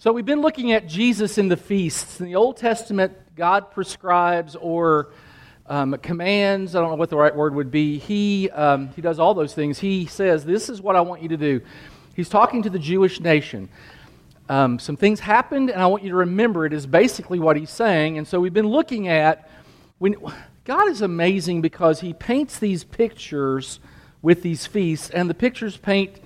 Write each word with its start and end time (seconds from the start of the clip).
So 0.00 0.12
we've 0.12 0.24
been 0.24 0.42
looking 0.42 0.70
at 0.70 0.86
Jesus 0.86 1.38
in 1.38 1.48
the 1.48 1.56
feasts. 1.56 2.20
In 2.20 2.26
the 2.26 2.36
Old 2.36 2.56
Testament, 2.56 3.14
God 3.34 3.72
prescribes 3.72 4.54
or 4.54 5.08
um, 5.66 5.96
commands, 5.96 6.76
I 6.76 6.80
don't 6.80 6.90
know 6.90 6.94
what 6.94 7.10
the 7.10 7.16
right 7.16 7.34
word 7.34 7.52
would 7.56 7.72
be. 7.72 7.98
He, 7.98 8.48
um, 8.50 8.90
he 8.94 9.02
does 9.02 9.18
all 9.18 9.34
those 9.34 9.54
things. 9.54 9.80
He 9.80 10.06
says, 10.06 10.44
This 10.44 10.68
is 10.68 10.80
what 10.80 10.94
I 10.94 11.00
want 11.00 11.22
you 11.22 11.28
to 11.30 11.36
do. 11.36 11.62
He's 12.14 12.28
talking 12.28 12.62
to 12.62 12.70
the 12.70 12.78
Jewish 12.78 13.18
nation. 13.18 13.68
Um, 14.48 14.78
some 14.78 14.96
things 14.96 15.18
happened, 15.18 15.68
and 15.68 15.82
I 15.82 15.88
want 15.88 16.04
you 16.04 16.10
to 16.10 16.16
remember 16.16 16.64
it, 16.64 16.72
is 16.72 16.86
basically 16.86 17.40
what 17.40 17.56
he's 17.56 17.68
saying. 17.68 18.18
And 18.18 18.28
so 18.28 18.38
we've 18.38 18.54
been 18.54 18.68
looking 18.68 19.08
at 19.08 19.50
when 19.98 20.14
God 20.64 20.88
is 20.88 21.02
amazing 21.02 21.60
because 21.60 22.02
he 22.02 22.12
paints 22.12 22.60
these 22.60 22.84
pictures 22.84 23.80
with 24.22 24.42
these 24.42 24.64
feasts, 24.64 25.10
and 25.10 25.28
the 25.28 25.34
pictures 25.34 25.76
paint 25.76 26.20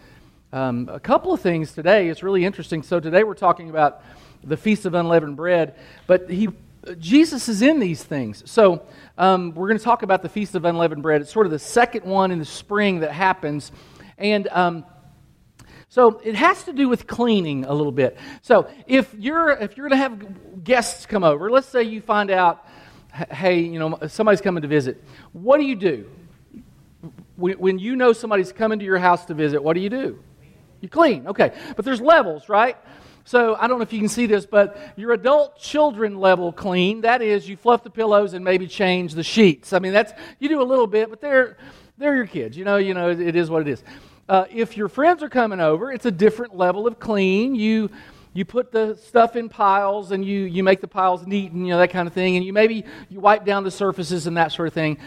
um, 0.53 0.89
a 0.93 1.01
couple 1.01 1.33
of 1.33 1.41
things 1.41 1.73
today. 1.73 2.09
It's 2.09 2.23
really 2.23 2.45
interesting. 2.45 2.83
So 2.83 3.01
today 3.01 3.25
we're 3.25 3.35
talking 3.35 3.71
about 3.71 4.03
the 4.45 4.57
Feast 4.57 4.85
of 4.85 4.95
Unleavened 4.95 5.37
Bread, 5.37 5.75
but 6.07 6.29
he, 6.29 6.51
Jesus 6.99 7.49
is 7.49 7.63
in 7.63 7.81
these 7.81 8.03
things. 8.03 8.43
So 8.51 8.83
um, 9.17 9.55
we're 9.55 9.69
going 9.69 9.79
to 9.79 9.85
talk 9.85 10.03
about 10.03 10.21
the 10.21 10.29
Feast 10.29 10.55
of 10.55 10.65
Unleavened 10.65 11.03
Bread. 11.03 11.23
It's 11.23 11.33
sort 11.33 11.47
of 11.47 11.53
the 11.53 11.59
second 11.59 12.05
one 12.05 12.31
in 12.31 12.39
the 12.39 12.45
spring 12.45 13.01
that 13.01 13.13
happens. 13.13 13.73
And 14.19 14.47
um, 14.49 14.85
so 15.89 16.21
it 16.23 16.35
has 16.35 16.65
to 16.65 16.73
do 16.75 16.89
with 16.89 17.07
cleaning 17.07 17.65
a 17.65 17.73
little 17.73 17.93
bit. 17.93 18.19
So 18.43 18.69
if 18.87 19.15
you're 19.15 19.51
if 19.53 19.77
you're 19.77 19.89
going 19.89 19.99
to 19.99 20.03
have 20.09 20.65
guests 20.65 21.07
come 21.07 21.25
over, 21.25 21.51
let's 21.51 21.69
say 21.69 21.85
you 21.85 22.03
find 22.03 22.31
out, 22.31 22.67
hey, 23.31 23.61
you 23.61 23.79
know, 23.79 23.99
somebody's 24.09 24.43
coming 24.43 24.63
to 24.63 24.69
visit. 24.69 25.03
What 25.33 25.59
do 25.59 25.65
you 25.65 25.77
do? 25.77 26.11
When 27.37 27.79
you 27.79 27.97
know 27.97 28.13
somebody's 28.13 28.53
coming 28.53 28.79
to 28.81 28.85
your 28.85 28.99
house 28.99 29.25
to 29.27 29.35
visit, 29.35 29.63
what 29.63 29.75
do 29.75 29.81
you 29.81 29.91
do? 29.91 30.19
You 30.83 30.89
clean, 30.89 31.29
okay. 31.29 31.53
But 31.77 31.85
there's 31.87 32.01
levels, 32.01 32.49
right? 32.49 32.77
So 33.25 33.55
I 33.55 33.69
don't 33.69 33.79
know 33.79 33.85
if 33.85 33.93
you 33.93 34.01
can 34.01 34.09
see 34.09 34.27
this, 34.27 34.45
but 34.45 34.77
your 34.97 35.13
adult 35.13 35.57
children 35.57 36.19
level 36.19 36.53
clean, 36.53 37.03
that 37.03 37.23
is 37.23 37.49
you 37.49 37.57
fluff 37.57 37.85
the 37.85 37.91
pillows 37.91 38.35
and 38.35 38.45
maybe 38.45 38.67
change 38.67 39.15
the 39.15 39.23
sheets. 39.23 39.73
I 39.73 39.79
mean, 39.79 39.93
that's 39.93 40.13
you 40.41 40.49
do 40.49 40.61
a 40.61 40.65
little 40.65 40.89
bit, 40.89 41.09
but 41.09 41.21
they're 41.21 41.57
they're 41.99 42.17
your 42.17 42.27
kids. 42.27 42.57
You 42.57 42.65
know, 42.65 42.79
you 42.79 42.95
know, 42.95 43.11
it 43.11 43.37
is 43.37 43.49
what 43.49 43.63
it 43.63 43.69
is. 43.69 43.85
Uh, 44.29 44.47
if 44.51 44.77
your 44.77 44.89
friends 44.89 45.23
are 45.23 45.29
coming 45.29 45.61
over, 45.61 45.93
it's 45.93 46.07
a 46.07 46.11
different 46.11 46.57
level 46.57 46.89
of 46.89 46.99
clean. 46.99 47.55
You 47.55 47.91
you 48.35 48.45
put 48.45 48.73
the 48.73 48.97
stuff 48.97 49.37
in 49.37 49.49
piles 49.49 50.11
and 50.11 50.25
you 50.25 50.41
you 50.41 50.65
make 50.65 50.81
the 50.81 50.89
piles 50.89 51.25
neat 51.25 51.53
and 51.53 51.65
you 51.65 51.73
know 51.73 51.79
that 51.79 51.91
kind 51.91 52.09
of 52.09 52.15
thing, 52.15 52.35
and 52.35 52.45
you 52.45 52.53
maybe 52.53 52.85
you 53.09 53.21
wipe 53.21 53.45
down 53.45 53.63
the 53.63 53.71
surfaces 53.71 54.27
and 54.27 54.37
that 54.37 54.51
sort 54.51 54.67
of 54.67 54.75
thing. 54.75 54.99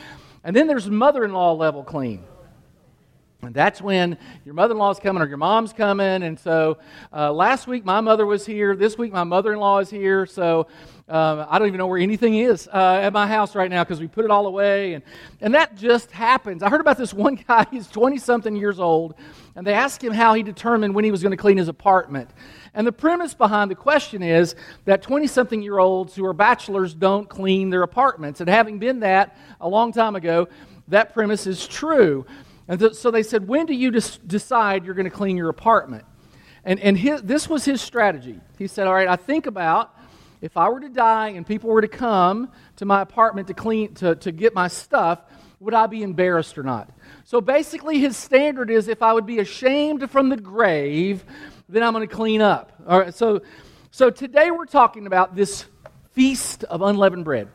And 0.46 0.56
then 0.56 0.68
there's 0.68 0.90
mother-in-law 0.90 1.54
level 1.54 1.84
clean. 1.84 2.24
And 3.46 3.56
that's 3.56 3.82
when 3.82 4.18
your 4.44 4.54
mother 4.54 4.74
in 4.74 4.78
law 4.78 4.92
is 4.92 5.00
coming 5.00 5.22
or 5.22 5.28
your 5.28 5.38
mom's 5.38 5.74
coming. 5.74 6.24
And 6.24 6.40
so 6.40 6.78
uh, 7.14 7.32
last 7.32 7.68
week 7.68 7.86
my 7.86 8.02
mother 8.02 8.26
was 8.26 8.46
here. 8.46 8.76
This 8.76 8.98
week 8.98 9.12
my 9.12 9.24
mother 9.24 9.54
in 9.54 9.60
law 9.60 9.80
is 9.80 9.90
here. 9.90 10.26
So 10.26 10.68
um, 11.08 11.46
I 11.48 11.60
don't 11.60 11.68
even 11.68 11.78
know 11.78 11.86
where 11.86 12.00
anything 12.00 12.36
is 12.36 12.68
uh, 12.68 13.00
at 13.04 13.14
my 13.14 13.28
house 13.28 13.54
right 13.54 13.70
now 13.70 13.84
because 13.84 14.00
we 14.00 14.08
put 14.08 14.26
it 14.26 14.32
all 14.32 14.48
away. 14.48 14.96
And, 14.96 15.04
and 15.40 15.54
that 15.54 15.78
just 15.78 16.10
happens. 16.10 16.64
I 16.64 16.70
heard 16.70 16.82
about 16.82 16.98
this 16.98 17.14
one 17.26 17.36
guy, 17.36 17.66
he's 17.70 17.88
20 17.88 18.18
something 18.18 18.56
years 18.56 18.80
old, 18.80 19.14
and 19.56 19.66
they 19.66 19.74
asked 19.74 20.04
him 20.04 20.14
how 20.14 20.34
he 20.34 20.42
determined 20.42 20.96
when 20.96 21.06
he 21.06 21.12
was 21.12 21.22
going 21.22 21.32
to 21.32 21.38
clean 21.38 21.58
his 21.58 21.68
apartment. 21.68 22.32
And 22.74 22.86
the 22.86 22.92
premise 22.92 23.34
behind 23.34 23.70
the 23.70 23.76
question 23.76 24.24
is 24.24 24.56
that 24.86 25.02
20 25.02 25.28
something 25.28 25.62
year 25.62 25.78
olds 25.78 26.16
who 26.16 26.26
are 26.26 26.34
bachelors 26.34 26.94
don't 26.94 27.30
clean 27.30 27.70
their 27.70 27.84
apartments. 27.84 28.42
And 28.42 28.50
having 28.50 28.80
been 28.80 29.00
that 29.02 29.38
a 29.62 29.70
long 29.70 29.94
time 29.94 30.16
ago, 30.16 30.48
that 30.88 31.14
premise 31.14 31.48
is 31.48 31.68
true. 31.68 32.26
And 32.68 32.80
th- 32.80 32.94
so 32.94 33.12
they 33.12 33.24
said, 33.24 33.48
When 33.48 33.66
do 33.66 33.74
you 33.74 33.92
des- 33.92 34.20
decide 34.26 34.86
you're 34.86 34.96
going 34.96 35.10
to 35.10 35.16
clean 35.16 35.38
your 35.38 35.50
apartment? 35.50 36.06
And, 36.64 36.80
and 36.80 36.98
his, 36.98 37.22
this 37.22 37.48
was 37.48 37.64
his 37.66 37.82
strategy. 37.82 38.40
He 38.58 38.68
said, 38.68 38.88
All 38.88 38.94
right, 38.94 39.08
I 39.08 39.16
think 39.16 39.46
about 39.46 39.96
if 40.42 40.58
I 40.58 40.70
were 40.70 40.80
to 40.80 40.90
die 40.90 41.30
and 41.30 41.46
people 41.46 41.70
were 41.70 41.82
to 41.82 41.88
come 41.88 42.52
to 42.78 42.86
my 42.86 43.02
apartment 43.02 43.48
to 43.48 43.54
clean 43.54 43.94
to, 43.96 44.16
to 44.16 44.32
get 44.32 44.54
my 44.54 44.68
stuff, 44.68 45.22
would 45.60 45.74
I 45.74 45.88
be 45.88 46.04
embarrassed 46.04 46.58
or 46.58 46.64
not? 46.64 46.90
So 47.24 47.42
basically, 47.42 48.00
his 48.00 48.18
standard 48.18 48.70
is 48.70 48.88
if 48.88 49.02
I 49.02 49.14
would 49.14 49.26
be 49.26 49.40
ashamed 49.40 50.10
from 50.12 50.30
the 50.30 50.38
grave, 50.38 51.24
then 51.70 51.82
I'm 51.84 51.94
going 51.94 52.08
to 52.08 52.14
clean 52.14 52.42
up. 52.42 52.72
All 52.88 53.00
right, 53.00 53.14
so, 53.14 53.42
so 53.92 54.10
today 54.10 54.52
we're 54.52 54.66
talking 54.66 55.08
about 55.08 55.36
this 55.36 55.66
feast 56.12 56.64
of 56.66 56.82
unleavened 56.82 57.26
bread. 57.26 57.48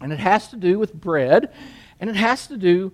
And 0.00 0.12
it 0.12 0.18
has 0.18 0.48
to 0.48 0.56
do 0.56 0.78
with 0.78 0.92
bread, 0.92 1.52
and 2.00 2.10
it 2.10 2.16
has 2.16 2.48
to 2.48 2.56
do 2.56 2.92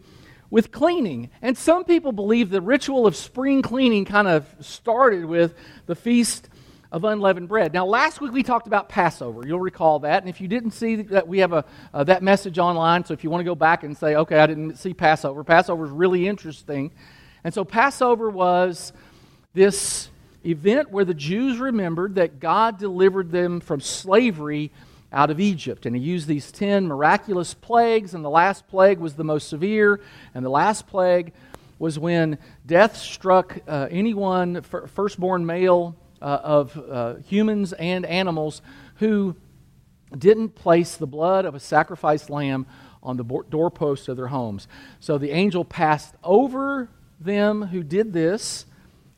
with 0.50 0.72
cleaning. 0.72 1.30
And 1.42 1.56
some 1.56 1.84
people 1.84 2.12
believe 2.12 2.50
the 2.50 2.60
ritual 2.60 3.06
of 3.06 3.16
spring 3.16 3.62
cleaning 3.62 4.04
kind 4.04 4.28
of 4.28 4.46
started 4.60 5.24
with 5.24 5.54
the 5.86 5.94
feast 5.94 6.48
of 6.90 7.04
unleavened 7.04 7.48
bread. 7.48 7.74
Now, 7.74 7.84
last 7.84 8.20
week 8.20 8.32
we 8.32 8.42
talked 8.42 8.66
about 8.66 8.88
Passover. 8.88 9.46
You'll 9.46 9.60
recall 9.60 9.98
that. 10.00 10.22
And 10.22 10.30
if 10.30 10.40
you 10.40 10.48
didn't 10.48 10.70
see 10.70 10.96
that, 10.96 11.28
we 11.28 11.38
have 11.40 11.52
a, 11.52 11.64
uh, 11.92 12.04
that 12.04 12.22
message 12.22 12.58
online. 12.58 13.04
So 13.04 13.12
if 13.12 13.22
you 13.22 13.30
want 13.30 13.40
to 13.40 13.44
go 13.44 13.54
back 13.54 13.82
and 13.82 13.96
say, 13.96 14.14
okay, 14.14 14.38
I 14.38 14.46
didn't 14.46 14.76
see 14.76 14.94
Passover, 14.94 15.44
Passover 15.44 15.84
is 15.84 15.90
really 15.90 16.26
interesting. 16.26 16.92
And 17.44 17.52
so 17.52 17.64
Passover 17.64 18.30
was 18.30 18.92
this 19.52 20.08
event 20.46 20.90
where 20.90 21.04
the 21.04 21.14
Jews 21.14 21.58
remembered 21.58 22.14
that 22.14 22.40
God 22.40 22.78
delivered 22.78 23.30
them 23.30 23.60
from 23.60 23.80
slavery 23.80 24.72
out 25.12 25.30
of 25.30 25.40
Egypt. 25.40 25.86
And 25.86 25.96
he 25.96 26.02
used 26.02 26.26
these 26.26 26.52
10 26.52 26.86
miraculous 26.86 27.54
plagues, 27.54 28.14
and 28.14 28.24
the 28.24 28.30
last 28.30 28.68
plague 28.68 28.98
was 28.98 29.14
the 29.14 29.24
most 29.24 29.48
severe. 29.48 30.00
And 30.34 30.44
the 30.44 30.50
last 30.50 30.86
plague 30.86 31.32
was 31.78 31.98
when 31.98 32.38
death 32.66 32.96
struck 32.96 33.58
uh, 33.66 33.88
anyone, 33.90 34.62
firstborn 34.62 35.46
male 35.46 35.96
uh, 36.20 36.40
of 36.42 36.76
uh, 36.76 37.14
humans 37.26 37.72
and 37.74 38.04
animals, 38.04 38.62
who 38.96 39.36
didn't 40.16 40.50
place 40.50 40.96
the 40.96 41.06
blood 41.06 41.44
of 41.44 41.54
a 41.54 41.60
sacrificed 41.60 42.30
lamb 42.30 42.66
on 43.02 43.16
the 43.16 43.24
doorposts 43.48 44.08
of 44.08 44.16
their 44.16 44.26
homes. 44.26 44.66
So 45.00 45.18
the 45.18 45.30
angel 45.30 45.64
passed 45.64 46.14
over 46.24 46.88
them 47.20 47.62
who 47.62 47.82
did 47.82 48.12
this, 48.12 48.66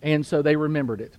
and 0.02 0.24
so 0.24 0.42
they 0.42 0.56
remembered 0.56 1.00
it. 1.00 1.14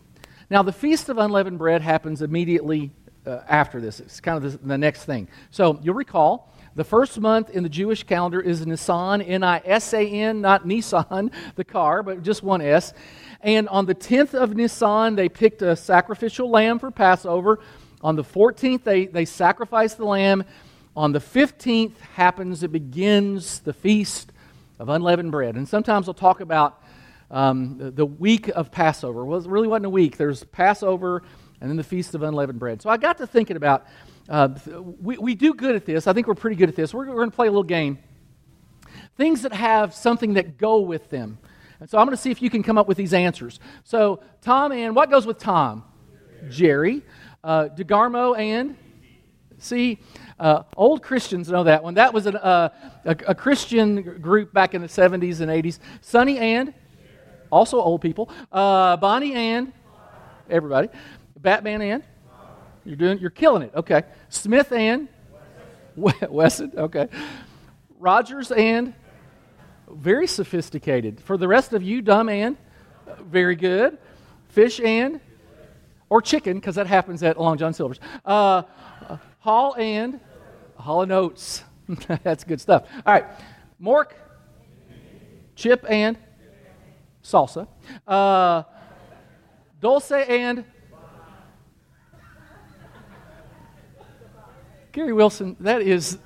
Now, 0.49 0.63
the 0.63 0.73
Feast 0.73 1.09
of 1.09 1.17
Unleavened 1.17 1.57
Bread 1.57 1.81
happens 1.81 2.21
immediately 2.21 2.91
uh, 3.25 3.39
after 3.47 3.79
this. 3.79 3.99
It's 3.99 4.19
kind 4.19 4.43
of 4.43 4.67
the, 4.67 4.77
next 4.77 5.05
thing. 5.05 5.27
So 5.51 5.79
you'll 5.81 5.95
recall 5.95 6.51
the 6.75 6.83
first 6.83 7.19
month 7.19 7.49
in 7.49 7.63
the 7.63 7.69
Jewish 7.69 8.03
calendar 8.03 8.39
is 8.39 8.65
Nisan, 8.65 9.21
N 9.21 9.43
I 9.43 9.61
S 9.65 9.93
A 9.93 10.07
N, 10.07 10.41
not 10.41 10.65
Nissan, 10.65 11.31
the 11.55 11.63
car, 11.63 12.03
but 12.03 12.23
just 12.23 12.43
one 12.43 12.61
S. 12.61 12.93
And 13.41 13.67
on 13.69 13.85
the 13.85 13.95
10th 13.95 14.33
of 14.33 14.55
Nisan, 14.55 15.15
they 15.15 15.27
picked 15.27 15.61
a 15.61 15.75
sacrificial 15.75 16.49
lamb 16.49 16.79
for 16.79 16.91
Passover. 16.91 17.59
On 18.01 18.15
the 18.15 18.23
14th, 18.23 18.83
they, 18.83 19.07
they 19.07 19.25
sacrificed 19.25 19.97
the 19.97 20.05
lamb. 20.05 20.43
On 20.95 21.11
the 21.11 21.19
15th 21.19 21.97
happens, 22.13 22.63
it 22.63 22.71
begins 22.71 23.59
the 23.59 23.73
feast 23.73 24.31
of 24.79 24.89
unleavened 24.89 25.31
bread. 25.31 25.55
And 25.55 25.67
sometimes 25.67 26.07
we'll 26.07 26.13
talk 26.13 26.39
about 26.39 26.83
um, 27.29 27.77
the, 27.77 27.91
the 27.91 28.05
week 28.05 28.49
of 28.49 28.71
Passover. 28.71 29.25
Well, 29.25 29.39
it 29.39 29.47
really 29.47 29.67
wasn't 29.67 29.85
a 29.85 29.89
week. 29.89 30.17
There's 30.17 30.43
Passover 30.43 31.23
and 31.61 31.69
then 31.69 31.77
the 31.77 31.83
Feast 31.83 32.15
of 32.15 32.23
Unleavened 32.23 32.59
Bread. 32.59 32.81
So 32.81 32.89
I 32.89 32.97
got 32.97 33.19
to 33.19 33.27
thinking 33.27 33.55
about, 33.55 33.85
uh, 34.27 34.49
we, 34.99 35.17
we 35.17 35.35
do 35.35 35.53
good 35.53 35.75
at 35.75 35.85
this. 35.85 36.07
I 36.07 36.13
think 36.13 36.27
we're 36.27 36.33
pretty 36.33 36.55
good 36.55 36.69
at 36.69 36.75
this. 36.75 36.93
We're, 36.93 37.07
we're 37.07 37.15
going 37.15 37.29
to 37.29 37.35
play 37.35 37.47
a 37.47 37.51
little 37.51 37.63
game. 37.63 37.99
Things 39.15 39.43
that 39.43 39.53
have 39.53 39.93
something 39.93 40.33
that 40.33 40.57
go 40.57 40.79
with 40.79 41.09
them. 41.09 41.37
And 41.79 41.89
so 41.89 41.99
I'm 41.99 42.05
going 42.05 42.17
to 42.17 42.21
see 42.21 42.31
if 42.31 42.41
you 42.41 42.49
can 42.49 42.63
come 42.63 42.77
up 42.77 42.87
with 42.87 42.97
these 42.97 43.13
answers. 43.13 43.59
So, 43.83 44.21
Tom 44.41 44.71
and 44.71 44.95
what 44.95 45.09
goes 45.09 45.25
with 45.25 45.37
Tom? 45.37 45.83
Jerry. 46.49 47.03
Uh, 47.43 47.69
DeGarmo 47.69 48.37
and? 48.37 48.75
See, 49.59 49.99
uh, 50.39 50.63
old 50.75 51.03
Christians 51.03 51.49
know 51.49 51.63
that 51.63 51.83
one. 51.83 51.93
That 51.93 52.13
was 52.13 52.25
an, 52.25 52.35
uh, 52.37 52.69
a, 53.05 53.15
a, 53.27 53.35
Christian 53.35 54.19
group 54.19 54.51
back 54.51 54.73
in 54.73 54.81
the 54.81 54.87
70s 54.87 55.39
and 55.41 55.51
80s. 55.51 55.77
Sonny 56.01 56.39
and? 56.39 56.73
Also 57.51 57.79
old 57.79 58.01
people. 58.01 58.29
Uh, 58.51 58.97
Bonnie 58.97 59.33
and? 59.33 59.71
Everybody. 60.49 60.89
Batman 61.41 61.81
and? 61.81 62.03
You're 62.85 62.95
doing 62.95 63.19
you're 63.19 63.29
killing 63.29 63.63
it. 63.63 63.71
Okay. 63.75 64.03
Smith 64.29 64.71
and 64.71 65.07
Wesson, 65.95 66.71
okay. 66.77 67.09
Rogers 67.99 68.51
and 68.51 68.93
very 69.89 70.27
sophisticated. 70.27 71.21
For 71.21 71.37
the 71.37 71.47
rest 71.47 71.73
of 71.73 71.83
you, 71.83 72.01
dumb 72.01 72.29
and 72.29 72.57
very 73.19 73.55
good. 73.55 73.97
Fish 74.49 74.79
and 74.79 75.19
or 76.09 76.21
chicken, 76.21 76.55
because 76.57 76.75
that 76.75 76.87
happens 76.87 77.23
at 77.23 77.39
Long 77.39 77.57
John 77.57 77.73
Silver's. 77.73 77.99
Uh, 78.25 78.63
Hall 79.39 79.75
and 79.77 80.19
Hall 80.75 81.03
and 81.03 81.11
Oates. 81.11 81.63
That's 82.23 82.43
good 82.43 82.59
stuff. 82.59 82.87
All 83.05 83.13
right. 83.13 83.25
Mork, 83.81 84.11
chip 85.55 85.85
and 85.89 86.17
salsa. 87.23 87.67
Uh, 88.07 88.63
Dolce 89.79 90.25
and 90.27 90.63
Gary 94.91 95.13
Wilson, 95.13 95.55
that 95.61 95.81
is. 95.81 96.17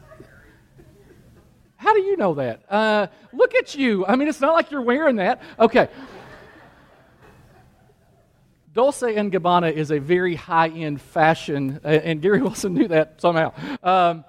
How 1.75 1.93
do 1.93 2.01
you 2.01 2.17
know 2.17 2.33
that? 2.35 2.63
Uh, 2.69 3.07
look 3.31 3.53
at 3.53 3.75
you. 3.75 4.05
I 4.05 4.15
mean, 4.15 4.27
it's 4.27 4.41
not 4.41 4.53
like 4.53 4.71
you're 4.71 4.81
wearing 4.81 5.17
that. 5.17 5.41
Okay. 5.59 5.87
Dolce 8.73 9.15
and 9.15 9.31
Gabbana 9.31 9.71
is 9.71 9.91
a 9.91 9.99
very 9.99 10.35
high 10.35 10.69
end 10.69 10.99
fashion, 10.99 11.79
and 11.83 12.21
Gary 12.21 12.41
Wilson 12.43 12.73
knew 12.73 12.87
that 12.87 13.21
somehow. 13.21 13.53
Um, 13.83 14.25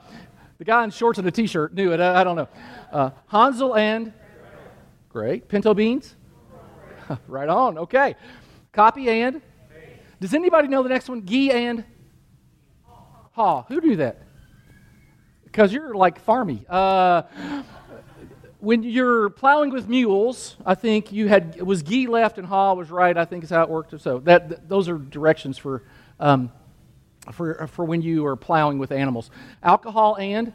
the 0.58 0.64
guy 0.64 0.84
in 0.84 0.90
shorts 0.90 1.18
and 1.18 1.26
a 1.26 1.30
t 1.30 1.46
shirt 1.46 1.74
knew 1.74 1.92
it. 1.92 2.00
I, 2.00 2.20
I 2.20 2.24
don't 2.24 2.36
know. 2.36 2.48
Uh, 2.92 3.10
Hansel 3.26 3.74
and. 3.74 4.12
Great. 5.08 5.48
Pinto 5.48 5.72
beans? 5.72 6.14
right 7.26 7.48
on. 7.48 7.78
Okay. 7.78 8.16
Copy 8.72 9.08
and. 9.08 9.40
Does 10.20 10.34
anybody 10.34 10.68
know 10.68 10.82
the 10.82 10.90
next 10.90 11.08
one? 11.08 11.24
Gee 11.24 11.50
and. 11.50 11.84
Haw. 13.32 13.64
Who 13.64 13.80
do 13.80 13.96
that? 13.96 14.25
Because 15.56 15.72
you're 15.72 15.94
like 15.94 16.22
farmy. 16.22 16.66
Uh, 16.68 17.22
when 18.60 18.82
you're 18.82 19.30
plowing 19.30 19.70
with 19.70 19.88
mules, 19.88 20.54
I 20.66 20.74
think 20.74 21.12
you 21.12 21.28
had 21.28 21.58
was 21.62 21.82
gee 21.82 22.06
left 22.08 22.36
and 22.36 22.46
haw 22.46 22.74
was 22.74 22.90
right. 22.90 23.16
I 23.16 23.24
think 23.24 23.42
is 23.42 23.48
how 23.48 23.62
it 23.62 23.70
worked. 23.70 23.98
So 23.98 24.18
that, 24.18 24.50
that 24.50 24.68
those 24.68 24.86
are 24.90 24.98
directions 24.98 25.56
for 25.56 25.82
um, 26.20 26.52
for 27.32 27.68
for 27.68 27.86
when 27.86 28.02
you 28.02 28.26
are 28.26 28.36
plowing 28.36 28.78
with 28.78 28.92
animals. 28.92 29.30
Alcohol 29.62 30.18
and 30.20 30.52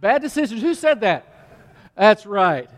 bad 0.00 0.20
decisions. 0.20 0.62
Who 0.62 0.74
said 0.74 1.02
that? 1.02 1.54
That's 1.94 2.26
right. 2.26 2.68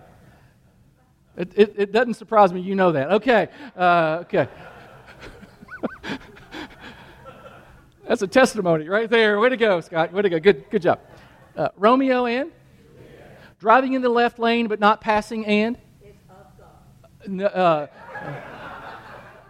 It, 1.38 1.52
it, 1.56 1.74
it 1.78 1.92
doesn't 1.92 2.14
surprise 2.14 2.52
me. 2.52 2.60
You 2.60 2.74
know 2.74 2.92
that. 2.92 3.12
Okay. 3.12 3.48
Uh, 3.74 4.24
okay. 4.24 4.46
That's 8.08 8.22
a 8.22 8.26
testimony 8.26 8.88
right 8.88 9.10
there. 9.10 9.38
Way 9.38 9.50
to 9.50 9.56
go, 9.58 9.82
Scott. 9.82 10.14
Way 10.14 10.22
to 10.22 10.30
go. 10.30 10.40
Good, 10.40 10.70
good 10.70 10.80
job. 10.80 10.98
Uh, 11.54 11.68
Romeo 11.76 12.24
and 12.24 12.50
driving 13.58 13.92
in 13.92 14.00
the 14.00 14.08
left 14.08 14.38
lane 14.38 14.66
but 14.66 14.80
not 14.80 15.02
passing 15.02 15.44
and 15.44 15.76
no, 17.26 17.44
uh, 17.44 17.86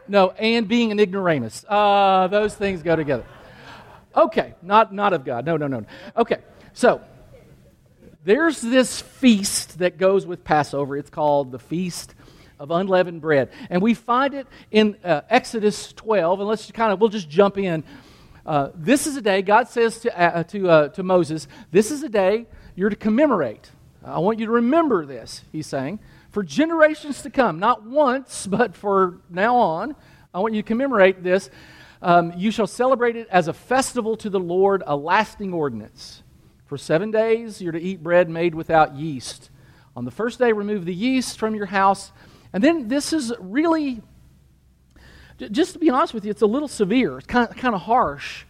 no, 0.09 0.31
and 0.31 0.67
being 0.67 0.91
an 0.91 0.99
ignoramus. 0.99 1.65
Uh, 1.69 2.27
those 2.27 2.53
things 2.53 2.83
go 2.83 2.97
together. 2.97 3.25
Okay, 4.17 4.55
not 4.61 4.93
not 4.93 5.13
of 5.13 5.25
God. 5.25 5.47
No, 5.47 5.57
no, 5.57 5.69
no. 5.69 5.85
Okay, 6.17 6.39
so 6.73 7.01
there's 8.25 8.61
this 8.61 9.01
feast 9.01 9.79
that 9.79 9.99
goes 9.99 10.27
with 10.27 10.43
Passover. 10.43 10.97
It's 10.97 11.11
called 11.11 11.53
the 11.53 11.61
Feast 11.61 12.17
of 12.59 12.73
Unleavened 12.73 13.21
Bread, 13.21 13.51
and 13.71 13.81
we 13.81 13.95
find 13.95 14.35
it 14.35 14.49
in 14.73 14.97
uh, 15.05 15.21
Exodus 15.31 15.93
12. 15.93 16.41
And 16.41 16.49
let's 16.49 16.73
kind 16.73 16.93
of 16.93 17.01
we'll 17.01 17.11
just 17.11 17.31
jump 17.31 17.57
in. 17.57 17.85
Uh, 18.49 18.71
this 18.75 19.07
is 19.07 19.15
a 19.15 19.21
day 19.21 19.43
God 19.43 19.69
says 19.69 19.99
to 20.01 20.19
uh, 20.19 20.43
to 20.45 20.71
uh, 20.71 20.89
to 20.89 21.03
Moses, 21.03 21.47
"This 21.71 21.91
is 21.91 22.03
a 22.03 22.09
day 22.09 22.47
you're 22.75 22.89
to 22.89 22.97
commemorate." 22.97 23.71
I 24.03 24.21
want 24.21 24.39
you 24.39 24.47
to 24.47 24.53
remember 24.53 25.05
this, 25.05 25.45
he's 25.53 25.67
saying, 25.67 25.99
for 26.31 26.43
generations 26.43 27.21
to 27.23 27.31
come, 27.31 27.59
not 27.59 27.85
once, 27.85 28.47
but 28.51 28.75
for 28.75 29.19
now 29.29 29.57
on. 29.57 29.95
I 30.33 30.41
want 30.41 30.55
you 30.55 30.63
to 30.63 30.67
commemorate 30.67 31.23
this. 31.23 31.51
Um, 32.01 32.33
you 32.39 32.51
shall 32.51 32.67
celebrate 32.67 33.17
it 33.17 33.29
as 33.31 33.49
a 33.49 33.53
festival 33.53 34.17
to 34.17 34.31
the 34.31 34.41
Lord, 34.41 34.83
a 34.87 34.97
lasting 34.97 35.53
ordinance. 35.53 36.23
For 36.65 36.79
seven 36.79 37.11
days 37.11 37.61
you're 37.61 37.73
to 37.73 37.81
eat 37.81 38.03
bread 38.03 38.31
made 38.31 38.55
without 38.55 38.95
yeast. 38.95 39.51
On 39.95 40.07
the 40.07 40.11
first 40.11 40.39
day, 40.39 40.53
remove 40.53 40.87
the 40.87 40.95
yeast 40.95 41.39
from 41.39 41.55
your 41.55 41.67
house. 41.67 42.13
And 42.55 42.65
then 42.65 42.89
this 42.89 43.13
is 43.13 43.31
really, 43.39 44.01
just 45.39 45.73
to 45.75 45.79
be 45.79 45.91
honest 45.91 46.15
with 46.15 46.25
you, 46.25 46.31
it's 46.31 46.43
a 46.43 46.47
little 46.47 46.69
severe. 46.69 47.19
It's 47.19 47.27
kind 47.27 47.49
of, 47.49 47.57
kind 47.57 47.75
of 47.75 47.83
harsh. 47.83 48.45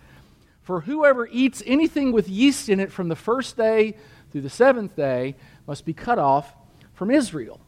For 0.63 0.81
whoever 0.81 1.27
eats 1.31 1.63
anything 1.67 2.13
with 2.13 2.29
yeast 2.29 2.69
in 2.69 2.81
it 2.81 2.93
from 2.93 3.09
the 3.09 3.17
first 3.17 3.57
day 3.57 3.97
through 4.31 4.43
the 4.43 4.51
seventh 4.51 4.97
day 4.97 5.37
must 5.67 5.85
be 5.85 5.95
cut 5.95 6.19
off 6.19 6.55
from 6.95 7.11
Israel. 7.11 7.61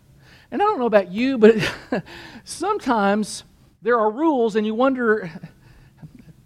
And 0.50 0.60
I 0.60 0.64
don't 0.64 0.78
know 0.78 0.86
about 0.86 1.10
you, 1.10 1.38
but 1.38 1.56
sometimes 2.44 3.44
there 3.82 3.98
are 3.98 4.10
rules 4.10 4.56
and 4.56 4.66
you 4.66 4.74
wonder 4.74 5.30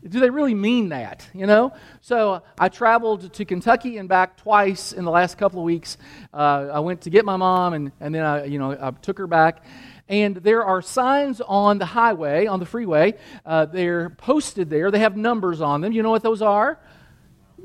do 0.09 0.21
they 0.21 0.29
really 0.29 0.55
mean 0.55 0.91
that 0.91 1.26
you 1.32 1.47
know 1.47 1.73
so 2.00 2.43
i 2.59 2.69
traveled 2.69 3.32
to 3.32 3.44
kentucky 3.44 3.99
and 3.99 4.09
back 4.09 4.37
twice 4.37 4.93
in 4.93 5.05
the 5.05 5.11
last 5.11 5.38
couple 5.38 5.59
of 5.59 5.65
weeks 5.65 5.97
uh, 6.32 6.69
i 6.73 6.79
went 6.79 7.00
to 7.00 7.11
get 7.11 7.25
my 7.25 7.37
mom 7.37 7.73
and, 7.73 7.91
and 8.00 8.15
then 8.15 8.23
i 8.23 8.44
you 8.44 8.59
know 8.59 8.76
i 8.81 8.91
took 9.03 9.19
her 9.19 9.26
back 9.26 9.65
and 10.09 10.37
there 10.37 10.65
are 10.65 10.83
signs 10.83 11.41
on 11.41 11.79
the 11.79 11.87
highway 11.87 12.47
on 12.47 12.61
the 12.61 12.67
freeway 12.67 13.15
uh, 13.47 13.65
they're 13.67 14.11
posted 14.11 14.69
there. 14.71 14.91
They 14.91 14.99
have 14.99 15.17
numbers 15.17 15.61
on 15.61 15.81
them. 15.81 15.93
You 15.93 16.03
know 16.03 16.11
what 16.11 16.23
those 16.23 16.43
are? 16.43 16.79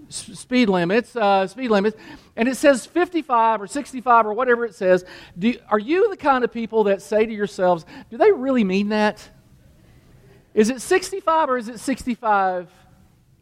Speed 0.10 0.70
limits, 0.70 1.16
uh, 1.16 1.46
speed 1.46 1.70
limits, 1.70 1.96
and 2.36 2.48
it 2.48 2.56
says 2.56 2.86
55 2.86 3.62
or 3.62 3.68
65 3.68 4.26
or 4.26 4.34
whatever 4.34 4.66
it 4.66 4.74
says. 4.74 5.06
Do, 5.38 5.54
are 5.70 5.78
you 5.78 6.10
the 6.10 6.18
kind 6.18 6.44
of 6.44 6.52
people 6.52 6.86
that 6.86 7.02
say 7.02 7.26
to 7.26 7.32
yourselves, 7.32 7.86
do 8.10 8.18
they 8.18 8.32
really 8.32 8.64
mean 8.64 8.90
that? 8.90 9.30
Is 10.54 10.70
it 10.70 10.82
65 10.82 11.50
or 11.50 11.58
is 11.58 11.70
it 11.70 11.80
65 11.80 12.70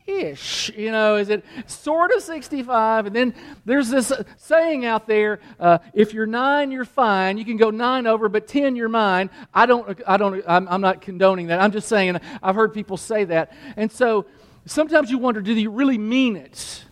ish? 0.07 0.71
You 0.75 0.91
know, 0.91 1.17
is 1.17 1.29
it 1.29 1.43
sort 1.67 2.11
of 2.11 2.23
65? 2.23 3.07
And 3.07 3.15
then 3.15 3.35
there's 3.65 3.89
this 3.89 4.11
saying 4.37 4.85
out 4.85 5.07
there 5.07 5.39
uh, 5.59 5.79
if 5.93 6.13
you're 6.13 6.25
nine, 6.25 6.71
you're 6.71 6.85
fine. 6.85 7.37
You 7.37 7.45
can 7.45 7.57
go 7.57 7.69
nine 7.69 8.07
over, 8.07 8.29
but 8.29 8.47
10, 8.47 8.75
you're 8.75 8.89
mine. 8.89 9.29
I 9.53 9.65
don't, 9.65 9.99
I 10.07 10.17
don't, 10.17 10.43
I'm, 10.47 10.67
I'm 10.67 10.81
not 10.81 11.01
condoning 11.01 11.47
that. 11.47 11.59
I'm 11.59 11.71
just 11.71 11.87
saying, 11.87 12.19
I've 12.41 12.55
heard 12.55 12.73
people 12.73 12.97
say 12.97 13.25
that. 13.25 13.53
And 13.75 13.91
so, 13.91 14.25
Sometimes 14.67 15.09
you 15.09 15.17
wonder, 15.17 15.41
do 15.41 15.55
he 15.55 15.65
really 15.67 15.97
mean 15.97 16.35
it? 16.35 16.83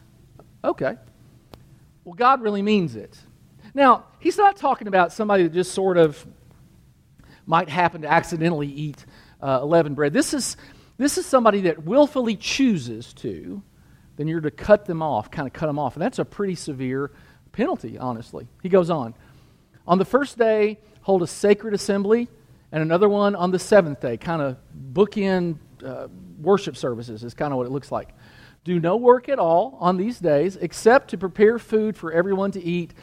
Okay. 0.63 0.95
Well, 2.06 2.15
God 2.15 2.41
really 2.41 2.62
means 2.62 2.95
it. 2.95 3.17
Now, 3.73 4.06
he's 4.19 4.38
not 4.38 4.56
talking 4.56 4.88
about 4.88 5.12
somebody 5.12 5.44
that 5.44 5.53
just 5.53 5.73
sort 5.73 5.97
of 5.97 6.25
might 7.45 7.67
happen 7.67 8.03
to 8.03 8.07
accidentally 8.07 8.67
eat 8.67 9.06
uh, 9.44 9.63
leavened 9.65 9.97
bread. 9.97 10.13
This 10.13 10.33
is, 10.33 10.56
this 10.97 11.18
is 11.18 11.25
somebody 11.25 11.62
that 11.62 11.83
willfully 11.83 12.36
chooses 12.36 13.13
to, 13.15 13.62
then 14.15 14.27
you're 14.27 14.42
to 14.42 14.51
cut 14.51 14.86
them 14.86 15.01
off, 15.01 15.30
kind 15.30 15.47
of 15.47 15.53
cut 15.53 15.68
them 15.68 15.77
off. 15.77 15.95
And 15.95 16.01
that's 16.01 16.19
a 16.19 16.25
pretty 16.25 16.56
severe 16.56 17.12
penalty, 17.51 17.97
honestly. 17.97 18.47
He 18.63 18.69
goes 18.69 18.89
on. 18.89 19.13
On 19.88 19.97
the 19.97 20.06
first 20.06 20.38
day, 20.38 20.80
hold 21.01 21.21
a 21.21 21.27
sacred 21.27 21.74
assembly, 21.74 22.30
and 22.71 22.81
another 22.81 23.09
one 23.09 23.36
on 23.36 23.51
the 23.51 23.59
seventh 23.59 24.01
day, 24.01 24.18
kind 24.18 24.42
of 24.42 24.57
bookend 24.94 25.57
uh, 25.86 26.07
worship 26.42 26.77
services, 26.77 27.24
is 27.24 27.33
kind 27.33 27.51
of 27.51 27.57
what 27.57 27.68
it 27.68 27.71
looks 27.71 27.91
like. 27.91 28.09
Do 28.63 28.80
no 28.80 28.95
work 28.95 29.30
at 29.30 29.38
all 29.38 29.77
on 29.80 29.98
these 29.98 30.19
days 30.19 30.56
except 30.56 31.09
to 31.12 31.18
prepare 31.18 31.59
food 31.59 31.95
for 31.95 32.12
everyone 32.12 32.51
to 32.51 32.63
eat. 32.63 32.94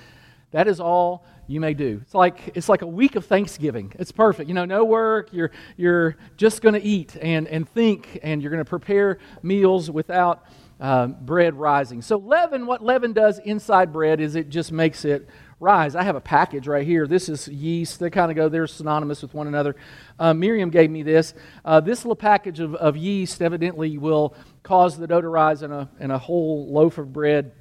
That 0.51 0.67
is 0.67 0.81
all 0.81 1.25
you 1.47 1.61
may 1.61 1.75
do. 1.75 2.01
It's 2.03 2.15
like 2.15 2.53
it's 2.55 2.69
like 2.69 2.83
a 2.83 2.87
week 2.87 3.17
of 3.17 3.27
Thanksgiving. 3.27 3.93
It's 3.99 4.13
perfect. 4.13 4.49
You 4.49 4.55
know, 4.55 4.65
no 4.65 4.85
work. 4.85 5.29
You're 5.33 5.51
you're 5.77 6.17
just 6.37 6.63
going 6.63 6.75
to 6.75 6.83
eat 6.83 7.17
and 7.21 7.49
and 7.49 7.69
think, 7.69 8.19
and 8.23 8.41
you're 8.41 8.51
going 8.51 8.65
to 8.65 8.69
prepare 8.69 9.19
meals 9.43 9.91
without 9.91 10.45
um, 10.81 11.17
bread 11.21 11.55
rising. 11.55 12.03
So 12.03 12.17
leaven, 12.17 12.67
what 12.67 12.83
leaven 12.83 13.13
does 13.13 13.39
inside 13.39 13.93
bread 13.93 14.21
is 14.21 14.35
it 14.35 14.49
just 14.49 14.73
makes 14.73 15.05
it 15.05 15.29
rise. 15.61 15.95
I 15.95 16.03
have 16.03 16.17
a 16.17 16.21
package 16.21 16.67
right 16.67 16.85
here. 16.85 17.07
This 17.07 17.29
is 17.29 17.47
yeast. 17.47 18.01
They 18.01 18.11
kind 18.11 18.33
of 18.33 18.37
go, 18.37 18.49
they're 18.49 18.67
synonymous 18.67 19.23
with 19.23 19.33
one 19.33 19.47
another. 19.47 19.77
Uh, 20.19 20.35
Miriam 20.35 20.71
gave 20.71 20.91
me 20.91 21.05
this. 21.05 21.35
Uh, 21.65 21.79
this 21.79 22.05
little 22.05 22.17
package 22.17 22.59
of, 22.59 22.75
of 22.75 22.97
yeast 22.97 23.41
evidently 23.41 23.97
will 23.97 24.35
cause 24.65 24.99
the 24.99 25.07
dough 25.07 25.21
to 25.21 25.29
rise 25.29 25.63
in 25.63 25.71
a, 25.71 25.89
in 26.01 26.11
a 26.11 26.19
whole 26.19 26.67
loaf 26.73 26.99
of 26.99 27.13
bread. 27.13 27.53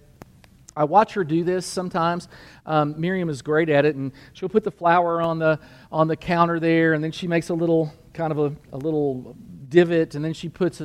I 0.76 0.84
watch 0.84 1.14
her 1.14 1.24
do 1.24 1.44
this 1.44 1.66
sometimes. 1.66 2.28
Um, 2.66 3.00
Miriam 3.00 3.30
is 3.30 3.42
great 3.42 3.70
at 3.70 3.86
it, 3.86 3.96
and 3.96 4.12
she'll 4.34 4.50
put 4.50 4.64
the 4.64 4.72
flour 4.72 5.22
on 5.22 5.40
the 5.40 5.60
on 5.92 6.08
the 6.08 6.16
counter 6.16 6.60
there, 6.60 6.94
and 6.94 7.04
then 7.04 7.12
she 7.12 7.28
makes 7.28 7.50
a 7.50 7.54
little 7.54 7.94
kind 8.14 8.32
of 8.32 8.40
a, 8.40 8.56
a 8.74 8.78
little 8.78 9.36
divot, 9.72 10.14
and 10.14 10.24
then 10.24 10.34
she 10.34 10.48
puts. 10.50 10.80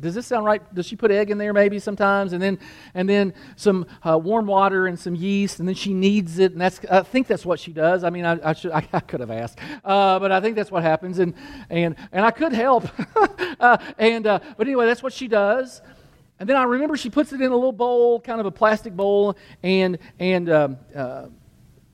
Does 0.00 0.14
this 0.14 0.26
sound 0.26 0.46
right? 0.46 0.62
Does 0.74 0.86
she 0.86 0.96
put 0.96 1.10
egg 1.10 1.30
in 1.30 1.36
there 1.36 1.52
maybe 1.52 1.78
sometimes, 1.78 2.32
and 2.32 2.42
then 2.42 2.58
and 2.94 3.08
then 3.08 3.34
some 3.56 3.86
uh, 4.02 4.16
warm 4.16 4.46
water 4.46 4.86
and 4.86 4.98
some 4.98 5.14
yeast, 5.14 5.58
and 5.58 5.68
then 5.68 5.74
she 5.74 5.92
kneads 5.92 6.38
it, 6.38 6.52
and 6.52 6.60
that's. 6.60 6.80
I 6.90 7.02
think 7.02 7.26
that's 7.26 7.44
what 7.44 7.60
she 7.60 7.72
does. 7.72 8.04
I 8.04 8.10
mean, 8.10 8.24
I, 8.24 8.38
I 8.42 8.52
should 8.54 8.72
I, 8.72 8.88
I, 8.92 9.00
could 9.00 9.20
have 9.20 9.30
asked, 9.30 9.58
uh, 9.84 10.18
but 10.18 10.32
I 10.32 10.40
think 10.40 10.56
that's 10.56 10.70
what 10.70 10.82
happens, 10.82 11.18
and 11.18 11.34
and 11.68 11.96
and 12.12 12.24
I 12.24 12.30
could 12.30 12.52
help, 12.52 12.88
uh, 13.60 13.76
and 13.98 14.26
uh, 14.26 14.40
but 14.56 14.66
anyway, 14.66 14.86
that's 14.86 15.02
what 15.02 15.12
she 15.12 15.28
does. 15.28 15.82
And 16.40 16.48
then 16.48 16.56
I 16.56 16.64
remember 16.64 16.96
she 16.96 17.10
puts 17.10 17.32
it 17.32 17.40
in 17.40 17.50
a 17.50 17.54
little 17.54 17.72
bowl, 17.72 18.20
kind 18.20 18.40
of 18.40 18.46
a 18.46 18.50
plastic 18.50 18.94
bowl, 18.94 19.36
and 19.62 19.98
and 20.18 20.48
um, 20.50 20.76
uh, 20.94 21.26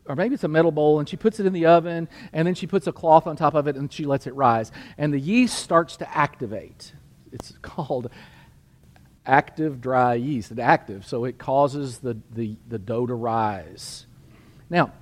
or 0.06 0.16
maybe 0.16 0.34
it's 0.34 0.44
a 0.44 0.48
metal 0.48 0.70
bowl, 0.70 0.98
and 0.98 1.08
she 1.08 1.16
puts 1.16 1.40
it 1.40 1.46
in 1.46 1.52
the 1.52 1.66
oven, 1.66 2.08
and 2.32 2.46
then 2.46 2.54
she 2.54 2.66
puts 2.66 2.86
a 2.86 2.92
cloth 2.92 3.26
on 3.26 3.36
top 3.36 3.54
of 3.54 3.66
it, 3.66 3.76
and 3.76 3.92
she 3.92 4.04
lets 4.04 4.26
it 4.26 4.34
rise. 4.34 4.70
And 4.98 5.12
the 5.12 5.20
yeast 5.20 5.58
starts 5.58 5.96
to 5.98 6.16
activate. 6.16 6.92
It's 7.32 7.52
called 7.62 8.10
active 9.26 9.80
dry 9.80 10.14
yeast. 10.14 10.50
It's 10.50 10.60
active, 10.60 11.06
so 11.06 11.24
it 11.24 11.38
causes 11.38 11.98
the, 11.98 12.18
the, 12.32 12.56
the 12.68 12.78
dough 12.78 13.06
to 13.06 13.14
rise. 13.14 14.06
Now, 14.68 14.92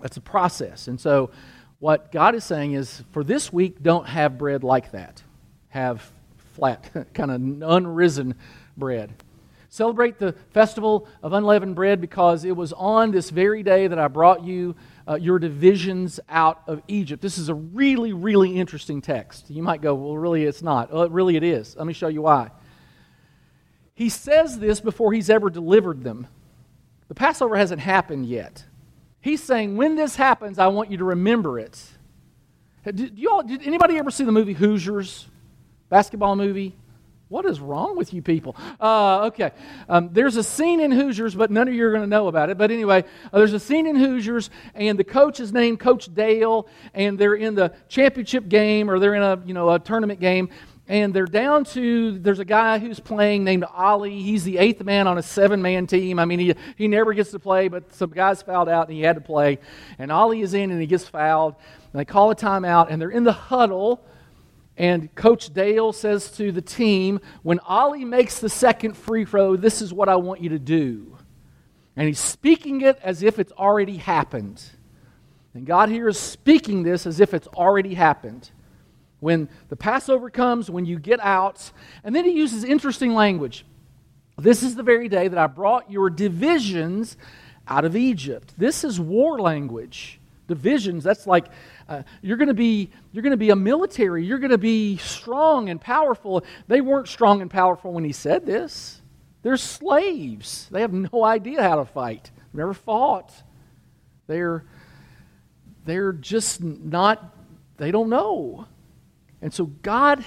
that's 0.00 0.16
a 0.16 0.20
process. 0.22 0.88
And 0.88 1.00
so, 1.00 1.30
what 1.78 2.10
God 2.10 2.34
is 2.34 2.42
saying 2.42 2.72
is 2.72 3.04
for 3.12 3.22
this 3.22 3.52
week, 3.52 3.82
don't 3.82 4.06
have 4.06 4.38
bread 4.38 4.64
like 4.64 4.92
that. 4.92 5.22
Have 5.68 6.10
flat, 6.56 6.90
kind 7.14 7.30
of 7.30 7.40
unrisen 7.40 8.34
bread. 8.76 9.14
Celebrate 9.68 10.18
the 10.18 10.32
festival 10.52 11.06
of 11.22 11.32
unleavened 11.34 11.74
bread 11.74 12.00
because 12.00 12.44
it 12.44 12.56
was 12.56 12.72
on 12.72 13.10
this 13.10 13.28
very 13.28 13.62
day 13.62 13.86
that 13.86 13.98
I 13.98 14.08
brought 14.08 14.42
you 14.42 14.74
uh, 15.06 15.16
your 15.16 15.38
divisions 15.38 16.18
out 16.28 16.62
of 16.66 16.80
Egypt. 16.88 17.20
This 17.20 17.36
is 17.36 17.48
a 17.50 17.54
really, 17.54 18.12
really 18.12 18.56
interesting 18.56 19.02
text. 19.02 19.50
You 19.50 19.62
might 19.62 19.82
go, 19.82 19.94
well, 19.94 20.16
really, 20.16 20.44
it's 20.44 20.62
not. 20.62 20.92
Well, 20.92 21.08
really, 21.10 21.36
it 21.36 21.42
is. 21.42 21.76
Let 21.76 21.86
me 21.86 21.92
show 21.92 22.08
you 22.08 22.22
why. 22.22 22.50
He 23.94 24.08
says 24.08 24.58
this 24.58 24.80
before 24.80 25.12
he's 25.12 25.28
ever 25.28 25.50
delivered 25.50 26.02
them. 26.02 26.26
The 27.08 27.14
Passover 27.14 27.56
hasn't 27.56 27.80
happened 27.80 28.26
yet. 28.26 28.64
He's 29.20 29.42
saying, 29.42 29.76
when 29.76 29.94
this 29.94 30.16
happens, 30.16 30.58
I 30.58 30.68
want 30.68 30.90
you 30.90 30.98
to 30.98 31.04
remember 31.04 31.58
it. 31.58 31.82
Did, 32.84 33.18
you 33.18 33.30
all, 33.30 33.42
did 33.42 33.62
anybody 33.66 33.98
ever 33.98 34.10
see 34.10 34.24
the 34.24 34.32
movie 34.32 34.52
Hoosiers? 34.52 35.26
Basketball 35.88 36.36
movie? 36.36 36.74
What 37.28 37.44
is 37.44 37.58
wrong 37.58 37.96
with 37.96 38.14
you 38.14 38.22
people? 38.22 38.54
Uh, 38.80 39.26
okay. 39.26 39.50
Um, 39.88 40.10
there's 40.12 40.36
a 40.36 40.44
scene 40.44 40.80
in 40.80 40.92
Hoosiers, 40.92 41.34
but 41.34 41.50
none 41.50 41.66
of 41.66 41.74
you 41.74 41.84
are 41.84 41.90
going 41.90 42.04
to 42.04 42.08
know 42.08 42.28
about 42.28 42.50
it. 42.50 42.58
But 42.58 42.70
anyway, 42.70 43.04
uh, 43.32 43.38
there's 43.38 43.52
a 43.52 43.58
scene 43.58 43.88
in 43.88 43.96
Hoosiers, 43.96 44.48
and 44.74 44.96
the 44.96 45.04
coach 45.04 45.40
is 45.40 45.52
named 45.52 45.80
Coach 45.80 46.12
Dale, 46.14 46.68
and 46.94 47.18
they're 47.18 47.34
in 47.34 47.56
the 47.56 47.72
championship 47.88 48.48
game 48.48 48.88
or 48.88 49.00
they're 49.00 49.16
in 49.16 49.22
a, 49.22 49.42
you 49.44 49.54
know, 49.54 49.70
a 49.70 49.80
tournament 49.80 50.20
game. 50.20 50.50
And 50.88 51.12
they're 51.12 51.26
down 51.26 51.64
to, 51.64 52.16
there's 52.16 52.38
a 52.38 52.44
guy 52.44 52.78
who's 52.78 53.00
playing 53.00 53.42
named 53.42 53.64
Ollie. 53.74 54.22
He's 54.22 54.44
the 54.44 54.58
eighth 54.58 54.84
man 54.84 55.08
on 55.08 55.18
a 55.18 55.22
seven 55.22 55.60
man 55.60 55.88
team. 55.88 56.20
I 56.20 56.26
mean, 56.26 56.38
he, 56.38 56.54
he 56.76 56.86
never 56.86 57.12
gets 57.12 57.32
to 57.32 57.40
play, 57.40 57.66
but 57.66 57.92
some 57.92 58.10
guys 58.10 58.40
fouled 58.42 58.68
out 58.68 58.86
and 58.86 58.96
he 58.96 59.02
had 59.02 59.16
to 59.16 59.20
play. 59.20 59.58
And 59.98 60.12
Ollie 60.12 60.42
is 60.42 60.54
in 60.54 60.70
and 60.70 60.80
he 60.80 60.86
gets 60.86 61.08
fouled. 61.08 61.56
And 61.92 62.00
they 62.00 62.04
call 62.04 62.30
a 62.30 62.36
timeout, 62.36 62.86
and 62.88 63.02
they're 63.02 63.10
in 63.10 63.24
the 63.24 63.32
huddle 63.32 64.00
and 64.76 65.14
Coach 65.14 65.52
Dale 65.54 65.92
says 65.92 66.30
to 66.32 66.52
the 66.52 66.60
team, 66.60 67.20
when 67.42 67.58
Ollie 67.60 68.04
makes 68.04 68.40
the 68.40 68.48
second 68.48 68.94
free 68.96 69.24
throw, 69.24 69.56
this 69.56 69.80
is 69.80 69.92
what 69.92 70.08
I 70.08 70.16
want 70.16 70.42
you 70.42 70.50
to 70.50 70.58
do. 70.58 71.16
And 71.96 72.06
he's 72.06 72.20
speaking 72.20 72.82
it 72.82 72.98
as 73.02 73.22
if 73.22 73.38
it's 73.38 73.52
already 73.52 73.96
happened. 73.96 74.62
And 75.54 75.66
God 75.66 75.88
here 75.88 76.08
is 76.08 76.18
speaking 76.18 76.82
this 76.82 77.06
as 77.06 77.20
if 77.20 77.32
it's 77.32 77.46
already 77.48 77.94
happened. 77.94 78.50
When 79.20 79.48
the 79.70 79.76
Passover 79.76 80.28
comes, 80.28 80.68
when 80.68 80.84
you 80.84 80.98
get 80.98 81.20
out, 81.20 81.72
and 82.04 82.14
then 82.14 82.26
he 82.26 82.32
uses 82.32 82.62
interesting 82.62 83.14
language. 83.14 83.64
This 84.36 84.62
is 84.62 84.74
the 84.74 84.82
very 84.82 85.08
day 85.08 85.28
that 85.28 85.38
I 85.38 85.46
brought 85.46 85.90
your 85.90 86.10
divisions 86.10 87.16
out 87.66 87.86
of 87.86 87.96
Egypt. 87.96 88.52
This 88.58 88.84
is 88.84 89.00
war 89.00 89.40
language. 89.40 90.20
Divisions, 90.46 91.02
that's 91.02 91.26
like 91.26 91.46
uh, 91.88 92.02
you're 92.20 92.36
going 92.36 92.48
to 92.48 92.54
be 92.54 92.90
you're 93.12 93.22
going 93.22 93.32
to 93.32 93.36
be 93.36 93.50
a 93.50 93.56
military. 93.56 94.24
You're 94.24 94.38
going 94.38 94.50
to 94.50 94.58
be 94.58 94.96
strong 94.96 95.68
and 95.68 95.80
powerful. 95.80 96.44
They 96.66 96.80
weren't 96.80 97.08
strong 97.08 97.42
and 97.42 97.50
powerful 97.50 97.92
when 97.92 98.04
he 98.04 98.12
said 98.12 98.44
this. 98.44 99.00
They're 99.42 99.56
slaves. 99.56 100.68
They 100.70 100.80
have 100.80 100.92
no 100.92 101.24
idea 101.24 101.62
how 101.62 101.76
to 101.76 101.84
fight. 101.84 102.30
Never 102.52 102.74
fought. 102.74 103.32
They're 104.26 104.64
they're 105.84 106.12
just 106.12 106.62
not 106.62 107.36
they 107.76 107.92
don't 107.92 108.08
know. 108.08 108.66
And 109.40 109.54
so 109.54 109.66
God 109.66 110.24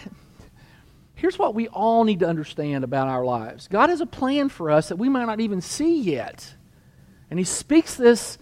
here's 1.15 1.37
what 1.37 1.53
we 1.53 1.67
all 1.67 2.05
need 2.05 2.21
to 2.21 2.27
understand 2.27 2.85
about 2.85 3.09
our 3.09 3.25
lives. 3.25 3.67
God 3.67 3.89
has 3.89 3.99
a 3.99 4.05
plan 4.05 4.47
for 4.47 4.71
us 4.71 4.87
that 4.87 4.95
we 4.95 5.09
might 5.09 5.25
not 5.25 5.41
even 5.41 5.59
see 5.59 5.99
yet. 5.99 6.53
And 7.29 7.37
he 7.37 7.43
speaks 7.43 7.95
this 7.95 8.37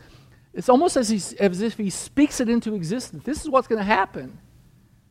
it's 0.58 0.70
almost 0.70 0.98
as, 0.98 1.36
as 1.40 1.62
if 1.62 1.78
he 1.78 1.92
speaks 1.92 2.40
it 2.40 2.50
into 2.50 2.74
existence. 2.74 3.24
This 3.24 3.44
is 3.44 3.50
what's 3.50 3.68
going 3.68 3.78
to 3.78 3.86
happen. 3.86 4.40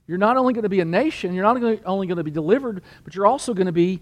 You're 0.09 0.19
not 0.19 0.37
only 0.37 0.53
going 0.53 0.65
to 0.65 0.69
be 0.69 0.81
a 0.81 0.85
nation, 0.85 1.35
you're 1.35 1.45
not 1.45 1.57
only 1.87 2.09
going 2.09 2.17
to 2.17 2.25
be 2.25 2.33
delivered, 2.33 2.83
but 3.05 3.15
you're 3.15 3.29
also 3.29 3.55
going 3.55 3.67
to 3.67 3.73
be 3.73 4.01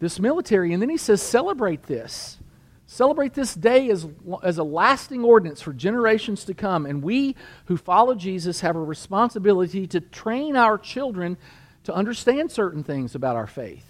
this 0.00 0.20
military. 0.20 0.74
And 0.74 0.82
then 0.82 0.90
he 0.90 0.98
says, 0.98 1.22
celebrate 1.22 1.84
this. 1.84 2.38
Celebrate 2.86 3.32
this 3.32 3.54
day 3.54 3.88
as, 3.88 4.06
as 4.42 4.58
a 4.58 4.62
lasting 4.62 5.24
ordinance 5.24 5.62
for 5.62 5.72
generations 5.72 6.44
to 6.44 6.52
come. 6.52 6.84
And 6.84 7.02
we 7.02 7.36
who 7.64 7.78
follow 7.78 8.14
Jesus 8.14 8.60
have 8.60 8.76
a 8.76 8.82
responsibility 8.82 9.86
to 9.86 10.00
train 10.00 10.56
our 10.56 10.76
children 10.76 11.38
to 11.84 11.94
understand 11.94 12.52
certain 12.52 12.84
things 12.84 13.14
about 13.14 13.34
our 13.34 13.46
faith. 13.46 13.86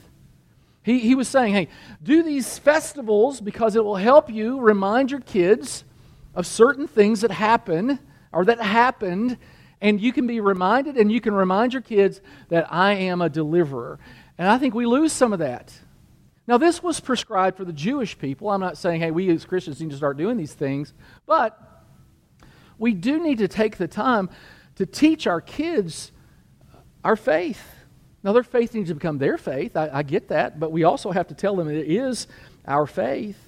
He, 0.84 1.00
he 1.00 1.16
was 1.16 1.26
saying, 1.26 1.52
hey, 1.52 1.68
do 2.00 2.22
these 2.22 2.60
festivals 2.60 3.40
because 3.40 3.74
it 3.74 3.84
will 3.84 3.96
help 3.96 4.30
you 4.30 4.60
remind 4.60 5.10
your 5.10 5.20
kids 5.20 5.82
of 6.34 6.46
certain 6.46 6.86
things 6.86 7.20
that 7.20 7.30
happen 7.30 7.98
or 8.32 8.44
that 8.44 8.60
happened, 8.60 9.38
and 9.80 10.00
you 10.00 10.12
can 10.12 10.26
be 10.26 10.40
reminded 10.40 10.96
and 10.96 11.10
you 11.10 11.20
can 11.20 11.34
remind 11.34 11.72
your 11.72 11.82
kids 11.82 12.20
that 12.48 12.72
I 12.72 12.94
am 12.94 13.20
a 13.20 13.28
deliverer. 13.28 13.98
And 14.38 14.48
I 14.48 14.58
think 14.58 14.74
we 14.74 14.86
lose 14.86 15.12
some 15.12 15.32
of 15.32 15.38
that. 15.40 15.72
Now, 16.46 16.58
this 16.58 16.82
was 16.82 16.98
prescribed 16.98 17.56
for 17.56 17.64
the 17.64 17.72
Jewish 17.72 18.18
people. 18.18 18.50
I'm 18.50 18.60
not 18.60 18.76
saying, 18.76 19.00
hey, 19.00 19.10
we 19.10 19.30
as 19.30 19.44
Christians 19.44 19.80
need 19.80 19.90
to 19.90 19.96
start 19.96 20.16
doing 20.16 20.36
these 20.36 20.54
things, 20.54 20.92
but 21.26 21.58
we 22.78 22.94
do 22.94 23.22
need 23.22 23.38
to 23.38 23.48
take 23.48 23.76
the 23.76 23.86
time 23.86 24.28
to 24.76 24.86
teach 24.86 25.26
our 25.26 25.40
kids 25.40 26.10
our 27.04 27.16
faith. 27.16 27.62
Now, 28.22 28.32
their 28.32 28.42
faith 28.42 28.74
needs 28.74 28.88
to 28.88 28.94
become 28.94 29.18
their 29.18 29.36
faith. 29.36 29.76
I, 29.76 29.90
I 29.92 30.02
get 30.02 30.28
that, 30.28 30.58
but 30.60 30.70
we 30.70 30.84
also 30.84 31.10
have 31.10 31.28
to 31.28 31.34
tell 31.34 31.56
them 31.56 31.68
it 31.68 31.90
is 31.90 32.28
our 32.66 32.86
faith. 32.86 33.38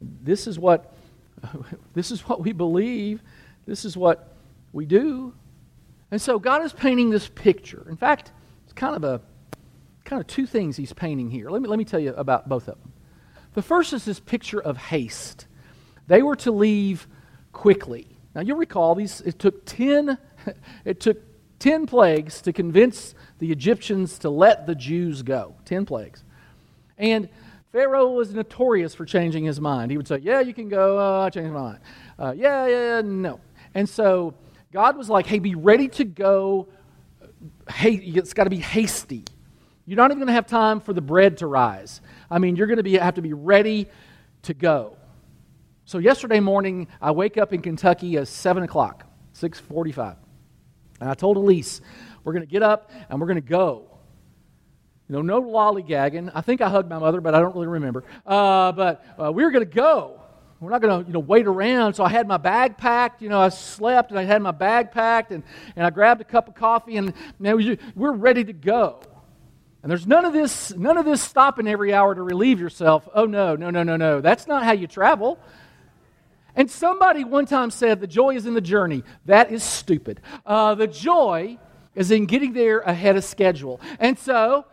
This 0.00 0.46
is 0.46 0.58
what 0.58 0.94
this 1.94 2.10
is 2.10 2.28
what 2.28 2.40
we 2.40 2.52
believe. 2.52 3.22
This 3.66 3.84
is 3.84 3.96
what 3.96 4.34
we 4.72 4.86
do. 4.86 5.34
And 6.10 6.20
so 6.20 6.38
God 6.38 6.64
is 6.64 6.72
painting 6.72 7.10
this 7.10 7.28
picture. 7.28 7.86
In 7.88 7.96
fact, 7.96 8.32
it's 8.64 8.72
kind 8.72 8.96
of 8.96 9.04
a 9.04 9.20
kind 10.04 10.20
of 10.20 10.26
two 10.26 10.46
things 10.46 10.76
he's 10.76 10.92
painting 10.92 11.30
here. 11.30 11.50
Let 11.50 11.62
me, 11.62 11.68
let 11.68 11.78
me 11.78 11.84
tell 11.84 12.00
you 12.00 12.14
about 12.14 12.48
both 12.48 12.68
of 12.68 12.78
them. 12.80 12.92
The 13.54 13.62
first 13.62 13.92
is 13.92 14.04
this 14.04 14.18
picture 14.18 14.60
of 14.60 14.76
haste. 14.76 15.46
They 16.06 16.22
were 16.22 16.36
to 16.36 16.50
leave 16.50 17.06
quickly. 17.52 18.08
Now 18.34 18.40
you'll 18.40 18.56
recall 18.56 18.94
these 18.94 19.20
it 19.20 19.38
took 19.38 19.64
10 19.66 20.18
it 20.84 21.00
took 21.00 21.18
10 21.58 21.86
plagues 21.86 22.40
to 22.42 22.52
convince 22.52 23.14
the 23.38 23.52
Egyptians 23.52 24.18
to 24.20 24.30
let 24.30 24.66
the 24.66 24.74
Jews 24.74 25.22
go. 25.22 25.54
10 25.66 25.84
plagues. 25.84 26.24
And 26.96 27.28
Pharaoh 27.72 28.10
was 28.10 28.34
notorious 28.34 28.94
for 28.94 29.04
changing 29.04 29.44
his 29.44 29.60
mind. 29.60 29.90
He 29.90 29.96
would 29.96 30.08
say, 30.08 30.18
Yeah, 30.18 30.40
you 30.40 30.52
can 30.52 30.68
go. 30.68 30.98
Uh, 30.98 31.26
I 31.26 31.30
changed 31.30 31.52
my 31.52 31.60
mind. 31.60 31.78
Uh, 32.18 32.34
yeah, 32.36 32.66
yeah, 32.66 33.00
no. 33.02 33.40
And 33.74 33.88
so 33.88 34.34
God 34.72 34.96
was 34.96 35.08
like, 35.08 35.26
Hey, 35.26 35.38
be 35.38 35.54
ready 35.54 35.88
to 35.88 36.04
go. 36.04 36.68
Hey, 37.70 37.94
it's 37.94 38.34
got 38.34 38.44
to 38.44 38.50
be 38.50 38.56
hasty. 38.56 39.24
You're 39.86 39.96
not 39.96 40.10
even 40.10 40.18
going 40.18 40.28
to 40.28 40.34
have 40.34 40.46
time 40.46 40.80
for 40.80 40.92
the 40.92 41.00
bread 41.00 41.38
to 41.38 41.46
rise. 41.46 42.00
I 42.30 42.38
mean, 42.38 42.56
you're 42.56 42.66
going 42.66 42.82
to 42.82 42.98
have 42.98 43.14
to 43.14 43.22
be 43.22 43.32
ready 43.32 43.88
to 44.42 44.54
go. 44.54 44.96
So 45.84 45.98
yesterday 45.98 46.38
morning, 46.38 46.86
I 47.00 47.10
wake 47.10 47.36
up 47.36 47.52
in 47.52 47.62
Kentucky 47.62 48.16
at 48.16 48.28
7 48.28 48.62
o'clock, 48.62 49.04
6.45. 49.34 50.16
And 51.00 51.10
I 51.10 51.14
told 51.14 51.36
Elise, 51.36 51.80
we're 52.22 52.32
going 52.32 52.46
to 52.46 52.50
get 52.50 52.62
up 52.62 52.90
and 53.08 53.20
we're 53.20 53.26
going 53.26 53.42
to 53.42 53.48
go. 53.48 53.89
You 55.10 55.16
know, 55.16 55.22
no 55.22 55.42
lollygagging. 55.42 56.30
I 56.36 56.40
think 56.40 56.60
I 56.60 56.68
hugged 56.68 56.88
my 56.88 57.00
mother, 57.00 57.20
but 57.20 57.34
I 57.34 57.40
don't 57.40 57.52
really 57.52 57.66
remember. 57.66 58.04
Uh, 58.24 58.70
but 58.70 59.04
uh, 59.20 59.32
we 59.32 59.42
were 59.42 59.50
going 59.50 59.68
to 59.68 59.74
go. 59.74 60.20
We're 60.60 60.70
not 60.70 60.80
going 60.80 61.02
to, 61.02 61.08
you 61.08 61.12
know, 61.12 61.18
wait 61.18 61.48
around. 61.48 61.94
So 61.94 62.04
I 62.04 62.10
had 62.10 62.28
my 62.28 62.36
bag 62.36 62.76
packed. 62.76 63.20
You 63.20 63.28
know, 63.28 63.40
I 63.40 63.48
slept 63.48 64.10
and 64.10 64.20
I 64.20 64.22
had 64.22 64.40
my 64.40 64.52
bag 64.52 64.92
packed, 64.92 65.32
and, 65.32 65.42
and 65.74 65.84
I 65.84 65.90
grabbed 65.90 66.20
a 66.20 66.24
cup 66.24 66.46
of 66.46 66.54
coffee, 66.54 66.96
and 66.96 67.12
you 67.40 67.58
know, 67.58 67.76
we're 67.96 68.12
ready 68.12 68.44
to 68.44 68.52
go. 68.52 69.00
And 69.82 69.90
there's 69.90 70.06
none 70.06 70.24
of 70.24 70.32
this, 70.32 70.72
none 70.76 70.96
of 70.96 71.04
this 71.04 71.20
stopping 71.20 71.66
every 71.66 71.92
hour 71.92 72.14
to 72.14 72.22
relieve 72.22 72.60
yourself. 72.60 73.08
Oh 73.12 73.24
no, 73.24 73.56
no, 73.56 73.68
no, 73.70 73.82
no, 73.82 73.96
no. 73.96 74.20
That's 74.20 74.46
not 74.46 74.62
how 74.62 74.72
you 74.72 74.86
travel. 74.86 75.40
And 76.54 76.70
somebody 76.70 77.24
one 77.24 77.46
time 77.46 77.72
said 77.72 78.00
the 78.00 78.06
joy 78.06 78.36
is 78.36 78.46
in 78.46 78.54
the 78.54 78.60
journey. 78.60 79.02
That 79.26 79.50
is 79.50 79.64
stupid. 79.64 80.20
Uh, 80.46 80.76
the 80.76 80.86
joy 80.86 81.58
is 81.96 82.12
in 82.12 82.26
getting 82.26 82.52
there 82.52 82.78
ahead 82.78 83.16
of 83.16 83.24
schedule. 83.24 83.80
And 83.98 84.16
so 84.16 84.66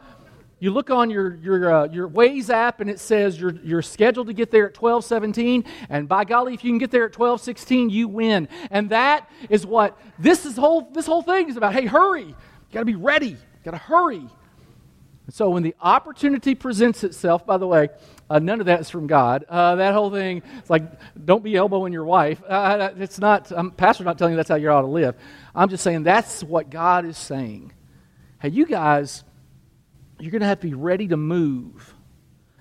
you 0.59 0.71
look 0.71 0.89
on 0.89 1.11
your, 1.11 1.35
your, 1.35 1.71
uh, 1.71 1.87
your 1.87 2.09
Waze 2.09 2.49
app 2.49 2.81
and 2.81 2.89
it 2.89 2.99
says 2.99 3.39
you're, 3.39 3.55
you're 3.63 3.83
scheduled 3.83 4.27
to 4.27 4.33
get 4.33 4.49
there 4.49 4.65
at 4.65 4.81
1217 4.81 5.63
and 5.89 6.07
by 6.07 6.23
golly 6.23 6.55
if 6.55 6.63
you 6.63 6.71
can 6.71 6.79
get 6.79 6.89
there 6.89 7.05
at 7.05 7.17
1216 7.17 7.89
you 7.91 8.07
win. 8.07 8.47
And 8.71 8.89
that 8.89 9.29
is 9.49 9.65
what 9.65 9.99
this 10.17 10.45
is 10.45 10.55
whole 10.55 10.89
this 10.93 11.05
whole 11.05 11.21
thing 11.21 11.49
is 11.49 11.57
about 11.57 11.73
hey 11.73 11.85
hurry. 11.85 12.25
You 12.25 12.35
got 12.71 12.79
to 12.79 12.85
be 12.85 12.95
ready. 12.95 13.29
You 13.29 13.37
got 13.63 13.71
to 13.71 13.77
hurry. 13.77 14.17
And 14.17 15.35
so 15.35 15.49
when 15.49 15.61
the 15.61 15.75
opportunity 15.79 16.55
presents 16.55 17.03
itself 17.03 17.45
by 17.45 17.57
the 17.57 17.67
way 17.67 17.89
uh, 18.27 18.39
none 18.39 18.59
of 18.59 18.65
that 18.65 18.79
is 18.79 18.89
from 18.89 19.05
god. 19.05 19.45
Uh, 19.47 19.75
that 19.75 19.93
whole 19.93 20.09
thing 20.09 20.41
it's 20.57 20.71
like 20.71 20.83
don't 21.23 21.43
be 21.43 21.55
elbowing 21.55 21.93
your 21.93 22.05
wife. 22.05 22.41
Uh, 22.47 22.89
it's 22.97 23.19
not 23.19 23.51
um, 23.51 23.69
pastor's 23.69 24.05
not 24.05 24.17
telling 24.17 24.33
you 24.33 24.37
that's 24.37 24.49
how 24.49 24.55
you 24.55 24.71
ought 24.71 24.81
to 24.81 24.87
live. 24.87 25.13
I'm 25.53 25.69
just 25.69 25.83
saying 25.83 26.01
that's 26.01 26.43
what 26.43 26.71
god 26.71 27.05
is 27.05 27.15
saying. 27.15 27.73
Hey 28.41 28.49
you 28.49 28.65
guys 28.65 29.23
you're 30.19 30.31
going 30.31 30.41
to 30.41 30.47
have 30.47 30.59
to 30.61 30.67
be 30.67 30.73
ready 30.73 31.07
to 31.07 31.17
move. 31.17 31.93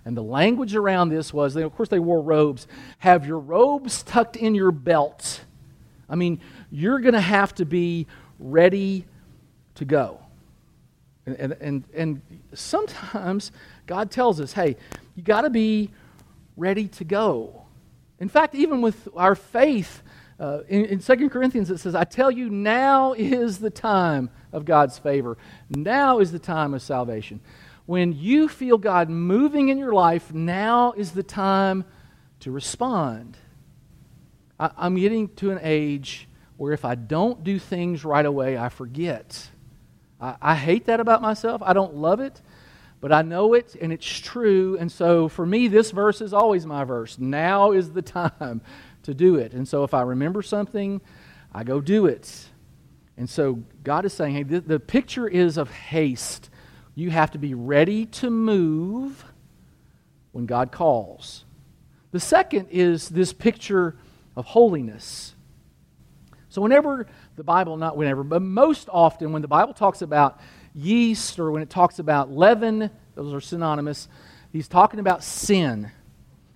And 0.04 0.16
the 0.16 0.22
language 0.22 0.74
around 0.74 1.08
this 1.08 1.32
was, 1.32 1.54
they, 1.54 1.62
of 1.62 1.74
course, 1.74 1.88
they 1.88 1.98
wore 1.98 2.20
robes. 2.20 2.66
Have 2.98 3.26
your 3.26 3.38
robes 3.38 4.02
tucked 4.02 4.36
in 4.36 4.54
your 4.54 4.70
belt. 4.70 5.40
I 6.08 6.14
mean, 6.14 6.40
you're 6.70 7.00
going 7.00 7.14
to 7.14 7.20
have 7.20 7.54
to 7.56 7.64
be 7.64 8.06
ready 8.38 9.04
to 9.74 9.84
go. 9.84 10.20
And, 11.26 11.52
and, 11.60 11.84
and 11.92 12.22
sometimes 12.54 13.50
God 13.86 14.12
tells 14.12 14.40
us, 14.40 14.52
hey, 14.52 14.76
you 15.16 15.24
got 15.24 15.40
to 15.40 15.50
be 15.50 15.90
ready 16.56 16.86
to 16.88 17.04
go. 17.04 17.64
In 18.20 18.28
fact, 18.28 18.54
even 18.54 18.80
with 18.80 19.08
our 19.16 19.34
faith, 19.34 20.02
uh, 20.38 20.60
in, 20.68 20.84
in 20.86 20.98
2 20.98 21.30
Corinthians 21.30 21.70
it 21.70 21.78
says, 21.78 21.94
I 21.94 22.04
tell 22.04 22.30
you, 22.30 22.50
now 22.50 23.12
is 23.14 23.58
the 23.58 23.70
time 23.70 24.30
of 24.52 24.64
God's 24.64 24.98
favor. 24.98 25.38
Now 25.70 26.18
is 26.18 26.32
the 26.32 26.38
time 26.38 26.74
of 26.74 26.82
salvation. 26.82 27.40
When 27.86 28.12
you 28.12 28.48
feel 28.48 28.78
God 28.78 29.08
moving 29.08 29.68
in 29.68 29.78
your 29.78 29.92
life, 29.92 30.34
now 30.34 30.92
is 30.92 31.12
the 31.12 31.22
time 31.22 31.84
to 32.40 32.50
respond. 32.50 33.38
I, 34.58 34.70
I'm 34.76 34.96
getting 34.96 35.28
to 35.36 35.50
an 35.52 35.60
age 35.62 36.28
where 36.56 36.72
if 36.72 36.84
I 36.84 36.94
don't 36.94 37.44
do 37.44 37.58
things 37.58 38.04
right 38.04 38.24
away, 38.24 38.58
I 38.58 38.68
forget. 38.68 39.48
I, 40.20 40.36
I 40.42 40.54
hate 40.54 40.86
that 40.86 41.00
about 41.00 41.22
myself. 41.22 41.62
I 41.64 41.72
don't 41.72 41.94
love 41.94 42.20
it, 42.20 42.40
but 43.00 43.12
I 43.12 43.22
know 43.22 43.54
it 43.54 43.74
and 43.80 43.92
it's 43.92 44.06
true. 44.06 44.76
And 44.78 44.90
so 44.90 45.28
for 45.28 45.46
me, 45.46 45.68
this 45.68 45.92
verse 45.92 46.20
is 46.20 46.34
always 46.34 46.66
my 46.66 46.84
verse. 46.84 47.18
Now 47.18 47.72
is 47.72 47.92
the 47.92 48.02
time 48.02 48.60
to 49.06 49.14
do 49.14 49.36
it. 49.36 49.52
And 49.52 49.66
so 49.66 49.82
if 49.82 49.94
I 49.94 50.02
remember 50.02 50.42
something, 50.42 51.00
I 51.52 51.64
go 51.64 51.80
do 51.80 52.06
it. 52.06 52.48
And 53.16 53.28
so 53.28 53.62
God 53.82 54.04
is 54.04 54.12
saying, 54.12 54.34
hey, 54.34 54.42
the, 54.42 54.60
the 54.60 54.80
picture 54.80 55.26
is 55.26 55.56
of 55.56 55.70
haste. 55.70 56.50
You 56.94 57.10
have 57.10 57.30
to 57.32 57.38
be 57.38 57.54
ready 57.54 58.06
to 58.06 58.30
move 58.30 59.24
when 60.32 60.46
God 60.46 60.70
calls. 60.70 61.44
The 62.12 62.20
second 62.20 62.68
is 62.70 63.08
this 63.08 63.32
picture 63.32 63.96
of 64.36 64.44
holiness. 64.44 65.34
So, 66.48 66.62
whenever 66.62 67.06
the 67.36 67.44
Bible, 67.44 67.76
not 67.76 67.96
whenever, 67.96 68.22
but 68.22 68.40
most 68.40 68.88
often 68.90 69.32
when 69.32 69.42
the 69.42 69.48
Bible 69.48 69.74
talks 69.74 70.00
about 70.00 70.40
yeast 70.74 71.38
or 71.38 71.50
when 71.50 71.62
it 71.62 71.68
talks 71.68 71.98
about 71.98 72.30
leaven, 72.30 72.90
those 73.14 73.34
are 73.34 73.40
synonymous, 73.40 74.08
he's 74.52 74.68
talking 74.68 75.00
about 75.00 75.22
sin. 75.22 75.90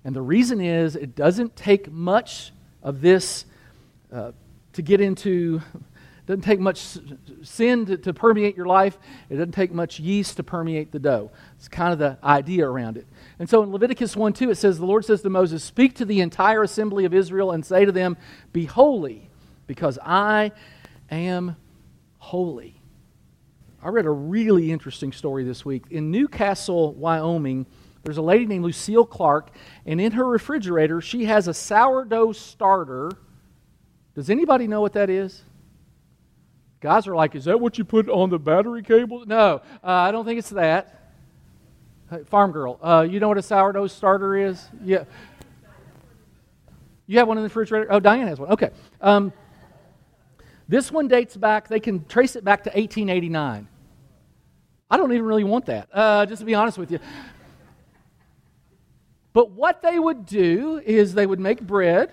And 0.04 0.16
the 0.16 0.23
reason 0.23 0.61
is 0.61 0.97
it 0.97 1.14
doesn't 1.14 1.57
take 1.57 1.90
much 1.90 2.52
of 2.83 3.00
this 3.00 3.45
uh, 4.12 4.33
to 4.73 4.83
get 4.83 5.00
into, 5.00 5.61
doesn't 6.26 6.42
take 6.42 6.61
much 6.61 6.99
sin 7.42 7.87
to, 7.87 7.97
to 7.99 8.14
permeate 8.14 8.57
your 8.57 8.66
life. 8.66 8.99
It 9.28 9.35
doesn't 9.35 9.52
take 9.52 9.73
much 9.73 10.00
yeast 10.00 10.37
to 10.37 10.42
permeate 10.42 10.92
the 10.92 10.99
dough. 10.99 11.30
It's 11.57 11.69
kind 11.69 11.92
of 11.92 11.99
the 11.99 12.19
idea 12.25 12.66
around 12.66 12.97
it. 12.97 13.07
And 13.38 13.49
so 13.49 13.62
in 13.62 13.73
Leviticus 13.73 14.16
1 14.16 14.33
2, 14.33 14.50
it 14.50 14.54
says, 14.57 14.78
The 14.78 14.87
Lord 14.87 15.04
says 15.04 15.23
to 15.23 15.30
Moses, 15.30 15.62
Speak 15.62 15.97
to 15.97 16.04
the 16.04 16.21
entire 16.21 16.62
assembly 16.62 17.04
of 17.04 17.12
Israel 17.12 17.52
and 17.52 17.64
say 17.64 17.85
to 17.85 17.92
them, 17.92 18.16
Be 18.52 18.64
holy, 18.64 19.28
because 19.66 19.99
I 20.02 20.52
am 21.11 21.57
holy. 22.19 22.80
I 23.83 23.88
read 23.88 24.04
a 24.04 24.11
really 24.11 24.71
interesting 24.71 25.11
story 25.12 25.42
this 25.42 25.64
week. 25.64 25.85
In 25.90 26.11
Newcastle, 26.11 26.92
Wyoming, 26.95 27.66
there's 28.02 28.16
a 28.16 28.23
lady 28.23 28.47
named 28.47 28.64
Lucille 28.64 29.04
Clark, 29.04 29.50
and 29.85 30.00
in 30.00 30.12
her 30.12 30.25
refrigerator, 30.25 31.00
she 31.00 31.26
has 31.26 31.49
a 31.49 31.54
sourdough 31.54 32.33
starter. 32.33 33.11
Does 34.14 34.30
anybody 34.30 34.66
know 34.66 34.80
what 34.80 34.95
that 34.95 35.11
is? 35.11 35.42
Guys 36.80 37.07
are 37.07 37.14
like, 37.14 37.35
is 37.35 37.45
that 37.45 37.61
what 37.61 37.76
you 37.76 37.85
put 37.85 38.09
on 38.09 38.30
the 38.30 38.38
battery 38.38 38.83
cable? 38.83 39.26
No, 39.26 39.61
uh, 39.85 39.87
I 39.87 40.12
don't 40.12 40.25
think 40.25 40.38
it's 40.38 40.50
that. 40.50 41.12
Hey, 42.09 42.25
farm 42.25 42.52
girl, 42.52 42.78
uh, 42.83 43.07
you 43.09 43.21
know 43.21 43.28
what 43.28 43.38
a 43.38 43.42
sourdough 43.42 43.88
starter 43.88 44.35
is? 44.35 44.66
Yeah. 44.83 45.04
You 47.07 47.19
have 47.19 47.28
one 47.28 47.37
in 47.37 47.42
the 47.42 47.49
refrigerator? 47.49 47.88
Oh, 47.90 48.00
Diane 48.00 48.26
has 48.28 48.38
one. 48.38 48.50
Okay. 48.50 48.71
Um, 49.00 49.33
this 50.69 50.90
one 50.90 51.09
dates 51.09 51.37
back, 51.37 51.69
they 51.69 51.80
can 51.80 52.04
trace 52.07 52.37
it 52.37 52.45
back 52.45 52.62
to 52.62 52.71
1889. 52.71 53.69
I 54.88 54.97
don't 54.97 55.12
even 55.12 55.25
really 55.25 55.45
want 55.45 55.66
that, 55.66 55.88
uh, 55.92 56.25
just 56.26 56.40
to 56.40 56.47
be 56.47 56.54
honest 56.54 56.78
with 56.78 56.90
you. 56.90 56.99
But 59.32 59.50
what 59.52 59.82
they 59.82 59.99
would 59.99 60.26
do 60.26 60.82
is 60.84 61.14
they 61.14 61.26
would 61.26 61.40
make 61.40 61.60
bread 61.60 62.12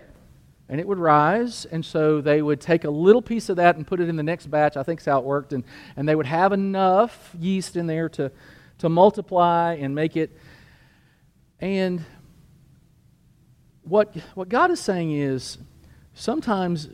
and 0.69 0.79
it 0.79 0.87
would 0.87 0.99
rise. 0.99 1.65
And 1.65 1.83
so 1.83 2.21
they 2.21 2.41
would 2.41 2.61
take 2.61 2.83
a 2.83 2.89
little 2.89 3.21
piece 3.21 3.49
of 3.49 3.55
that 3.55 3.75
and 3.75 3.87
put 3.87 3.99
it 3.99 4.09
in 4.09 4.15
the 4.15 4.23
next 4.23 4.47
batch. 4.47 4.77
I 4.77 4.83
think 4.83 5.03
how 5.03 5.19
it 5.19 5.25
worked. 5.25 5.53
And, 5.53 5.63
and 5.95 6.07
they 6.07 6.15
would 6.15 6.25
have 6.25 6.53
enough 6.53 7.35
yeast 7.39 7.75
in 7.75 7.87
there 7.87 8.09
to, 8.09 8.31
to 8.79 8.89
multiply 8.89 9.77
and 9.79 9.95
make 9.95 10.15
it. 10.15 10.37
And 11.59 12.05
what, 13.83 14.15
what 14.35 14.49
God 14.49 14.69
is 14.69 14.79
saying 14.79 15.11
is 15.11 15.57
sometimes 16.13 16.89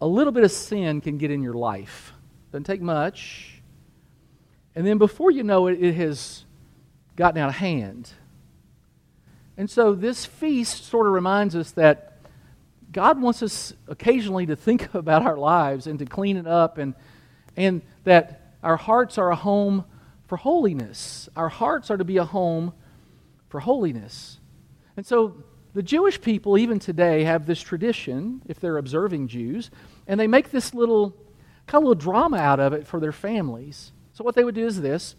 a 0.00 0.06
little 0.06 0.32
bit 0.32 0.44
of 0.44 0.52
sin 0.52 1.00
can 1.00 1.18
get 1.18 1.30
in 1.30 1.42
your 1.42 1.54
life. 1.54 2.12
Doesn't 2.52 2.64
take 2.64 2.80
much. 2.80 3.60
And 4.74 4.86
then 4.86 4.96
before 4.96 5.30
you 5.30 5.42
know 5.42 5.66
it, 5.66 5.82
it 5.82 5.94
has 5.94 6.44
gotten 7.16 7.40
out 7.40 7.48
of 7.48 7.56
hand. 7.56 8.10
And 9.58 9.68
so 9.68 9.92
this 9.92 10.24
feast 10.24 10.84
sort 10.84 11.08
of 11.08 11.12
reminds 11.12 11.56
us 11.56 11.72
that 11.72 12.20
God 12.92 13.20
wants 13.20 13.42
us 13.42 13.74
occasionally 13.88 14.46
to 14.46 14.56
think 14.56 14.94
about 14.94 15.26
our 15.26 15.36
lives 15.36 15.88
and 15.88 15.98
to 15.98 16.06
clean 16.06 16.36
it 16.36 16.46
up, 16.46 16.78
and, 16.78 16.94
and 17.56 17.82
that 18.04 18.54
our 18.62 18.76
hearts 18.76 19.18
are 19.18 19.30
a 19.30 19.36
home 19.36 19.84
for 20.26 20.36
holiness. 20.36 21.28
Our 21.36 21.48
hearts 21.48 21.90
are 21.90 21.96
to 21.96 22.04
be 22.04 22.18
a 22.18 22.24
home 22.24 22.72
for 23.48 23.58
holiness. 23.58 24.38
And 24.96 25.04
so 25.04 25.42
the 25.74 25.82
Jewish 25.82 26.20
people, 26.20 26.56
even 26.56 26.78
today, 26.78 27.24
have 27.24 27.44
this 27.44 27.60
tradition, 27.60 28.42
if 28.46 28.60
they're 28.60 28.78
observing 28.78 29.26
Jews, 29.26 29.70
and 30.06 30.20
they 30.20 30.28
make 30.28 30.50
this 30.50 30.72
little 30.72 31.16
kind 31.66 31.82
of 31.82 31.88
little 31.88 31.94
drama 32.00 32.38
out 32.38 32.60
of 32.60 32.72
it 32.72 32.86
for 32.86 33.00
their 33.00 33.12
families. 33.12 33.90
So 34.12 34.22
what 34.22 34.36
they 34.36 34.44
would 34.44 34.54
do 34.54 34.66
is 34.66 34.80
this 34.80 35.16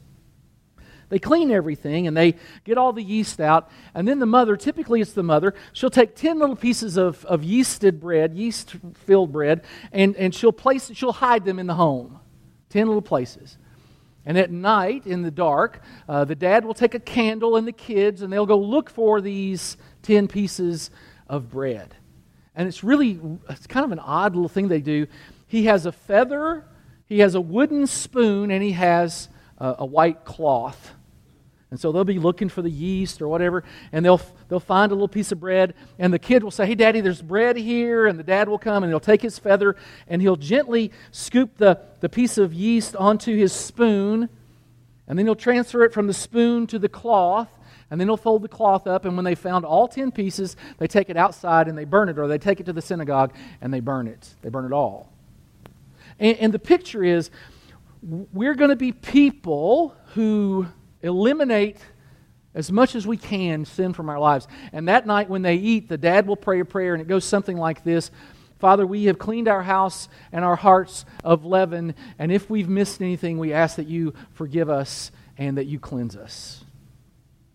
they 1.10 1.20
clean 1.20 1.52
everything 1.52 2.08
and 2.08 2.16
they 2.16 2.36
get 2.64 2.78
all 2.78 2.94
the 2.94 3.04
yeast 3.04 3.40
out. 3.42 3.70
And 3.94 4.08
then 4.08 4.20
the 4.20 4.26
mother, 4.26 4.56
typically 4.56 5.02
it's 5.02 5.14
the 5.14 5.24
mother, 5.24 5.54
she'll 5.74 5.90
take 5.90 6.16
10 6.16 6.40
little 6.40 6.56
pieces 6.56 6.98
of, 6.98 7.26
of 7.26 7.42
yeasted 7.42 8.00
bread, 8.00 8.36
yeast 8.36 8.76
filled 9.06 9.32
bread, 9.32 9.64
and, 9.92 10.16
and 10.16 10.34
she'll 10.34 10.52
place 10.52 10.92
she'll 10.94 11.12
hide 11.12 11.46
them 11.46 11.60
in 11.60 11.68
the 11.68 11.76
home. 11.76 12.20
10 12.70 12.88
little 12.88 13.02
places. 13.02 13.58
And 14.26 14.38
at 14.38 14.52
night, 14.52 15.08
in 15.08 15.24
the 15.24 15.32
dark, 15.32 15.82
uh, 16.08 16.26
the 16.26 16.36
dad 16.36 16.64
will 16.64 16.74
take 16.74 16.94
a 16.94 17.00
candle 17.00 17.56
and 17.56 17.68
the 17.68 17.72
kids, 17.72 18.22
and 18.22 18.32
they'll 18.32 18.46
go 18.46 18.60
look 18.60 18.90
for 18.90 19.22
these 19.22 19.76
10 20.04 20.28
pieces 20.28 20.92
of 21.28 21.50
bread. 21.50 21.96
And 22.56 22.68
it's 22.68 22.84
really, 22.84 23.20
it's 23.50 23.66
kind 23.66 23.86
of 23.86 23.92
an 23.92 24.00
odd 24.00 24.36
little 24.36 24.50
thing 24.50 24.68
they 24.68 24.82
do. 24.82 25.08
He 25.48 25.66
has 25.66 25.86
a 25.86 25.92
feather, 25.92 26.66
he 27.06 27.20
has 27.20 27.34
a 27.34 27.42
wooden 27.42 27.88
spoon, 27.88 28.52
and 28.52 28.62
he 28.62 28.74
has 28.74 29.30
a, 29.58 29.78
a 29.80 29.86
white 29.86 30.26
cloth. 30.26 30.94
And 31.72 31.80
so 31.80 31.92
they'll 31.92 32.04
be 32.04 32.18
looking 32.18 32.50
for 32.50 32.64
the 32.64 32.70
yeast 32.70 33.22
or 33.22 33.28
whatever, 33.28 33.64
and 33.92 34.04
they'll, 34.04 34.22
they'll 34.48 34.60
find 34.60 34.92
a 34.92 34.96
little 34.96 35.08
piece 35.08 35.32
of 35.32 35.40
bread, 35.40 35.76
and 36.00 36.12
the 36.12 36.18
kid 36.18 36.44
will 36.44 36.52
say, 36.52 36.66
Hey, 36.66 36.74
Daddy, 36.74 37.00
there's 37.00 37.22
bread 37.22 37.58
here. 37.58 38.08
And 38.08 38.18
the 38.18 38.24
dad 38.24 38.50
will 38.50 38.58
come, 38.58 38.84
and 38.84 38.92
he'll 38.92 39.00
take 39.00 39.22
his 39.22 39.38
feather, 39.38 39.76
and 40.08 40.22
he'll 40.22 40.36
gently 40.36 40.92
scoop 41.12 41.58
the, 41.58 41.80
the 42.00 42.10
piece 42.10 42.38
of 42.40 42.54
yeast 42.54 42.96
onto 42.96 43.36
his 43.36 43.54
spoon, 43.54 44.30
and 45.08 45.18
then 45.18 45.26
he'll 45.26 45.36
transfer 45.36 45.84
it 45.84 45.94
from 45.94 46.08
the 46.08 46.14
spoon 46.14 46.66
to 46.68 46.80
the 46.80 46.90
cloth, 46.90 47.50
and 47.92 48.00
then 48.00 48.08
he'll 48.08 48.18
fold 48.18 48.42
the 48.42 48.48
cloth 48.48 48.88
up, 48.88 49.06
and 49.06 49.16
when 49.16 49.26
they 49.26 49.36
found 49.36 49.66
all 49.66 49.88
10 49.88 50.12
pieces, 50.12 50.56
they 50.78 50.88
take 50.88 51.10
it 51.10 51.18
outside 51.18 51.68
and 51.68 51.78
they 51.78 51.86
burn 51.86 52.10
it, 52.10 52.20
or 52.20 52.28
they 52.28 52.38
take 52.38 52.60
it 52.60 52.66
to 52.68 52.74
the 52.74 52.82
synagogue 52.82 53.34
and 53.62 53.74
they 53.74 53.80
burn 53.80 54.08
it. 54.08 54.36
They 54.44 54.50
burn 54.50 54.66
it 54.66 54.72
all. 54.72 55.12
And, 56.20 56.38
and 56.38 56.54
the 56.54 56.60
picture 56.60 57.04
is 57.04 57.32
we're 58.02 58.54
going 58.54 58.70
to 58.70 58.76
be 58.76 58.92
people 58.92 59.96
who 60.14 60.68
eliminate 61.02 61.78
as 62.54 62.72
much 62.72 62.96
as 62.96 63.06
we 63.06 63.18
can 63.18 63.66
sin 63.66 63.94
from 63.94 64.10
our 64.10 64.20
lives. 64.20 64.48
And 64.74 64.88
that 64.88 65.06
night 65.06 65.30
when 65.30 65.42
they 65.44 65.56
eat, 65.56 65.88
the 65.88 65.98
dad 65.98 66.28
will 66.28 66.36
pray 66.36 66.60
a 66.60 66.66
prayer, 66.66 66.94
and 66.94 67.02
it 67.02 67.08
goes 67.08 67.26
something 67.26 67.58
like 67.58 67.84
this 67.84 68.12
Father, 68.60 68.86
we 68.86 69.06
have 69.06 69.18
cleaned 69.18 69.48
our 69.48 69.64
house 69.64 70.10
and 70.34 70.44
our 70.44 70.58
hearts 70.58 71.06
of 71.24 71.46
leaven, 71.46 71.96
and 72.18 72.30
if 72.30 72.50
we've 72.50 72.68
missed 72.68 73.02
anything, 73.02 73.38
we 73.38 73.54
ask 73.54 73.78
that 73.78 73.88
you 73.88 74.14
forgive 74.34 74.70
us 74.70 75.12
and 75.38 75.58
that 75.58 75.66
you 75.66 75.80
cleanse 75.80 76.18
us. 76.18 76.66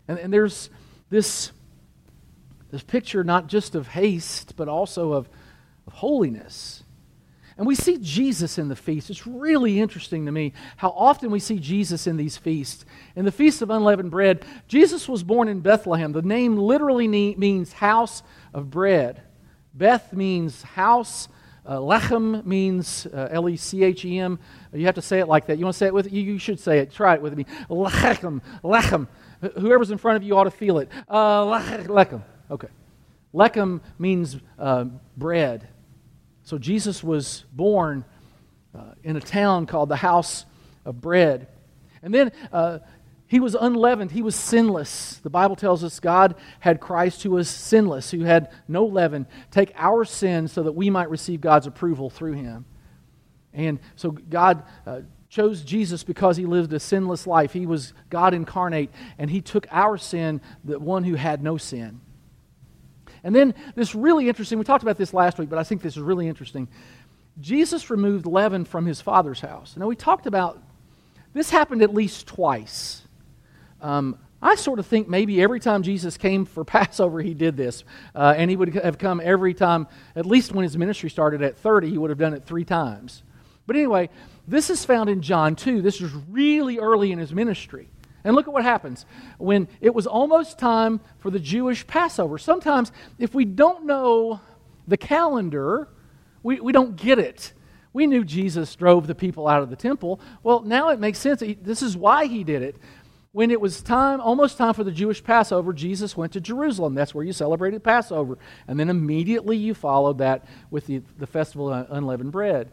And, 0.08 0.18
and 0.18 0.32
there's 0.32 0.70
this, 1.10 1.52
this 2.70 2.82
picture 2.82 3.22
not 3.22 3.48
just 3.48 3.74
of 3.74 3.88
haste, 3.88 4.56
but 4.56 4.66
also 4.66 5.12
of, 5.12 5.28
of 5.86 5.92
holiness. 5.92 6.83
And 7.56 7.66
we 7.66 7.76
see 7.76 7.98
Jesus 7.98 8.58
in 8.58 8.68
the 8.68 8.74
feast. 8.74 9.10
It's 9.10 9.26
really 9.26 9.80
interesting 9.80 10.26
to 10.26 10.32
me 10.32 10.52
how 10.76 10.90
often 10.90 11.30
we 11.30 11.38
see 11.38 11.58
Jesus 11.58 12.06
in 12.06 12.16
these 12.16 12.36
feasts. 12.36 12.84
In 13.14 13.24
the 13.24 13.30
Feast 13.30 13.62
of 13.62 13.70
Unleavened 13.70 14.10
Bread, 14.10 14.44
Jesus 14.66 15.08
was 15.08 15.22
born 15.22 15.46
in 15.46 15.60
Bethlehem. 15.60 16.12
The 16.12 16.22
name 16.22 16.56
literally 16.56 17.06
means 17.06 17.72
house 17.74 18.24
of 18.52 18.70
bread. 18.70 19.22
Beth 19.72 20.12
means 20.12 20.62
house. 20.62 21.28
Uh, 21.66 21.78
lechem 21.78 22.44
means 22.44 23.06
uh, 23.06 23.28
L 23.30 23.48
E 23.48 23.56
C 23.56 23.84
H 23.84 24.04
E 24.04 24.18
M. 24.18 24.38
You 24.72 24.86
have 24.86 24.96
to 24.96 25.02
say 25.02 25.20
it 25.20 25.28
like 25.28 25.46
that. 25.46 25.56
You 25.56 25.64
want 25.64 25.74
to 25.74 25.78
say 25.78 25.86
it 25.86 25.94
with 25.94 26.12
you? 26.12 26.22
You 26.22 26.38
should 26.38 26.58
say 26.58 26.80
it. 26.80 26.92
Try 26.92 27.14
it 27.14 27.22
with 27.22 27.36
me. 27.36 27.46
Lechem. 27.70 28.42
Lechem. 28.62 29.06
Whoever's 29.58 29.90
in 29.90 29.98
front 29.98 30.16
of 30.16 30.22
you 30.22 30.36
ought 30.36 30.44
to 30.44 30.50
feel 30.50 30.78
it. 30.78 30.88
Uh, 31.08 31.44
lechem. 31.44 32.22
Okay. 32.50 32.68
Lechem 33.32 33.80
means 33.98 34.38
uh, 34.58 34.84
bread. 35.16 35.68
So 36.44 36.58
Jesus 36.58 37.02
was 37.02 37.44
born 37.52 38.04
uh, 38.74 38.92
in 39.02 39.16
a 39.16 39.20
town 39.20 39.66
called 39.66 39.88
the 39.88 39.96
House 39.96 40.44
of 40.84 41.00
Bread. 41.00 41.48
And 42.02 42.12
then 42.12 42.32
uh, 42.52 42.80
he 43.26 43.40
was 43.40 43.54
unleavened, 43.54 44.10
he 44.10 44.22
was 44.22 44.36
sinless. 44.36 45.16
The 45.22 45.30
Bible 45.30 45.56
tells 45.56 45.82
us 45.82 46.00
God 46.00 46.36
had 46.60 46.80
Christ 46.80 47.22
who 47.22 47.30
was 47.30 47.48
sinless, 47.48 48.10
who 48.10 48.20
had 48.20 48.52
no 48.68 48.84
leaven, 48.84 49.26
take 49.50 49.72
our 49.74 50.04
sins 50.04 50.52
so 50.52 50.62
that 50.64 50.72
we 50.72 50.90
might 50.90 51.08
receive 51.08 51.40
God's 51.40 51.66
approval 51.66 52.10
through 52.10 52.34
him. 52.34 52.66
And 53.54 53.80
so 53.96 54.10
God 54.10 54.64
uh, 54.86 55.00
chose 55.30 55.62
Jesus 55.62 56.04
because 56.04 56.36
he 56.36 56.44
lived 56.44 56.72
a 56.74 56.80
sinless 56.80 57.26
life. 57.26 57.54
He 57.54 57.64
was 57.64 57.94
God 58.10 58.34
incarnate, 58.34 58.90
and 59.16 59.30
he 59.30 59.40
took 59.40 59.66
our 59.70 59.96
sin, 59.96 60.42
the 60.62 60.78
one 60.78 61.04
who 61.04 61.14
had 61.14 61.42
no 61.42 61.56
sin. 61.56 62.00
And 63.24 63.34
then 63.34 63.54
this 63.74 63.94
really 63.94 64.28
interesting, 64.28 64.58
we 64.58 64.64
talked 64.64 64.82
about 64.82 64.98
this 64.98 65.14
last 65.14 65.38
week, 65.38 65.48
but 65.48 65.58
I 65.58 65.64
think 65.64 65.82
this 65.82 65.96
is 65.96 66.02
really 66.02 66.28
interesting. 66.28 66.68
Jesus 67.40 67.90
removed 67.90 68.26
leaven 68.26 68.64
from 68.64 68.86
his 68.86 69.00
father's 69.00 69.40
house. 69.40 69.76
Now, 69.76 69.86
we 69.86 69.96
talked 69.96 70.26
about 70.26 70.62
this 71.32 71.50
happened 71.50 71.82
at 71.82 71.92
least 71.92 72.28
twice. 72.28 73.02
Um, 73.80 74.18
I 74.40 74.56
sort 74.56 74.78
of 74.78 74.86
think 74.86 75.08
maybe 75.08 75.42
every 75.42 75.58
time 75.58 75.82
Jesus 75.82 76.16
came 76.18 76.44
for 76.44 76.64
Passover, 76.64 77.20
he 77.20 77.34
did 77.34 77.56
this. 77.56 77.82
Uh, 78.14 78.34
and 78.36 78.50
he 78.50 78.56
would 78.56 78.74
have 78.74 78.98
come 78.98 79.20
every 79.24 79.54
time, 79.54 79.88
at 80.14 80.26
least 80.26 80.52
when 80.52 80.62
his 80.62 80.76
ministry 80.76 81.08
started 81.08 81.42
at 81.42 81.56
30, 81.56 81.90
he 81.90 81.98
would 81.98 82.10
have 82.10 82.18
done 82.18 82.34
it 82.34 82.44
three 82.44 82.64
times. 82.64 83.22
But 83.66 83.76
anyway, 83.76 84.10
this 84.46 84.68
is 84.68 84.84
found 84.84 85.08
in 85.08 85.22
John 85.22 85.56
2. 85.56 85.80
This 85.80 86.00
is 86.00 86.12
really 86.28 86.78
early 86.78 87.10
in 87.10 87.18
his 87.18 87.32
ministry. 87.32 87.88
And 88.24 88.34
look 88.34 88.48
at 88.48 88.54
what 88.54 88.64
happens 88.64 89.04
when 89.36 89.68
it 89.82 89.94
was 89.94 90.06
almost 90.06 90.58
time 90.58 91.00
for 91.18 91.30
the 91.30 91.38
Jewish 91.38 91.86
Passover. 91.86 92.38
Sometimes, 92.38 92.90
if 93.18 93.34
we 93.34 93.44
don't 93.44 93.84
know 93.84 94.40
the 94.88 94.96
calendar, 94.96 95.88
we, 96.42 96.58
we 96.58 96.72
don't 96.72 96.96
get 96.96 97.18
it. 97.18 97.52
We 97.92 98.06
knew 98.06 98.24
Jesus 98.24 98.74
drove 98.74 99.06
the 99.06 99.14
people 99.14 99.46
out 99.46 99.62
of 99.62 99.70
the 99.70 99.76
temple. 99.76 100.20
Well, 100.42 100.62
now 100.62 100.88
it 100.88 100.98
makes 100.98 101.18
sense. 101.18 101.42
This 101.62 101.82
is 101.82 101.96
why 101.96 102.26
he 102.26 102.44
did 102.44 102.62
it. 102.62 102.76
When 103.32 103.50
it 103.50 103.60
was 103.60 103.82
time, 103.82 104.20
almost 104.20 104.58
time 104.58 104.74
for 104.74 104.84
the 104.84 104.92
Jewish 104.92 105.22
Passover, 105.22 105.72
Jesus 105.72 106.16
went 106.16 106.32
to 106.32 106.40
Jerusalem. 106.40 106.94
That's 106.94 107.14
where 107.14 107.24
you 107.24 107.32
celebrated 107.32 107.82
Passover. 107.82 108.38
And 108.66 108.78
then 108.78 108.88
immediately 108.88 109.56
you 109.56 109.74
followed 109.74 110.18
that 110.18 110.44
with 110.70 110.86
the, 110.86 111.02
the 111.18 111.26
festival 111.26 111.72
of 111.72 111.86
unleavened 111.90 112.32
bread. 112.32 112.70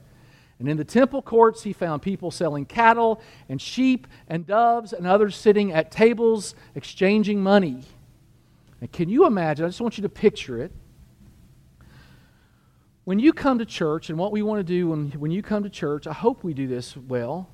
And 0.62 0.70
in 0.70 0.78
the 0.78 0.86
temple 0.86 1.24
courts, 1.24 1.64
he 1.64 1.74
found 1.74 2.04
people 2.04 2.30
selling 2.30 2.66
cattle 2.66 3.20
and 3.50 3.60
sheep 3.60 4.06
and 4.28 4.46
doves 4.46 4.94
and 4.94 5.08
others 5.08 5.36
sitting 5.36 5.72
at 5.72 5.90
tables 5.90 6.54
exchanging 6.76 7.42
money. 7.42 7.82
And 8.80 8.92
can 8.92 9.10
you 9.10 9.26
imagine? 9.26 9.66
I 9.66 9.70
just 9.70 9.82
want 9.82 9.98
you 9.98 10.04
to 10.04 10.10
picture 10.10 10.62
it. 10.62 10.72
When 13.06 13.18
you 13.18 13.34
come 13.34 13.58
to 13.58 13.66
church, 13.66 14.12
and 14.12 14.20
what 14.20 14.32
we 14.32 14.44
want 14.44 14.60
to 14.60 14.64
do 14.64 14.90
when, 14.90 15.10
when 15.14 15.32
you 15.32 15.42
come 15.42 15.64
to 15.64 15.70
church, 15.70 16.06
I 16.06 16.14
hope 16.14 16.44
we 16.44 16.54
do 16.54 16.68
this 16.68 16.96
well, 16.96 17.50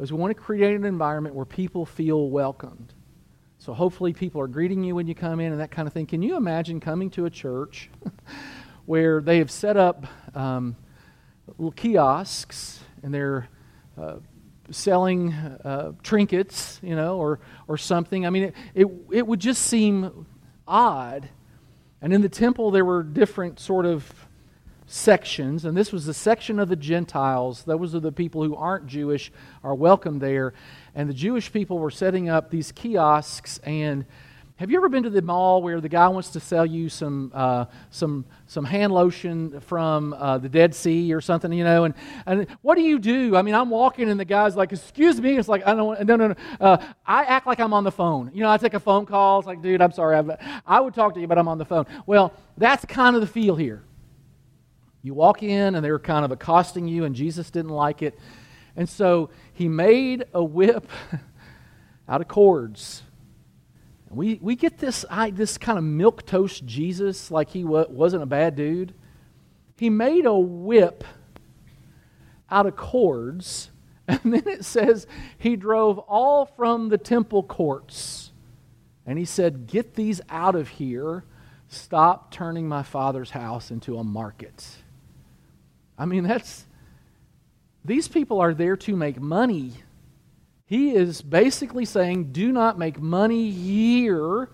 is 0.00 0.12
we 0.12 0.18
want 0.18 0.36
to 0.36 0.42
create 0.42 0.74
an 0.74 0.84
environment 0.84 1.36
where 1.36 1.46
people 1.46 1.86
feel 1.86 2.28
welcomed. 2.28 2.92
So 3.58 3.72
hopefully 3.72 4.12
people 4.12 4.40
are 4.40 4.48
greeting 4.48 4.82
you 4.82 4.96
when 4.96 5.06
you 5.06 5.14
come 5.14 5.38
in 5.38 5.52
and 5.52 5.60
that 5.60 5.70
kind 5.70 5.86
of 5.86 5.94
thing. 5.94 6.06
Can 6.06 6.22
you 6.22 6.36
imagine 6.36 6.80
coming 6.80 7.08
to 7.10 7.26
a 7.26 7.30
church 7.30 7.88
where 8.86 9.20
they 9.20 9.38
have 9.38 9.52
set 9.52 9.76
up 9.76 10.08
um, 10.34 10.74
little 11.58 11.72
kiosks 11.72 12.80
and 13.02 13.12
they're 13.12 13.48
uh, 14.00 14.16
selling 14.70 15.32
uh, 15.32 15.92
trinkets, 16.02 16.78
you 16.82 16.94
know, 16.94 17.18
or, 17.18 17.40
or 17.66 17.76
something. 17.76 18.26
I 18.26 18.30
mean, 18.30 18.44
it, 18.44 18.54
it, 18.74 18.86
it 19.10 19.26
would 19.26 19.40
just 19.40 19.62
seem 19.62 20.26
odd. 20.66 21.28
And 22.00 22.12
in 22.12 22.22
the 22.22 22.28
temple, 22.28 22.70
there 22.70 22.84
were 22.84 23.02
different 23.02 23.58
sort 23.58 23.86
of 23.86 24.10
sections, 24.86 25.64
and 25.64 25.76
this 25.76 25.92
was 25.92 26.06
the 26.06 26.14
section 26.14 26.58
of 26.58 26.68
the 26.68 26.76
Gentiles. 26.76 27.64
Those 27.64 27.94
are 27.94 28.00
the 28.00 28.12
people 28.12 28.42
who 28.42 28.56
aren't 28.56 28.86
Jewish 28.86 29.30
are 29.62 29.74
welcome 29.74 30.18
there. 30.18 30.54
And 30.94 31.08
the 31.08 31.14
Jewish 31.14 31.52
people 31.52 31.78
were 31.78 31.90
setting 31.90 32.28
up 32.28 32.50
these 32.50 32.72
kiosks 32.72 33.58
and 33.58 34.06
have 34.58 34.72
you 34.72 34.76
ever 34.76 34.88
been 34.88 35.04
to 35.04 35.10
the 35.10 35.22
mall 35.22 35.62
where 35.62 35.80
the 35.80 35.88
guy 35.88 36.08
wants 36.08 36.30
to 36.30 36.40
sell 36.40 36.66
you 36.66 36.88
some 36.88 37.30
uh, 37.32 37.66
some 37.90 38.24
some 38.48 38.64
hand 38.64 38.92
lotion 38.92 39.60
from 39.60 40.12
uh, 40.14 40.38
the 40.38 40.48
Dead 40.48 40.74
Sea 40.74 41.14
or 41.14 41.20
something, 41.20 41.52
you 41.52 41.62
know? 41.62 41.84
And 41.84 41.94
and 42.26 42.48
what 42.62 42.74
do 42.74 42.82
you 42.82 42.98
do? 42.98 43.36
I 43.36 43.42
mean, 43.42 43.54
I'm 43.54 43.70
walking 43.70 44.10
and 44.10 44.18
the 44.18 44.24
guy's 44.24 44.56
like, 44.56 44.72
"Excuse 44.72 45.20
me." 45.20 45.38
It's 45.38 45.46
like 45.46 45.64
I 45.64 45.74
don't 45.74 46.04
no 46.04 46.16
no 46.16 46.26
no. 46.28 46.34
Uh, 46.60 46.76
I 47.06 47.22
act 47.22 47.46
like 47.46 47.60
I'm 47.60 47.72
on 47.72 47.84
the 47.84 47.92
phone. 47.92 48.32
You 48.34 48.40
know, 48.40 48.50
I 48.50 48.56
take 48.56 48.74
a 48.74 48.80
phone 48.80 49.06
call. 49.06 49.38
It's 49.38 49.46
like, 49.46 49.62
dude, 49.62 49.80
I'm 49.80 49.92
sorry. 49.92 50.16
I've, 50.16 50.30
I 50.66 50.80
would 50.80 50.92
talk 50.92 51.14
to 51.14 51.20
you, 51.20 51.28
but 51.28 51.38
I'm 51.38 51.46
on 51.46 51.58
the 51.58 51.64
phone. 51.64 51.86
Well, 52.04 52.32
that's 52.56 52.84
kind 52.84 53.14
of 53.14 53.20
the 53.20 53.28
feel 53.28 53.54
here. 53.54 53.84
You 55.02 55.14
walk 55.14 55.44
in 55.44 55.76
and 55.76 55.84
they're 55.84 56.00
kind 56.00 56.24
of 56.24 56.32
accosting 56.32 56.88
you, 56.88 57.04
and 57.04 57.14
Jesus 57.14 57.48
didn't 57.52 57.70
like 57.70 58.02
it, 58.02 58.18
and 58.74 58.88
so 58.88 59.30
he 59.52 59.68
made 59.68 60.24
a 60.34 60.42
whip 60.42 60.90
out 62.08 62.20
of 62.20 62.26
cords 62.26 63.04
we, 64.10 64.38
we 64.40 64.56
get 64.56 64.78
this, 64.78 65.04
I, 65.10 65.30
this 65.30 65.58
kind 65.58 65.78
of 65.78 65.84
milk 65.84 66.24
toast 66.24 66.64
Jesus 66.64 67.30
like 67.30 67.50
he 67.50 67.64
wa- 67.64 67.86
wasn't 67.88 68.22
a 68.22 68.26
bad 68.26 68.56
dude. 68.56 68.94
He 69.76 69.90
made 69.90 70.24
a 70.24 70.34
whip 70.34 71.04
out 72.50 72.66
of 72.66 72.76
cords, 72.76 73.70
and 74.08 74.32
then 74.32 74.46
it 74.46 74.64
says 74.64 75.06
he 75.36 75.56
drove 75.56 75.98
all 75.98 76.46
from 76.46 76.88
the 76.88 76.98
temple 76.98 77.42
courts. 77.42 78.32
And 79.06 79.18
he 79.18 79.24
said, 79.24 79.66
Get 79.66 79.94
these 79.94 80.20
out 80.28 80.54
of 80.54 80.68
here. 80.68 81.24
Stop 81.68 82.30
turning 82.30 82.68
my 82.68 82.82
father's 82.82 83.30
house 83.30 83.70
into 83.70 83.98
a 83.98 84.04
market. 84.04 84.66
I 85.98 86.06
mean, 86.06 86.24
that's, 86.24 86.64
these 87.84 88.08
people 88.08 88.40
are 88.40 88.54
there 88.54 88.76
to 88.76 88.96
make 88.96 89.20
money 89.20 89.74
he 90.68 90.90
is 90.90 91.22
basically 91.22 91.86
saying, 91.86 92.30
do 92.30 92.52
not 92.52 92.78
make 92.78 93.00
money 93.00 93.50
here. 93.50 94.50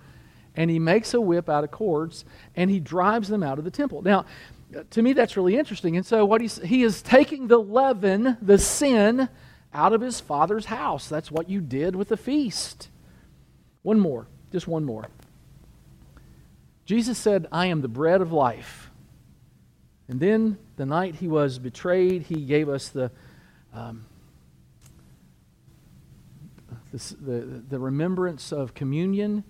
And 0.55 0.71
he 0.71 0.79
makes 0.79 1.13
a 1.13 1.21
whip 1.21 1.49
out 1.49 1.65
of 1.65 1.73
cords 1.73 2.25
and 2.55 2.71
he 2.71 2.79
drives 2.79 3.29
them 3.29 3.43
out 3.43 3.59
of 3.59 3.65
the 3.65 3.71
temple. 3.73 4.01
Now, 4.01 4.25
to 4.91 5.03
me, 5.03 5.13
that's 5.13 5.37
really 5.37 5.57
interesting. 5.57 5.97
And 5.97 6.07
so, 6.07 6.25
what 6.25 6.41
he's, 6.41 6.59
he 6.59 6.85
is 6.85 7.03
taking 7.03 7.49
the 7.49 7.59
leaven, 7.59 8.37
the 8.41 8.59
sin, 8.59 9.29
out 9.73 9.93
of 9.93 10.01
his 10.01 10.21
father's 10.21 10.67
house. 10.67 11.09
That's 11.09 11.33
what 11.33 11.51
you 11.51 11.61
did 11.61 11.97
with 11.97 12.09
the 12.09 12.17
feast. 12.17 12.91
One 13.83 13.99
more, 13.99 14.29
just 14.53 14.69
one 14.69 14.85
more. 14.85 15.09
Jesus 16.87 17.19
said, 17.19 17.49
I 17.51 17.67
am 17.67 17.81
the 17.81 17.89
bread 17.89 18.21
of 18.21 18.33
life. 18.33 18.89
And 20.07 20.21
then 20.21 20.59
the 20.77 20.87
night 20.87 21.17
he 21.17 21.27
was 21.27 21.59
betrayed, 21.59 22.23
he 22.23 22.43
gave 22.43 22.69
us 22.69 22.89
the. 22.91 23.11
Um, 23.73 24.07
the, 26.99 27.63
the 27.69 27.79
remembrance 27.79 28.53
of 28.53 28.75
communion. 28.75 29.45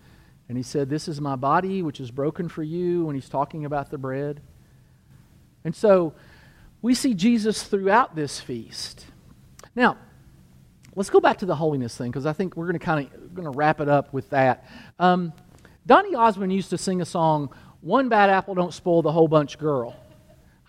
And 0.49 0.57
he 0.57 0.63
said, 0.63 0.89
This 0.89 1.09
is 1.09 1.21
my 1.21 1.37
body, 1.37 1.83
which 1.83 2.01
is 2.01 2.11
broken 2.11 2.49
for 2.49 2.63
you, 2.63 3.07
when 3.07 3.15
he's 3.15 3.29
talking 3.29 3.65
about 3.65 3.91
the 3.91 3.99
bread. 3.99 4.41
And 5.65 5.75
so 5.75 6.15
we 6.83 6.95
see 6.95 7.15
Jesus 7.15 7.63
throughout 7.63 8.15
this 8.15 8.41
feast. 8.41 9.07
Now, 9.75 9.97
let's 10.95 11.11
go 11.11 11.21
back 11.21 11.39
to 11.39 11.47
the 11.47 11.57
holiness 11.57 11.97
thing, 11.97 12.11
because 12.11 12.27
I 12.27 12.33
think 12.33 12.57
we're 12.57 12.67
going 12.67 12.79
to 12.79 12.85
kind 12.85 13.07
of 13.07 13.35
going 13.35 13.51
to 13.51 13.57
wrap 13.57 13.81
it 13.81 13.89
up 13.89 14.13
with 14.13 14.31
that. 14.31 14.69
Um, 14.99 15.33
Donny 15.87 16.15
Osmond 16.15 16.53
used 16.53 16.71
to 16.71 16.79
sing 16.79 17.01
a 17.01 17.07
song, 17.07 17.51
One 17.81 18.09
Bad 18.09 18.31
Apple 18.31 18.55
Don't 18.55 18.73
Spoil 18.73 19.03
the 19.03 19.13
Whole 19.13 19.29
Bunch 19.29 19.59
Girl. 19.59 19.97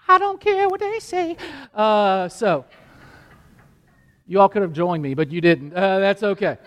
I 0.08 0.18
don't 0.18 0.40
care 0.40 0.68
what 0.70 0.80
they 0.80 1.00
say. 1.00 1.36
Uh, 1.74 2.30
so. 2.30 2.66
You 4.28 4.42
all 4.42 4.50
could 4.50 4.64
have 4.64 4.74
joined 4.74 5.04
me, 5.04 5.14
but 5.14 5.32
you 5.32 5.40
didn't. 5.40 5.74
Uh, 5.74 6.00
that's 6.00 6.24
okay. 6.24 6.58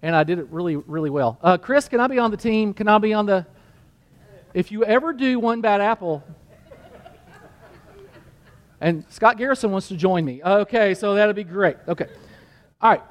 And 0.00 0.14
I 0.14 0.22
did 0.22 0.38
it 0.38 0.46
really, 0.50 0.76
really 0.76 1.10
well. 1.10 1.36
Uh, 1.42 1.58
Chris, 1.58 1.88
can 1.88 1.98
I 1.98 2.06
be 2.06 2.20
on 2.20 2.30
the 2.30 2.36
team? 2.36 2.72
Can 2.72 2.86
I 2.86 2.98
be 2.98 3.12
on 3.12 3.26
the. 3.26 3.44
If 4.54 4.70
you 4.70 4.84
ever 4.84 5.12
do 5.12 5.40
one 5.40 5.60
bad 5.60 5.80
apple. 5.80 6.22
And 8.80 9.04
Scott 9.08 9.36
Garrison 9.36 9.72
wants 9.72 9.88
to 9.88 9.96
join 9.96 10.24
me. 10.24 10.42
Okay, 10.44 10.94
so 10.94 11.14
that'll 11.14 11.34
be 11.34 11.44
great. 11.44 11.76
Okay. 11.88 12.06
All 12.80 12.90
right. 12.90 13.02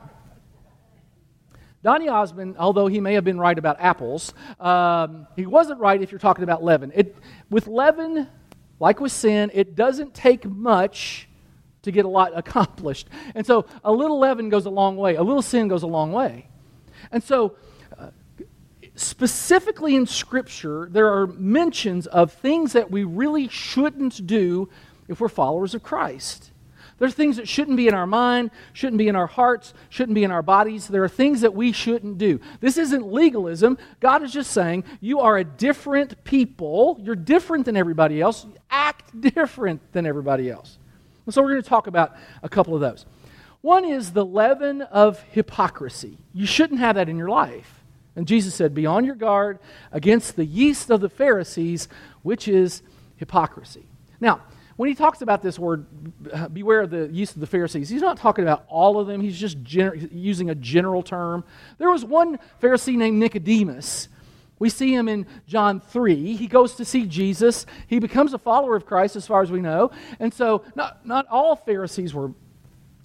Donny 1.83 2.07
Osmond, 2.07 2.55
although 2.57 2.87
he 2.87 3.01
may 3.01 3.13
have 3.15 3.23
been 3.23 3.39
right 3.39 3.57
about 3.57 3.77
apples, 3.79 4.33
um, 4.59 5.27
he 5.35 5.45
wasn't 5.45 5.79
right 5.79 6.01
if 6.01 6.11
you're 6.11 6.19
talking 6.19 6.43
about 6.43 6.63
leaven. 6.63 6.91
It, 6.95 7.15
with 7.49 7.67
leaven, 7.67 8.27
like 8.79 8.99
with 8.99 9.11
sin, 9.11 9.51
it 9.53 9.75
doesn't 9.75 10.13
take 10.13 10.45
much 10.45 11.27
to 11.85 11.91
get 11.91 12.05
a 12.05 12.09
lot 12.09 12.31
accomplished. 12.35 13.07
And 13.33 13.45
so 13.45 13.65
a 13.83 13.91
little 13.91 14.19
leaven 14.19 14.49
goes 14.49 14.65
a 14.65 14.69
long 14.69 14.97
way, 14.97 15.15
a 15.15 15.23
little 15.23 15.41
sin 15.41 15.67
goes 15.67 15.83
a 15.83 15.87
long 15.87 16.11
way. 16.11 16.47
And 17.11 17.23
so, 17.23 17.55
uh, 17.97 18.09
specifically 18.95 19.95
in 19.95 20.05
Scripture, 20.05 20.87
there 20.91 21.11
are 21.11 21.27
mentions 21.27 22.07
of 22.07 22.33
things 22.33 22.73
that 22.73 22.91
we 22.91 23.03
really 23.03 23.47
shouldn't 23.47 24.25
do 24.27 24.69
if 25.07 25.19
we're 25.19 25.29
followers 25.29 25.73
of 25.73 25.83
Christ. 25.83 26.51
There 26.97 27.07
are 27.07 27.11
things 27.11 27.35
that 27.35 27.47
shouldn't 27.47 27.75
be 27.75 27.89
in 27.89 27.93
our 27.93 28.07
mind, 28.07 28.51
shouldn't 28.71 28.99
be 28.99 29.09
in 29.09 29.17
our 29.17 29.27
hearts, 29.27 29.73
shouldn't 29.89 30.15
be 30.15 30.23
in 30.23 30.31
our 30.31 30.41
bodies. 30.41 30.87
There 30.87 31.03
are 31.03 31.09
things 31.09 31.41
that 31.41 31.53
we 31.53 31.73
shouldn't 31.73 32.17
do. 32.17 32.39
This 32.61 32.77
isn't 32.77 33.05
legalism. 33.05 33.77
God 33.99 34.23
is 34.23 34.31
just 34.31 34.51
saying, 34.51 34.85
you 35.01 35.19
are 35.19 35.37
a 35.37 35.43
different 35.43 36.23
people. 36.23 36.97
You're 37.03 37.17
different 37.17 37.65
than 37.65 37.75
everybody 37.75 38.21
else. 38.21 38.45
Act 38.69 39.19
different 39.19 39.91
than 39.91 40.05
everybody 40.05 40.49
else. 40.49 40.79
So 41.29 41.41
we're 41.41 41.51
going 41.51 41.63
to 41.63 41.69
talk 41.69 41.87
about 41.87 42.15
a 42.43 42.49
couple 42.49 42.75
of 42.75 42.81
those. 42.81 43.05
One 43.61 43.83
is 43.83 44.11
the 44.11 44.25
leaven 44.25 44.83
of 44.83 45.19
hypocrisy. 45.31 46.19
You 46.33 46.45
shouldn't 46.45 46.79
have 46.79 46.95
that 46.95 47.09
in 47.09 47.17
your 47.17 47.29
life. 47.29 47.83
And 48.15 48.27
Jesus 48.27 48.53
said, 48.53 48.73
Be 48.73 48.85
on 48.85 49.05
your 49.05 49.15
guard 49.15 49.59
against 49.91 50.35
the 50.35 50.45
yeast 50.45 50.89
of 50.89 51.01
the 51.01 51.09
Pharisees, 51.09 51.87
which 52.21 52.47
is 52.47 52.83
hypocrisy. 53.17 53.85
Now, 54.21 54.41
when 54.77 54.89
he 54.89 54.95
talks 54.95 55.21
about 55.21 55.41
this 55.41 55.57
word, 55.57 55.85
uh, 56.31 56.49
beware 56.49 56.81
of 56.81 56.89
the 56.89 57.07
yeast 57.11 57.35
of 57.35 57.39
the 57.39 57.47
Pharisees, 57.47 57.89
he's 57.89 58.01
not 58.01 58.17
talking 58.17 58.43
about 58.43 58.65
all 58.67 58.99
of 58.99 59.07
them. 59.07 59.21
He's 59.21 59.39
just 59.39 59.63
gener- 59.63 60.09
using 60.11 60.49
a 60.49 60.55
general 60.55 61.01
term. 61.01 61.43
There 61.77 61.89
was 61.89 62.03
one 62.03 62.39
Pharisee 62.61 62.95
named 62.95 63.17
Nicodemus. 63.17 64.09
We 64.57 64.69
see 64.69 64.93
him 64.93 65.09
in 65.09 65.25
John 65.47 65.81
3. 65.81 66.35
He 66.35 66.47
goes 66.47 66.75
to 66.75 66.85
see 66.85 67.05
Jesus. 67.05 67.65
He 67.87 67.99
becomes 67.99 68.33
a 68.33 68.37
follower 68.37 68.75
of 68.75 68.85
Christ, 68.85 69.15
as 69.15 69.27
far 69.27 69.41
as 69.41 69.51
we 69.51 69.59
know. 69.59 69.91
And 70.19 70.33
so, 70.33 70.63
not, 70.75 71.05
not 71.05 71.27
all 71.29 71.55
Pharisees 71.55 72.13
were, 72.13 72.31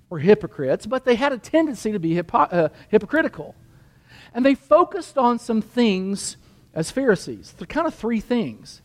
were 0.08 0.20
hypocrites, 0.20 0.86
but 0.86 1.04
they 1.04 1.16
had 1.16 1.32
a 1.32 1.38
tendency 1.38 1.90
to 1.92 1.98
be 1.98 2.14
hypo- 2.14 2.38
uh, 2.38 2.68
hypocritical. 2.88 3.56
And 4.32 4.46
they 4.46 4.54
focused 4.54 5.18
on 5.18 5.40
some 5.40 5.60
things 5.60 6.36
as 6.72 6.90
Pharisees. 6.90 7.52
They're 7.58 7.66
kind 7.66 7.88
of 7.88 7.94
three 7.94 8.20
things 8.20 8.80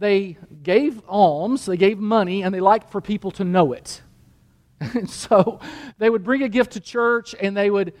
they 0.00 0.38
gave 0.62 1.02
alms, 1.06 1.66
they 1.66 1.76
gave 1.76 1.98
money, 1.98 2.42
and 2.42 2.54
they 2.54 2.60
liked 2.60 2.90
for 2.90 3.02
people 3.02 3.30
to 3.32 3.44
know 3.44 3.72
it. 3.72 4.02
And 4.94 5.10
so 5.10 5.60
they 5.98 6.08
would 6.08 6.24
bring 6.24 6.42
a 6.42 6.48
gift 6.48 6.72
to 6.72 6.80
church 6.80 7.34
and 7.38 7.54
they 7.54 7.68
would, 7.68 7.92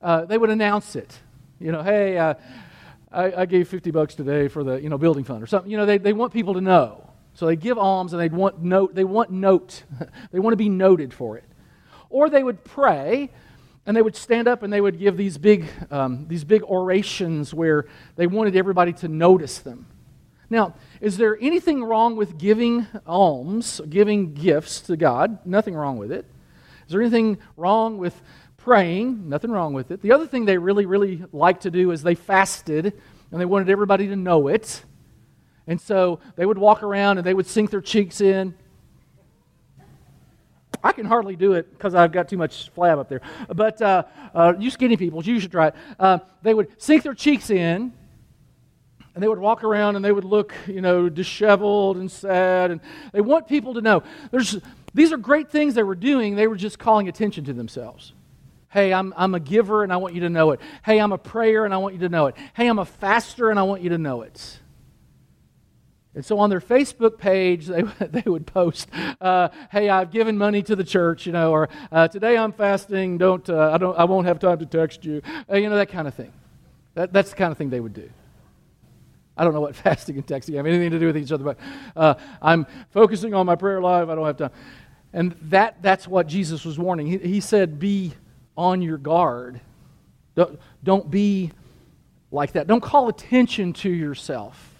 uh, 0.00 0.24
they 0.24 0.38
would 0.38 0.50
announce 0.50 0.94
it. 0.94 1.18
You 1.58 1.72
know, 1.72 1.82
hey, 1.82 2.16
uh, 2.16 2.34
I, 3.10 3.42
I, 3.42 3.46
gave 3.46 3.68
50 3.68 3.90
bucks 3.90 4.14
today 4.14 4.48
for 4.48 4.62
the 4.62 4.80
you 4.80 4.88
know, 4.88 4.98
building 4.98 5.24
fund 5.24 5.42
or 5.42 5.46
something. 5.46 5.70
You 5.70 5.78
know, 5.78 5.86
they, 5.86 5.98
they 5.98 6.12
want 6.12 6.32
people 6.32 6.54
to 6.54 6.60
know. 6.60 7.10
So 7.34 7.46
they 7.46 7.56
give 7.56 7.78
alms 7.78 8.12
and 8.12 8.20
they 8.20 8.28
want 8.28 8.62
note, 8.62 8.94
they 8.94 9.04
want 9.04 9.30
note. 9.30 9.84
they 10.32 10.38
want 10.38 10.52
to 10.52 10.56
be 10.58 10.68
noted 10.68 11.14
for 11.14 11.36
it. 11.36 11.44
Or 12.10 12.28
they 12.28 12.42
would 12.42 12.64
pray 12.64 13.30
and 13.86 13.96
they 13.96 14.02
would 14.02 14.16
stand 14.16 14.48
up 14.48 14.62
and 14.62 14.72
they 14.72 14.80
would 14.80 14.98
give 14.98 15.16
these 15.16 15.38
big, 15.38 15.66
um, 15.90 16.26
these 16.28 16.44
big 16.44 16.62
orations 16.64 17.54
where 17.54 17.86
they 18.16 18.26
wanted 18.26 18.56
everybody 18.56 18.92
to 18.94 19.08
notice 19.08 19.58
them. 19.58 19.86
Now, 20.50 20.74
is 21.00 21.16
there 21.16 21.38
anything 21.40 21.84
wrong 21.84 22.16
with 22.16 22.38
giving 22.38 22.86
alms, 23.06 23.80
giving 23.88 24.34
gifts 24.34 24.80
to 24.82 24.96
God? 24.96 25.44
Nothing 25.46 25.74
wrong 25.74 25.98
with 25.98 26.10
it. 26.10 26.24
Is 26.86 26.92
there 26.92 27.02
anything 27.02 27.38
wrong 27.56 27.98
with 27.98 28.20
praying? 28.68 29.30
Nothing 29.30 29.50
wrong 29.50 29.72
with 29.72 29.90
it. 29.90 30.02
The 30.02 30.12
other 30.12 30.26
thing 30.26 30.44
they 30.44 30.58
really, 30.58 30.84
really 30.84 31.24
liked 31.32 31.62
to 31.62 31.70
do 31.70 31.90
is 31.90 32.02
they 32.02 32.14
fasted 32.14 32.92
and 33.32 33.40
they 33.40 33.46
wanted 33.46 33.70
everybody 33.70 34.08
to 34.08 34.14
know 34.14 34.48
it. 34.48 34.84
And 35.66 35.80
so 35.80 36.20
they 36.36 36.44
would 36.44 36.58
walk 36.58 36.82
around 36.82 37.16
and 37.16 37.26
they 37.26 37.32
would 37.32 37.46
sink 37.46 37.70
their 37.70 37.80
cheeks 37.80 38.20
in. 38.20 38.54
I 40.84 40.92
can 40.92 41.06
hardly 41.06 41.34
do 41.34 41.54
it 41.54 41.70
because 41.70 41.94
I've 41.94 42.12
got 42.12 42.28
too 42.28 42.36
much 42.36 42.70
flab 42.76 42.98
up 42.98 43.08
there. 43.08 43.22
But 43.48 43.80
uh, 43.80 44.02
uh, 44.34 44.52
you 44.58 44.70
skinny 44.70 44.98
people, 44.98 45.24
you 45.24 45.40
should 45.40 45.50
try 45.50 45.68
it. 45.68 45.74
Uh, 45.98 46.18
they 46.42 46.52
would 46.52 46.68
sink 46.76 47.04
their 47.04 47.14
cheeks 47.14 47.48
in 47.48 47.94
and 49.14 49.22
they 49.22 49.28
would 49.28 49.38
walk 49.38 49.64
around 49.64 49.96
and 49.96 50.04
they 50.04 50.12
would 50.12 50.26
look, 50.26 50.52
you 50.66 50.82
know, 50.82 51.08
disheveled 51.08 51.96
and 51.96 52.10
sad. 52.10 52.70
And 52.70 52.82
they 53.14 53.22
want 53.22 53.48
people 53.48 53.72
to 53.72 53.80
know. 53.80 54.02
There's, 54.30 54.58
these 54.92 55.10
are 55.10 55.16
great 55.16 55.48
things 55.48 55.74
they 55.74 55.82
were 55.82 55.94
doing. 55.94 56.36
They 56.36 56.48
were 56.48 56.56
just 56.56 56.78
calling 56.78 57.08
attention 57.08 57.44
to 57.44 57.54
themselves. 57.54 58.12
Hey, 58.70 58.92
I'm, 58.92 59.14
I'm 59.16 59.34
a 59.34 59.40
giver 59.40 59.82
and 59.82 59.92
I 59.92 59.96
want 59.96 60.14
you 60.14 60.20
to 60.22 60.28
know 60.28 60.50
it. 60.50 60.60
Hey, 60.84 60.98
I'm 60.98 61.12
a 61.12 61.18
prayer 61.18 61.64
and 61.64 61.72
I 61.72 61.78
want 61.78 61.94
you 61.94 62.00
to 62.00 62.08
know 62.08 62.26
it. 62.26 62.36
Hey, 62.54 62.66
I'm 62.66 62.78
a 62.78 62.84
faster 62.84 63.50
and 63.50 63.58
I 63.58 63.62
want 63.62 63.82
you 63.82 63.90
to 63.90 63.98
know 63.98 64.22
it. 64.22 64.60
And 66.14 66.24
so 66.24 66.38
on 66.40 66.50
their 66.50 66.60
Facebook 66.60 67.18
page, 67.18 67.66
they, 67.66 67.82
they 68.00 68.28
would 68.28 68.46
post, 68.46 68.88
uh, 69.20 69.50
"Hey, 69.70 69.88
I've 69.88 70.10
given 70.10 70.36
money 70.36 70.62
to 70.64 70.74
the 70.74 70.82
church," 70.82 71.26
you 71.26 71.32
know, 71.32 71.52
or 71.52 71.68
uh, 71.92 72.08
"Today 72.08 72.36
I'm 72.36 72.50
fasting. 72.50 73.18
Don't 73.18 73.48
uh, 73.48 73.70
I 73.72 73.78
don't 73.78 73.96
I 73.96 74.04
won't 74.04 74.26
have 74.26 74.40
time 74.40 74.58
to 74.58 74.66
text 74.66 75.04
you," 75.04 75.22
uh, 75.48 75.56
you 75.56 75.68
know, 75.70 75.76
that 75.76 75.90
kind 75.90 76.08
of 76.08 76.14
thing. 76.14 76.32
That, 76.94 77.12
that's 77.12 77.30
the 77.30 77.36
kind 77.36 77.52
of 77.52 77.58
thing 77.58 77.70
they 77.70 77.78
would 77.78 77.94
do. 77.94 78.10
I 79.36 79.44
don't 79.44 79.54
know 79.54 79.60
what 79.60 79.76
fasting 79.84 80.16
and 80.16 80.26
texting 80.26 80.56
have 80.56 80.66
anything 80.66 80.90
to 80.90 80.98
do 80.98 81.06
with 81.06 81.16
each 81.16 81.30
other, 81.30 81.44
but 81.44 81.58
uh, 81.94 82.14
I'm 82.42 82.66
focusing 82.90 83.32
on 83.32 83.46
my 83.46 83.54
prayer 83.54 83.80
life. 83.80 84.08
I 84.08 84.14
don't 84.16 84.26
have 84.26 84.36
time. 84.36 84.50
And 85.12 85.36
that, 85.42 85.80
that's 85.80 86.06
what 86.06 86.26
Jesus 86.26 86.64
was 86.64 86.78
warning. 86.78 87.06
He, 87.06 87.18
he 87.18 87.40
said, 87.40 87.78
Be 87.78 88.12
on 88.58 88.82
your 88.82 88.98
guard. 88.98 89.60
Don't, 90.34 90.58
don't 90.82 91.10
be 91.10 91.52
like 92.30 92.52
that. 92.52 92.66
Don't 92.66 92.82
call 92.82 93.08
attention 93.08 93.72
to 93.74 93.88
yourself. 93.88 94.74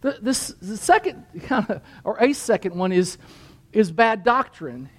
The, 0.00 0.18
this, 0.20 0.48
the 0.60 0.76
second, 0.76 1.24
or 2.04 2.18
a 2.20 2.32
second 2.32 2.74
one 2.74 2.92
is, 2.92 3.16
is 3.72 3.90
bad 3.90 4.24
doctrine. 4.24 4.90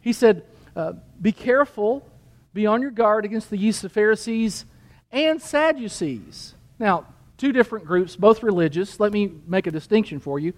He 0.00 0.12
said, 0.12 0.44
uh, 0.76 0.92
Be 1.22 1.32
careful, 1.32 2.06
be 2.52 2.66
on 2.66 2.82
your 2.82 2.90
guard 2.90 3.24
against 3.24 3.48
the 3.48 3.56
yeast 3.56 3.84
of 3.84 3.92
Pharisees 3.92 4.66
and 5.10 5.40
Sadducees. 5.40 6.54
Now, 6.78 7.06
two 7.38 7.52
different 7.52 7.86
groups, 7.86 8.14
both 8.14 8.42
religious. 8.42 9.00
Let 9.00 9.12
me 9.12 9.32
make 9.46 9.66
a 9.66 9.70
distinction 9.70 10.20
for 10.20 10.38
you. 10.38 10.52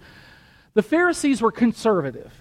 The 0.73 0.83
Pharisees 0.83 1.41
were 1.41 1.51
conservative. 1.51 2.33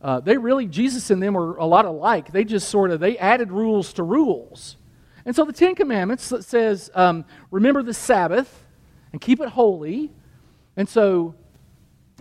Uh, 0.00 0.20
they 0.20 0.36
really, 0.36 0.66
Jesus 0.66 1.10
and 1.10 1.22
them 1.22 1.34
were 1.34 1.56
a 1.56 1.64
lot 1.64 1.84
alike. 1.84 2.32
They 2.32 2.44
just 2.44 2.68
sort 2.68 2.90
of, 2.90 3.00
they 3.00 3.16
added 3.18 3.50
rules 3.50 3.92
to 3.94 4.02
rules. 4.02 4.76
And 5.24 5.34
so 5.34 5.44
the 5.44 5.52
Ten 5.52 5.74
Commandments 5.74 6.32
says, 6.46 6.90
um, 6.94 7.24
remember 7.50 7.82
the 7.82 7.94
Sabbath 7.94 8.64
and 9.12 9.20
keep 9.20 9.40
it 9.40 9.48
holy. 9.48 10.12
And 10.76 10.88
so 10.88 11.34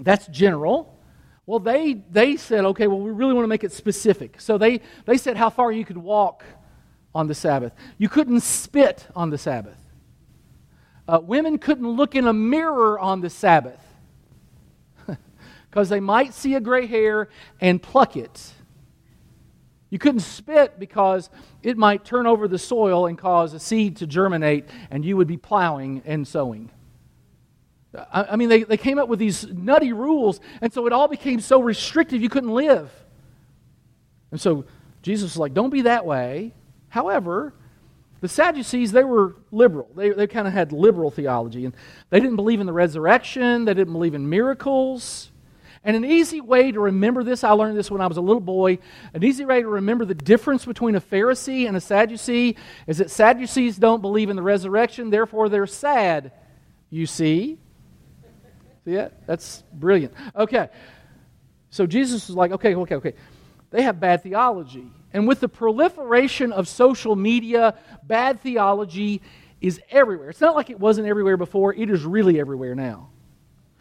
that's 0.02 0.26
general. 0.28 0.98
Well, 1.46 1.60
they, 1.60 1.94
they 1.94 2.38
said, 2.38 2.66
okay, 2.66 2.88
well, 2.88 3.00
we 3.00 3.12
really 3.12 3.34
want 3.34 3.44
to 3.44 3.50
make 3.50 3.64
it 3.64 3.72
specific. 3.72 4.42
So 4.42 4.58
they, 4.58 4.82
they 5.06 5.18
said 5.18 5.38
how 5.38 5.52
far 5.52 5.72
you 5.72 5.86
could 5.86 5.98
walk 5.98 6.44
on 7.14 7.28
the 7.28 7.36
Sabbath. 7.36 7.74
You 8.00 8.10
couldn't 8.10 8.42
spit 8.42 9.08
on 9.16 9.30
the 9.30 9.38
Sabbath. 9.38 9.78
Uh, 11.08 11.20
women 11.22 11.60
couldn't 11.60 11.88
look 11.88 12.16
in 12.16 12.26
a 12.26 12.34
mirror 12.34 12.98
on 13.00 13.22
the 13.22 13.30
Sabbath 13.30 13.80
because 15.76 15.90
they 15.90 16.00
might 16.00 16.34
see 16.34 16.56
a 16.56 16.62
gray 16.62 16.86
hair 16.86 17.28
and 17.60 17.84
pluck 17.84 18.16
it. 18.16 18.54
You 19.90 20.00
couldn't 20.00 20.22
spit 20.22 20.80
because 20.80 21.30
it 21.64 21.78
might 21.78 22.06
turn 22.06 22.26
over 22.28 22.48
the 22.48 22.58
soil 22.58 23.08
and 23.08 23.18
cause 23.18 23.54
a 23.54 23.60
seed 23.60 23.98
to 23.98 24.08
germinate, 24.08 24.70
and 24.90 25.04
you 25.04 25.18
would 25.18 25.28
be 25.28 25.36
plowing 25.36 26.02
and 26.06 26.26
sowing. 26.26 26.72
I, 28.10 28.38
mean, 28.38 28.48
they, 28.48 28.64
they 28.64 28.78
came 28.78 28.98
up 28.98 29.10
with 29.10 29.20
these 29.20 29.48
nutty 29.48 29.92
rules, 29.92 30.40
and 30.62 30.72
so 30.72 30.88
it 30.88 30.94
all 30.94 31.10
became 31.10 31.42
so 31.42 31.60
restrictive 31.60 32.22
you 32.22 32.30
couldn't 32.30 32.54
live. 32.54 32.90
And 34.32 34.40
so 34.40 34.64
Jesus 35.02 35.34
was 35.34 35.38
like, 35.38 35.54
Don't 35.54 35.72
be 35.72 35.82
that 35.82 36.06
way. 36.06 36.54
However, 36.88 37.54
the 38.22 38.30
Sadducees, 38.30 38.94
they 38.94 39.04
were 39.04 39.36
liberal. 39.52 39.90
They, 39.94 40.12
they 40.12 40.28
kind 40.28 40.48
of 40.48 40.54
had 40.54 40.72
liberal 40.72 41.12
theology. 41.12 41.66
And 41.66 41.76
they 42.12 42.22
didn't 42.22 42.38
believe 42.38 42.62
in 42.62 42.66
the 42.66 42.72
resurrection, 42.72 43.66
they 43.66 43.74
didn't 43.74 43.92
believe 43.92 44.14
in 44.14 44.30
miracles. 44.30 45.32
And 45.86 45.95
an 45.95 46.04
easy 46.04 46.41
way 46.41 46.71
to 46.71 46.80
remember 46.80 47.24
this, 47.24 47.43
I 47.43 47.52
learned 47.52 47.78
this 47.78 47.91
when 47.91 48.02
I 48.02 48.08
was 48.08 48.17
a 48.17 48.21
little 48.21 48.41
boy. 48.41 48.80
An 49.13 49.24
easy 49.24 49.45
way 49.45 49.62
to 49.62 49.67
remember 49.67 50.04
the 50.04 50.15
difference 50.15 50.65
between 50.65 50.95
a 50.95 51.02
Pharisee 51.02 51.67
and 51.67 51.78
a 51.78 51.80
Sadducee 51.80 52.58
is 52.88 52.98
that 52.98 53.12
Sadducees 53.12 53.78
don't 53.78 54.02
believe 54.02 54.32
in 54.32 54.36
the 54.36 54.41
resurrection, 54.41 55.12
therefore 55.12 55.48
they're 55.48 55.67
sad. 55.67 56.32
You 56.89 57.06
see? 57.06 57.60
See 58.84 58.95
that? 58.95 59.28
That's 59.28 59.63
brilliant. 59.71 60.15
Okay. 60.36 60.69
So 61.69 61.86
Jesus 61.86 62.28
was 62.28 62.36
like, 62.36 62.52
okay, 62.54 62.74
okay, 62.74 62.95
okay. 62.95 63.13
They 63.69 63.84
have 63.84 64.00
bad 64.00 64.24
theology. 64.24 64.88
And 65.13 65.28
with 65.28 65.39
the 65.39 65.50
proliferation 65.50 66.52
of 66.52 66.67
social 66.67 67.15
media, 67.15 67.78
bad 68.04 68.41
theology 68.41 69.21
is 69.62 69.80
everywhere. 69.91 70.32
It's 70.32 70.41
not 70.41 70.56
like 70.56 70.71
it 70.71 70.80
wasn't 70.80 71.08
everywhere 71.08 71.38
before, 71.38 71.76
it 71.76 71.91
is 71.91 72.04
really 72.04 72.39
everywhere 72.39 72.74
now. 72.74 73.10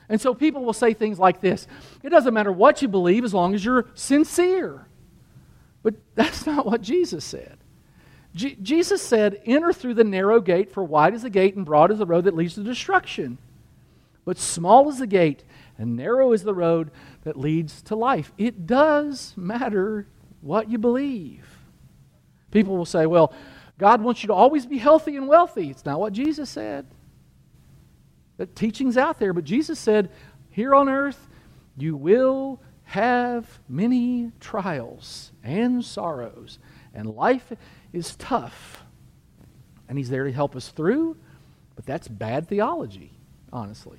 And 0.09 0.21
so 0.21 0.35
people 0.35 0.65
will 0.65 0.73
say 0.73 0.93
things 0.93 1.19
like 1.19 1.41
this 1.41 1.67
It 2.03 2.11
doesn't 2.11 2.35
matter 2.35 2.53
what 2.53 2.83
you 2.83 2.89
believe 2.89 3.25
as 3.25 3.35
long 3.35 3.55
as 3.55 3.65
you're 3.65 3.87
sincere. 3.95 4.87
But 5.83 5.95
that's 6.15 6.47
not 6.47 6.67
what 6.67 6.81
Jesus 6.81 7.25
said. 7.25 7.59
Jesus 8.35 9.01
said, 9.01 9.41
Enter 9.45 9.73
through 9.73 9.95
the 9.95 10.05
narrow 10.05 10.41
gate, 10.41 10.73
for 10.73 10.83
wide 10.83 11.15
is 11.15 11.23
the 11.23 11.31
gate 11.31 11.55
and 11.55 11.65
broad 11.65 11.93
is 11.93 11.99
the 11.99 12.07
road 12.07 12.25
that 12.25 12.35
leads 12.35 12.55
to 12.55 12.65
destruction. 12.65 13.39
But 14.25 14.39
small 14.39 14.89
is 14.89 14.99
the 14.99 15.07
gate 15.07 15.45
and 15.79 15.97
narrow 15.97 16.33
is 16.33 16.43
the 16.43 16.55
road 16.55 16.91
that 17.25 17.39
leads 17.39 17.83
to 17.83 17.95
life. 17.97 18.33
It 18.39 18.67
does 18.67 19.35
matter 19.37 20.07
what 20.41 20.71
you 20.71 20.79
believe. 20.79 21.47
People 22.51 22.77
will 22.77 22.87
say, 22.87 23.07
well, 23.07 23.33
God 23.79 24.01
wants 24.01 24.23
you 24.23 24.29
to 24.29 24.35
always 24.35 24.67
be 24.67 24.79
healthy 24.79 25.17
and 25.17 25.29
wealthy. 25.29 25.71
It's 25.71 25.85
not 25.85 26.01
what 26.01 26.13
Jesus 26.13 26.49
said. 26.49 26.87
The 28.37 28.47
teaching's 28.47 28.97
out 28.97 29.19
there, 29.19 29.33
but 29.33 29.45
Jesus 29.45 29.79
said, 29.79 30.11
here 30.51 30.75
on 30.75 30.89
earth, 30.89 31.29
you 31.77 31.97
will 31.97 32.61
have 32.85 33.59
many 33.69 34.31
trials 34.41 35.33
and 35.43 35.85
sorrows, 35.85 36.59
and 36.95 37.09
life 37.09 37.53
is 37.93 38.15
tough. 38.17 38.85
And 39.89 39.99
He's 39.99 40.11
there 40.11 40.25
to 40.25 40.33
help 40.33 40.55
us 40.55 40.69
through, 40.69 41.17
but 41.75 41.87
that's 41.87 42.07
bad 42.07 42.49
theology, 42.49 43.13
honestly. 43.53 43.99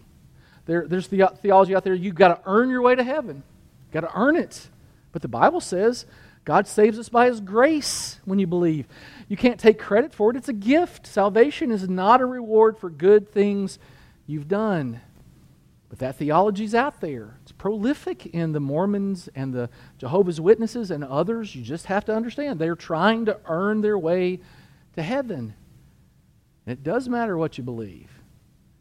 There, 0.66 0.88
there's 0.88 1.08
the 1.08 1.24
uh, 1.24 1.30
theology 1.30 1.76
out 1.76 1.84
there 1.84 1.94
you've 1.94 2.16
got 2.16 2.30
to 2.30 2.50
earn 2.50 2.70
your 2.70 2.82
way 2.82 2.96
to 2.96 3.04
heaven, 3.04 3.44
got 3.92 4.02
to 4.02 4.18
earn 4.18 4.36
it. 4.36 4.70
But 5.12 5.22
the 5.22 5.28
Bible 5.28 5.62
says 5.62 6.06
God 6.46 6.68
saves 6.68 7.00
us 7.00 7.10
by 7.10 7.28
His 7.28 7.40
grace 7.40 8.20
when 8.24 8.40
you 8.40 8.48
believe. 8.48 8.88
You 9.28 9.36
can't 9.36 9.60
take 9.60 9.80
credit 9.80 10.14
for 10.14 10.30
it, 10.30 10.38
it's 10.38 10.50
a 10.50 10.54
gift. 10.54 11.06
Salvation 11.06 11.72
is 11.72 11.90
not 11.90 12.22
a 12.22 12.26
reward 12.26 12.78
for 12.78 12.90
good 12.90 13.32
things 13.32 13.78
you've 14.26 14.48
done. 14.48 15.02
But 15.90 16.00
that 16.00 16.16
theology's 16.16 16.74
out 16.74 17.00
there. 17.00 17.38
It's 17.44 17.52
prolific 17.52 18.26
in 18.28 18.52
the 18.52 18.60
Mormons 18.60 19.30
and 19.36 19.54
the 19.54 19.70
Jehovah's 19.98 20.42
Witnesses 20.42 20.92
and 20.92 21.04
others. 21.04 21.56
You 21.56 21.62
just 21.62 21.86
have 21.86 22.06
to 22.06 22.16
understand 22.16 22.60
they're 22.60 22.76
trying 22.76 23.26
to 23.26 23.40
earn 23.46 23.82
their 23.82 23.98
way 23.98 24.40
to 24.96 25.04
heaven. 25.04 25.54
it 26.66 26.84
does 26.84 27.08
matter 27.08 27.38
what 27.38 27.58
you 27.58 27.64
believe. 27.64 28.10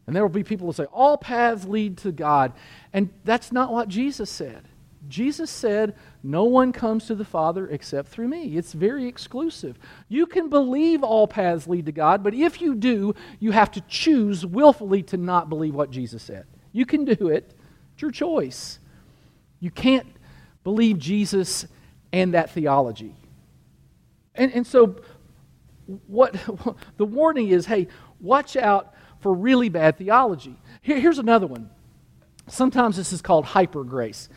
And 0.06 0.14
there 0.14 0.22
will 0.22 0.30
be 0.30 0.44
people 0.44 0.66
who 0.66 0.72
say, 0.72 0.84
all 0.84 1.16
paths 1.16 1.64
lead 1.64 1.98
to 1.98 2.12
God. 2.12 2.52
And 2.92 3.10
that's 3.24 3.52
not 3.52 3.72
what 3.72 3.88
Jesus 3.88 4.30
said. 4.30 4.68
Jesus 5.08 5.50
said, 5.50 5.94
No 6.22 6.44
one 6.44 6.72
comes 6.72 7.06
to 7.06 7.14
the 7.14 7.24
Father 7.24 7.66
except 7.68 8.08
through 8.08 8.28
me. 8.28 8.56
It's 8.56 8.72
very 8.72 9.06
exclusive. 9.06 9.78
You 10.08 10.26
can 10.26 10.48
believe 10.48 11.02
all 11.02 11.26
paths 11.26 11.66
lead 11.66 11.86
to 11.86 11.92
God, 11.92 12.22
but 12.22 12.34
if 12.34 12.60
you 12.60 12.74
do, 12.74 13.14
you 13.40 13.50
have 13.52 13.70
to 13.72 13.80
choose 13.82 14.44
willfully 14.44 15.02
to 15.04 15.16
not 15.16 15.48
believe 15.48 15.74
what 15.74 15.90
Jesus 15.90 16.22
said. 16.22 16.46
You 16.72 16.86
can 16.86 17.04
do 17.04 17.28
it, 17.28 17.54
it's 17.92 18.02
your 18.02 18.10
choice. 18.10 18.78
You 19.60 19.70
can't 19.70 20.06
believe 20.62 20.98
Jesus 20.98 21.66
and 22.12 22.34
that 22.34 22.50
theology. 22.50 23.14
And, 24.34 24.52
and 24.52 24.66
so, 24.66 24.96
what 26.06 26.32
the 26.96 27.04
warning 27.04 27.48
is 27.48 27.66
hey, 27.66 27.88
watch 28.20 28.56
out 28.56 28.94
for 29.20 29.32
really 29.32 29.68
bad 29.68 29.96
theology. 29.96 30.56
Here, 30.82 30.98
here's 30.98 31.18
another 31.18 31.46
one. 31.46 31.70
Sometimes 32.48 32.96
this 32.96 33.12
is 33.12 33.22
called 33.22 33.44
hyper 33.44 33.84
grace. 33.84 34.28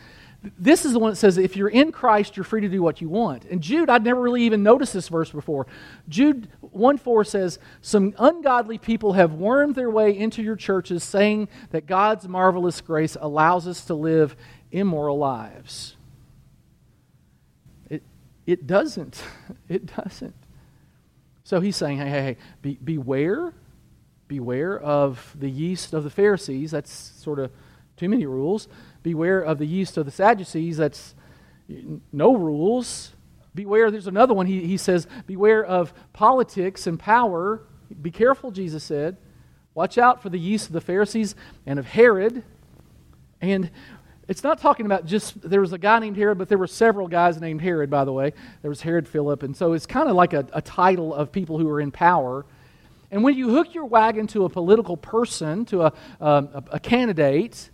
This 0.42 0.84
is 0.84 0.92
the 0.92 1.00
one 1.00 1.10
that 1.10 1.16
says 1.16 1.36
if 1.36 1.56
you're 1.56 1.68
in 1.68 1.90
Christ, 1.90 2.36
you're 2.36 2.44
free 2.44 2.60
to 2.60 2.68
do 2.68 2.80
what 2.80 3.00
you 3.00 3.08
want. 3.08 3.44
And 3.46 3.60
Jude, 3.60 3.90
I'd 3.90 4.04
never 4.04 4.20
really 4.20 4.42
even 4.44 4.62
noticed 4.62 4.92
this 4.92 5.08
verse 5.08 5.32
before. 5.32 5.66
Jude 6.08 6.48
1 6.60 6.98
4 6.98 7.24
says, 7.24 7.58
Some 7.80 8.14
ungodly 8.18 8.78
people 8.78 9.14
have 9.14 9.34
wormed 9.34 9.74
their 9.74 9.90
way 9.90 10.16
into 10.16 10.42
your 10.42 10.54
churches, 10.54 11.02
saying 11.02 11.48
that 11.70 11.86
God's 11.86 12.28
marvelous 12.28 12.80
grace 12.80 13.16
allows 13.20 13.66
us 13.66 13.84
to 13.86 13.94
live 13.94 14.36
immoral 14.70 15.18
lives. 15.18 15.96
It, 17.90 18.02
it 18.46 18.66
doesn't. 18.66 19.22
It 19.68 19.84
doesn't. 19.94 20.34
So 21.44 21.60
he's 21.60 21.76
saying, 21.76 21.98
hey, 21.98 22.08
hey, 22.08 22.22
hey, 22.22 22.36
be, 22.62 22.78
beware, 22.82 23.52
beware 24.28 24.78
of 24.78 25.36
the 25.38 25.50
yeast 25.50 25.92
of 25.92 26.04
the 26.04 26.10
Pharisees. 26.10 26.70
That's 26.70 26.90
sort 26.90 27.38
of 27.38 27.50
too 27.98 28.08
many 28.08 28.26
rules. 28.26 28.68
Beware 29.02 29.40
of 29.40 29.58
the 29.58 29.66
yeast 29.66 29.96
of 29.96 30.04
the 30.06 30.10
Sadducees. 30.10 30.76
That's 30.76 31.14
no 32.12 32.34
rules. 32.34 33.12
Beware, 33.54 33.90
there's 33.90 34.06
another 34.06 34.34
one. 34.34 34.46
He, 34.46 34.66
he 34.66 34.76
says, 34.76 35.06
Beware 35.26 35.64
of 35.64 35.92
politics 36.12 36.86
and 36.86 36.98
power. 36.98 37.62
Be 38.00 38.10
careful, 38.10 38.50
Jesus 38.50 38.84
said. 38.84 39.16
Watch 39.74 39.98
out 39.98 40.22
for 40.22 40.28
the 40.28 40.38
yeast 40.38 40.66
of 40.66 40.72
the 40.72 40.80
Pharisees 40.80 41.34
and 41.66 41.78
of 41.78 41.86
Herod. 41.86 42.42
And 43.40 43.70
it's 44.26 44.42
not 44.42 44.60
talking 44.60 44.86
about 44.86 45.06
just 45.06 45.40
there 45.40 45.60
was 45.60 45.72
a 45.72 45.78
guy 45.78 45.98
named 45.98 46.16
Herod, 46.16 46.36
but 46.36 46.48
there 46.48 46.58
were 46.58 46.66
several 46.66 47.08
guys 47.08 47.40
named 47.40 47.62
Herod, 47.62 47.88
by 47.88 48.04
the 48.04 48.12
way. 48.12 48.32
There 48.62 48.68
was 48.68 48.82
Herod 48.82 49.08
Philip. 49.08 49.42
And 49.42 49.56
so 49.56 49.72
it's 49.72 49.86
kind 49.86 50.08
of 50.08 50.16
like 50.16 50.32
a, 50.32 50.46
a 50.52 50.60
title 50.60 51.14
of 51.14 51.32
people 51.32 51.58
who 51.58 51.68
are 51.68 51.80
in 51.80 51.90
power. 51.90 52.44
And 53.10 53.24
when 53.24 53.36
you 53.36 53.48
hook 53.50 53.74
your 53.74 53.86
wagon 53.86 54.26
to 54.28 54.44
a 54.44 54.48
political 54.48 54.96
person, 54.96 55.64
to 55.66 55.82
a, 55.86 55.92
um, 56.20 56.48
a, 56.52 56.64
a 56.72 56.80
candidate, 56.80 57.70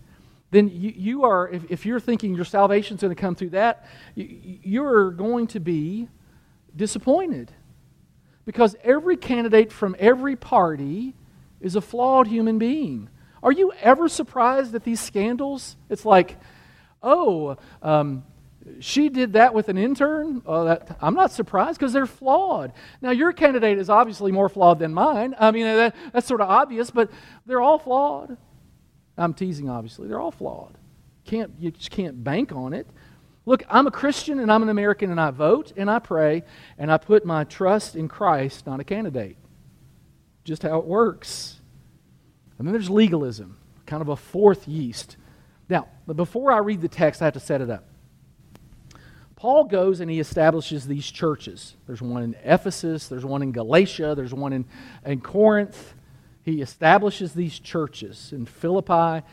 then 0.55 0.69
you, 0.69 0.93
you 0.95 1.25
are, 1.25 1.49
if, 1.49 1.71
if, 1.71 1.87
you're 1.87 2.01
thinking 2.01 2.35
your 2.35 2.45
salvation 2.45 2.97
is 2.97 3.01
going 3.03 3.14
to 3.14 3.21
come 3.21 3.35
through 3.35 3.51
that, 3.51 3.87
you, 4.14 4.59
you're 4.62 5.11
going 5.11 5.47
to 5.49 5.61
be 5.61 6.09
disappointed. 6.75 7.51
Because 8.45 8.77
every 8.85 9.17
candidate 9.17 9.73
from 9.73 9.97
every 9.99 10.37
party 10.37 11.14
is 11.61 11.77
a 11.77 11.81
flawed 11.81 12.27
human 12.27 12.59
being. 12.59 13.09
Are 13.43 13.53
you 13.53 13.73
ever 13.81 14.09
surprised 14.09 14.75
at 14.75 14.85
these 14.85 15.01
scandals? 15.01 15.77
It's 15.88 16.05
like, 16.05 16.38
oh, 17.03 17.57
um, 17.83 18.25
she 18.81 19.09
did 19.09 19.35
that 19.35 19.55
with 19.55 19.69
an 19.69 19.77
intern. 19.77 20.43
Oh, 20.47 20.64
that, 20.64 20.97
I'm 21.01 21.14
not 21.14 21.33
surprised 21.33 21.79
because 21.79 21.93
they're 21.93 22.07
flawed. 22.07 22.73
Now, 23.03 23.11
your 23.11 23.33
candidate 23.33 23.79
is 23.79 23.90
obviously 23.90 24.33
more 24.33 24.49
flawed 24.49 24.79
than 24.79 24.95
mine. 24.95 25.35
I 25.38 25.51
mean, 25.51 25.64
that, 25.64 25.95
that's 26.12 26.27
sort 26.27 26.40
of 26.40 26.49
obvious, 26.49 26.90
but 26.90 27.11
they're 27.47 27.61
all 27.61 27.79
flawed. 27.79 28.37
I'm 29.16 29.35
teasing, 29.35 29.68
obviously. 29.68 30.09
They're 30.09 30.20
all 30.20 30.31
flawed. 30.31 30.77
Can't, 31.24 31.53
you 31.59 31.70
just 31.70 31.90
can't 31.90 32.22
bank 32.22 32.53
on 32.53 32.72
it. 32.72 32.87
Look, 33.46 33.62
I'm 33.68 33.87
a 33.87 33.90
Christian 33.90 34.40
and 34.40 34.50
I'm 34.50 34.62
an 34.62 34.68
American 34.68 35.11
and 35.11 35.20
I 35.20 35.31
vote 35.31 35.72
and 35.77 35.90
I 35.90 35.98
pray 35.98 36.44
and 36.79 36.90
I 36.90 36.96
put 36.96 37.24
my 37.24 37.44
trust 37.44 37.94
in 37.94 38.09
Christ, 38.09 38.66
not 38.66 38.81
a 38.81 38.85
candidate. 38.85 39.37
Just 40.44 40.62
how 40.62 40.79
it 40.79 40.87
works. 40.87 41.61
And 42.59 42.66
then 42.66 42.72
there's 42.72 42.90
legalism, 42.90 43.59
kind 43.87 44.00
of 44.00 44.09
a 44.09 44.16
fourth 44.16 44.66
yeast. 44.66 45.16
Now, 45.68 45.88
before 46.14 46.53
I 46.53 46.59
read 46.59 46.81
the 46.81 46.88
text, 46.88 47.22
I 47.22 47.27
have 47.27 47.35
to 47.35 47.40
set 47.40 47.61
it 47.61 47.70
up. 47.70 47.85
Paul 49.37 49.64
goes 49.64 50.00
and 50.00 50.11
he 50.11 50.20
establishes 50.20 50.87
these 50.87 51.11
churches. 51.11 51.77
There's 51.87 52.00
one 52.00 52.22
in 52.22 52.37
Ephesus, 52.44 53.09
there's 53.09 53.27
one 53.27 53.42
in 53.42 53.53
Galatia, 53.53 54.14
there's 54.14 54.33
one 54.33 54.55
in, 54.55 54.64
in 55.05 55.20
Corinth. 55.20 55.94
He 56.44 56.61
establishes 56.61 57.33
these 57.33 57.59
churches 57.59 58.33
in 58.33 58.46
Philippi. 58.46 59.26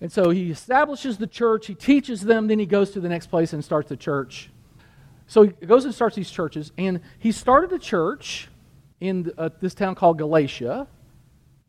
And 0.00 0.12
so 0.12 0.30
he 0.30 0.50
establishes 0.50 1.18
the 1.18 1.26
church, 1.26 1.66
he 1.66 1.74
teaches 1.74 2.22
them, 2.22 2.46
then 2.46 2.58
he 2.58 2.66
goes 2.66 2.90
to 2.92 3.00
the 3.00 3.08
next 3.08 3.26
place 3.26 3.52
and 3.52 3.64
starts 3.64 3.88
the 3.88 3.96
church. 3.96 4.50
So 5.26 5.42
he 5.42 5.66
goes 5.66 5.84
and 5.84 5.94
starts 5.94 6.16
these 6.16 6.30
churches, 6.30 6.72
and 6.76 7.00
he 7.18 7.32
started 7.32 7.72
a 7.72 7.78
church 7.78 8.48
in 9.00 9.32
uh, 9.38 9.50
this 9.60 9.74
town 9.74 9.94
called 9.94 10.18
Galatia. 10.18 10.86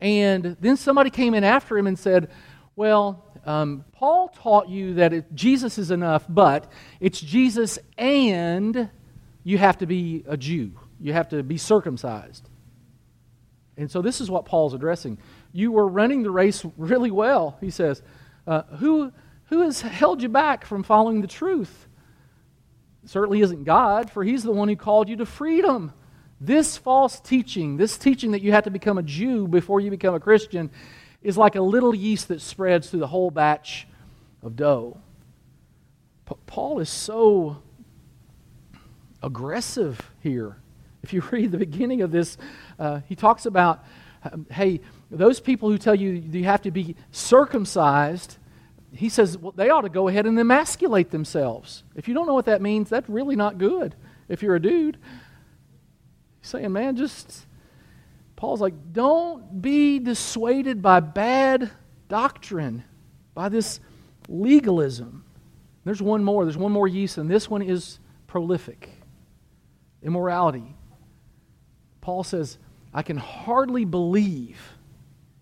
And 0.00 0.56
then 0.60 0.76
somebody 0.76 1.10
came 1.10 1.34
in 1.34 1.44
after 1.44 1.76
him 1.78 1.86
and 1.86 1.98
said, 1.98 2.30
Well, 2.76 3.24
um, 3.46 3.84
Paul 3.92 4.28
taught 4.28 4.68
you 4.68 4.94
that 4.94 5.12
it, 5.12 5.34
Jesus 5.34 5.78
is 5.78 5.90
enough, 5.90 6.24
but 6.28 6.70
it's 7.00 7.20
Jesus 7.20 7.78
and 7.96 8.90
you 9.44 9.58
have 9.58 9.78
to 9.78 9.86
be 9.86 10.24
a 10.26 10.36
Jew. 10.36 10.72
You 11.00 11.12
have 11.12 11.28
to 11.30 11.42
be 11.42 11.56
circumcised. 11.56 12.48
And 13.76 13.90
so 13.90 14.00
this 14.00 14.20
is 14.20 14.30
what 14.30 14.46
Paul's 14.46 14.74
addressing. 14.74 15.18
You 15.52 15.72
were 15.72 15.86
running 15.86 16.22
the 16.22 16.30
race 16.30 16.64
really 16.76 17.10
well, 17.10 17.58
he 17.60 17.70
says. 17.70 18.02
Uh, 18.46 18.62
who, 18.78 19.12
who 19.46 19.62
has 19.62 19.80
held 19.80 20.22
you 20.22 20.28
back 20.28 20.64
from 20.64 20.82
following 20.82 21.20
the 21.20 21.26
truth? 21.26 21.86
It 23.04 23.10
certainly 23.10 23.40
isn't 23.40 23.64
God, 23.64 24.10
for 24.10 24.24
he's 24.24 24.42
the 24.42 24.52
one 24.52 24.68
who 24.68 24.76
called 24.76 25.08
you 25.08 25.16
to 25.16 25.26
freedom. 25.26 25.92
This 26.40 26.76
false 26.76 27.20
teaching, 27.20 27.76
this 27.76 27.98
teaching 27.98 28.32
that 28.32 28.42
you 28.42 28.52
have 28.52 28.64
to 28.64 28.70
become 28.70 28.98
a 28.98 29.02
Jew 29.02 29.46
before 29.46 29.80
you 29.80 29.90
become 29.90 30.14
a 30.14 30.20
Christian, 30.20 30.70
is 31.22 31.36
like 31.36 31.56
a 31.56 31.60
little 31.60 31.94
yeast 31.94 32.28
that 32.28 32.40
spreads 32.40 32.90
through 32.90 33.00
the 33.00 33.06
whole 33.06 33.30
batch 33.30 33.86
of 34.42 34.56
dough. 34.56 34.98
Paul 36.46 36.80
is 36.80 36.88
so 36.88 37.62
aggressive 39.22 40.00
here. 40.20 40.56
If 41.02 41.12
you 41.12 41.22
read 41.30 41.52
the 41.52 41.58
beginning 41.58 42.02
of 42.02 42.10
this, 42.10 42.36
uh, 42.78 43.00
he 43.08 43.14
talks 43.14 43.46
about, 43.46 43.84
um, 44.30 44.46
hey, 44.50 44.80
those 45.10 45.40
people 45.40 45.70
who 45.70 45.78
tell 45.78 45.94
you 45.94 46.10
you 46.10 46.44
have 46.44 46.62
to 46.62 46.70
be 46.70 46.96
circumcised, 47.10 48.38
he 48.92 49.08
says 49.08 49.38
well, 49.38 49.52
they 49.52 49.70
ought 49.70 49.82
to 49.82 49.88
go 49.88 50.08
ahead 50.08 50.26
and 50.26 50.38
emasculate 50.38 51.10
themselves. 51.10 51.84
If 51.94 52.08
you 52.08 52.14
don't 52.14 52.26
know 52.26 52.34
what 52.34 52.46
that 52.46 52.62
means, 52.62 52.88
that's 52.88 53.08
really 53.08 53.36
not 53.36 53.58
good 53.58 53.94
if 54.28 54.42
you're 54.42 54.56
a 54.56 54.62
dude. 54.62 54.98
He's 56.40 56.50
saying, 56.50 56.72
man, 56.72 56.96
just, 56.96 57.46
Paul's 58.36 58.60
like, 58.60 58.74
don't 58.92 59.60
be 59.62 59.98
dissuaded 59.98 60.82
by 60.82 61.00
bad 61.00 61.70
doctrine, 62.08 62.84
by 63.34 63.48
this 63.48 63.80
legalism. 64.28 65.24
There's 65.84 66.02
one 66.02 66.24
more. 66.24 66.44
There's 66.44 66.56
one 66.56 66.72
more 66.72 66.88
yeast, 66.88 67.18
and 67.18 67.30
this 67.30 67.48
one 67.48 67.62
is 67.62 68.00
prolific 68.26 68.90
immorality. 70.02 70.74
Paul 72.00 72.22
says, 72.22 72.58
I 72.96 73.02
can 73.02 73.18
hardly 73.18 73.84
believe. 73.84 74.58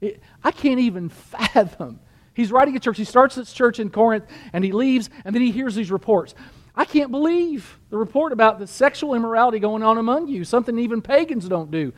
It, 0.01 0.21
I 0.43 0.51
can't 0.51 0.81
even 0.81 1.09
fathom. 1.09 2.01
He's 2.35 2.51
writing 2.51 2.75
a 2.77 2.81
church. 2.81 2.99
He 2.99 3.05
starts 3.05 3.37
this 3.37 3.53
church 3.53 3.79
in 3.79 3.91
Corinth 3.91 4.25
and 4.53 4.65
he 4.65 4.73
leaves, 4.73 5.09
and 5.25 5.33
then 5.33 5.41
he 5.41 5.53
hears 5.53 5.77
these 5.77 5.93
reports. 5.93 6.35
I 6.75 6.85
can't 6.85 7.13
believe 7.13 7.79
the 7.91 7.97
report 7.97 8.33
about 8.33 8.59
the 8.59 8.67
sexual 8.67 9.15
immorality 9.15 9.61
going 9.61 9.85
on 9.85 9.99
among 9.99 10.27
you, 10.27 10.43
something 10.45 10.77
even 10.81 11.01
pagans 11.01 11.49
don't 11.49 11.71
do. 11.71 11.93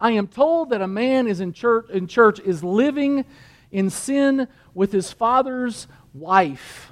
I 0.00 0.12
am 0.12 0.28
told 0.28 0.70
that 0.70 0.80
a 0.80 0.88
man 0.88 1.28
is 1.28 1.40
in 1.40 1.52
church, 1.52 1.90
in 1.90 2.06
church 2.06 2.40
is 2.40 2.64
living 2.64 3.26
in 3.70 3.90
sin 3.90 4.48
with 4.72 4.92
his 4.92 5.12
father's 5.12 5.88
wife. 6.14 6.90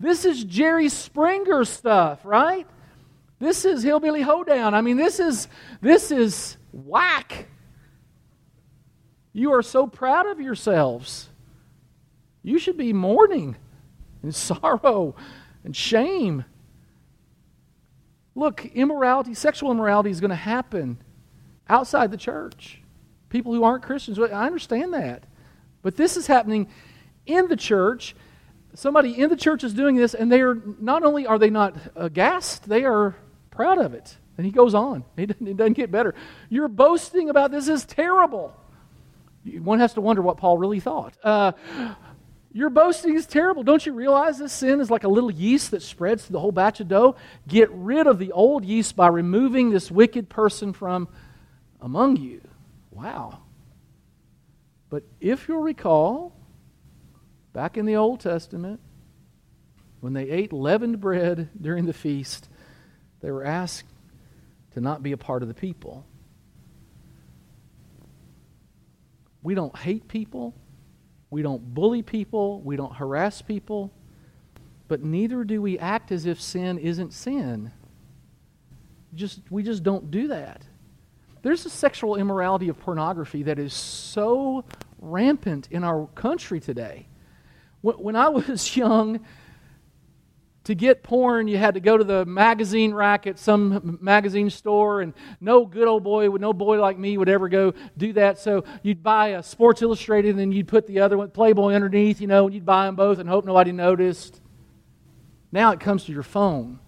This 0.00 0.24
is 0.24 0.42
Jerry 0.42 0.88
Springer 0.88 1.64
stuff, 1.64 2.24
right? 2.24 2.66
This 3.38 3.64
is 3.64 3.84
hillbilly 3.84 4.22
hoedown. 4.22 4.74
I 4.74 4.80
mean, 4.80 4.96
this 4.96 5.20
is 5.20 5.46
this 5.80 6.10
is 6.10 6.56
whack. 6.72 7.46
You 9.32 9.52
are 9.52 9.62
so 9.62 9.86
proud 9.86 10.26
of 10.26 10.40
yourselves. 10.40 11.28
You 12.42 12.58
should 12.58 12.76
be 12.76 12.92
mourning 12.92 13.56
and 14.22 14.34
sorrow 14.34 15.14
and 15.64 15.76
shame. 15.76 16.44
Look, 18.34 18.64
immorality, 18.66 19.34
sexual 19.34 19.70
immorality 19.70 20.10
is 20.10 20.20
going 20.20 20.30
to 20.30 20.36
happen 20.36 20.98
outside 21.68 22.10
the 22.10 22.16
church. 22.16 22.82
People 23.28 23.54
who 23.54 23.62
aren't 23.62 23.82
Christians, 23.82 24.18
I 24.18 24.46
understand 24.46 24.94
that. 24.94 25.24
But 25.82 25.96
this 25.96 26.16
is 26.16 26.26
happening 26.26 26.68
in 27.26 27.48
the 27.48 27.56
church. 27.56 28.14
Somebody 28.74 29.18
in 29.18 29.30
the 29.30 29.36
church 29.36 29.64
is 29.64 29.74
doing 29.74 29.96
this, 29.96 30.14
and 30.14 30.30
they 30.30 30.42
are 30.42 30.56
not 30.80 31.02
only 31.02 31.26
are 31.26 31.38
they 31.38 31.50
not 31.50 31.76
aghast, 31.96 32.68
they 32.68 32.84
are 32.84 33.16
proud 33.50 33.78
of 33.78 33.94
it. 33.94 34.16
And 34.36 34.46
he 34.46 34.52
goes 34.52 34.74
on. 34.74 35.04
It 35.16 35.56
doesn't, 35.56 35.74
get 35.74 35.90
better. 35.90 36.14
You're 36.48 36.68
boasting 36.68 37.28
about 37.30 37.50
this 37.50 37.68
is 37.68 37.84
terrible. 37.84 38.54
One 39.44 39.80
has 39.80 39.94
to 39.94 40.00
wonder 40.00 40.22
what 40.22 40.36
Paul 40.36 40.58
really 40.58 40.80
thought. 40.80 41.16
Uh, 41.22 41.52
your 42.52 42.68
boasting 42.68 43.14
is 43.14 43.26
terrible. 43.26 43.62
Don't 43.62 43.84
you 43.86 43.92
realize 43.92 44.38
this 44.38 44.52
sin 44.52 44.80
is 44.80 44.90
like 44.90 45.04
a 45.04 45.08
little 45.08 45.30
yeast 45.30 45.70
that 45.70 45.82
spreads 45.82 46.26
to 46.26 46.32
the 46.32 46.40
whole 46.40 46.52
batch 46.52 46.80
of 46.80 46.88
dough? 46.88 47.16
Get 47.46 47.70
rid 47.70 48.06
of 48.06 48.18
the 48.18 48.32
old 48.32 48.64
yeast 48.64 48.96
by 48.96 49.08
removing 49.08 49.70
this 49.70 49.90
wicked 49.90 50.28
person 50.28 50.72
from 50.72 51.08
among 51.80 52.16
you. 52.16 52.40
Wow. 52.90 53.40
But 54.90 55.04
if 55.20 55.48
you'll 55.48 55.62
recall, 55.62 56.34
back 57.52 57.76
in 57.76 57.86
the 57.86 57.96
Old 57.96 58.20
Testament, 58.20 58.80
when 60.00 60.12
they 60.12 60.28
ate 60.28 60.52
leavened 60.52 61.00
bread 61.00 61.48
during 61.60 61.86
the 61.86 61.92
feast, 61.92 62.48
they 63.20 63.30
were 63.30 63.44
asked 63.44 63.88
to 64.72 64.80
not 64.80 65.02
be 65.02 65.12
a 65.12 65.16
part 65.16 65.42
of 65.42 65.48
the 65.48 65.54
people. 65.54 66.06
We 69.42 69.54
don't 69.54 69.76
hate 69.76 70.08
people. 70.08 70.54
We 71.30 71.42
don't 71.42 71.74
bully 71.74 72.02
people. 72.02 72.60
We 72.60 72.76
don't 72.76 72.94
harass 72.94 73.42
people. 73.42 73.92
But 74.88 75.02
neither 75.02 75.44
do 75.44 75.62
we 75.62 75.78
act 75.78 76.12
as 76.12 76.26
if 76.26 76.40
sin 76.40 76.78
isn't 76.78 77.12
sin. 77.12 77.72
Just, 79.14 79.40
we 79.50 79.62
just 79.62 79.82
don't 79.82 80.10
do 80.10 80.28
that. 80.28 80.64
There's 81.42 81.64
a 81.64 81.70
sexual 81.70 82.16
immorality 82.16 82.68
of 82.68 82.78
pornography 82.78 83.44
that 83.44 83.58
is 83.58 83.72
so 83.72 84.64
rampant 84.98 85.68
in 85.70 85.84
our 85.84 86.06
country 86.14 86.60
today. 86.60 87.06
When 87.80 88.14
I 88.14 88.28
was 88.28 88.76
young, 88.76 89.20
to 90.64 90.74
get 90.74 91.02
porn, 91.02 91.48
you 91.48 91.56
had 91.56 91.74
to 91.74 91.80
go 91.80 91.96
to 91.96 92.04
the 92.04 92.26
magazine 92.26 92.92
rack 92.92 93.26
at 93.26 93.38
some 93.38 93.98
magazine 94.00 94.50
store, 94.50 95.00
and 95.00 95.14
no 95.40 95.64
good 95.64 95.88
old 95.88 96.04
boy, 96.04 96.28
would 96.28 96.40
no 96.40 96.52
boy 96.52 96.80
like 96.80 96.98
me 96.98 97.16
would 97.16 97.28
ever 97.30 97.48
go 97.48 97.72
do 97.96 98.12
that. 98.12 98.38
So 98.38 98.64
you'd 98.82 99.02
buy 99.02 99.28
a 99.28 99.42
Sports 99.42 99.80
Illustrated, 99.80 100.30
and 100.30 100.38
then 100.38 100.52
you'd 100.52 100.68
put 100.68 100.86
the 100.86 101.00
other 101.00 101.16
one, 101.16 101.30
Playboy, 101.30 101.72
underneath, 101.72 102.20
you 102.20 102.26
know, 102.26 102.44
and 102.46 102.54
you'd 102.54 102.66
buy 102.66 102.86
them 102.86 102.94
both 102.94 103.18
and 103.18 103.28
hope 103.28 103.44
nobody 103.46 103.72
noticed. 103.72 104.40
Now 105.50 105.72
it 105.72 105.80
comes 105.80 106.04
to 106.04 106.12
your 106.12 106.22
phone. 106.22 106.78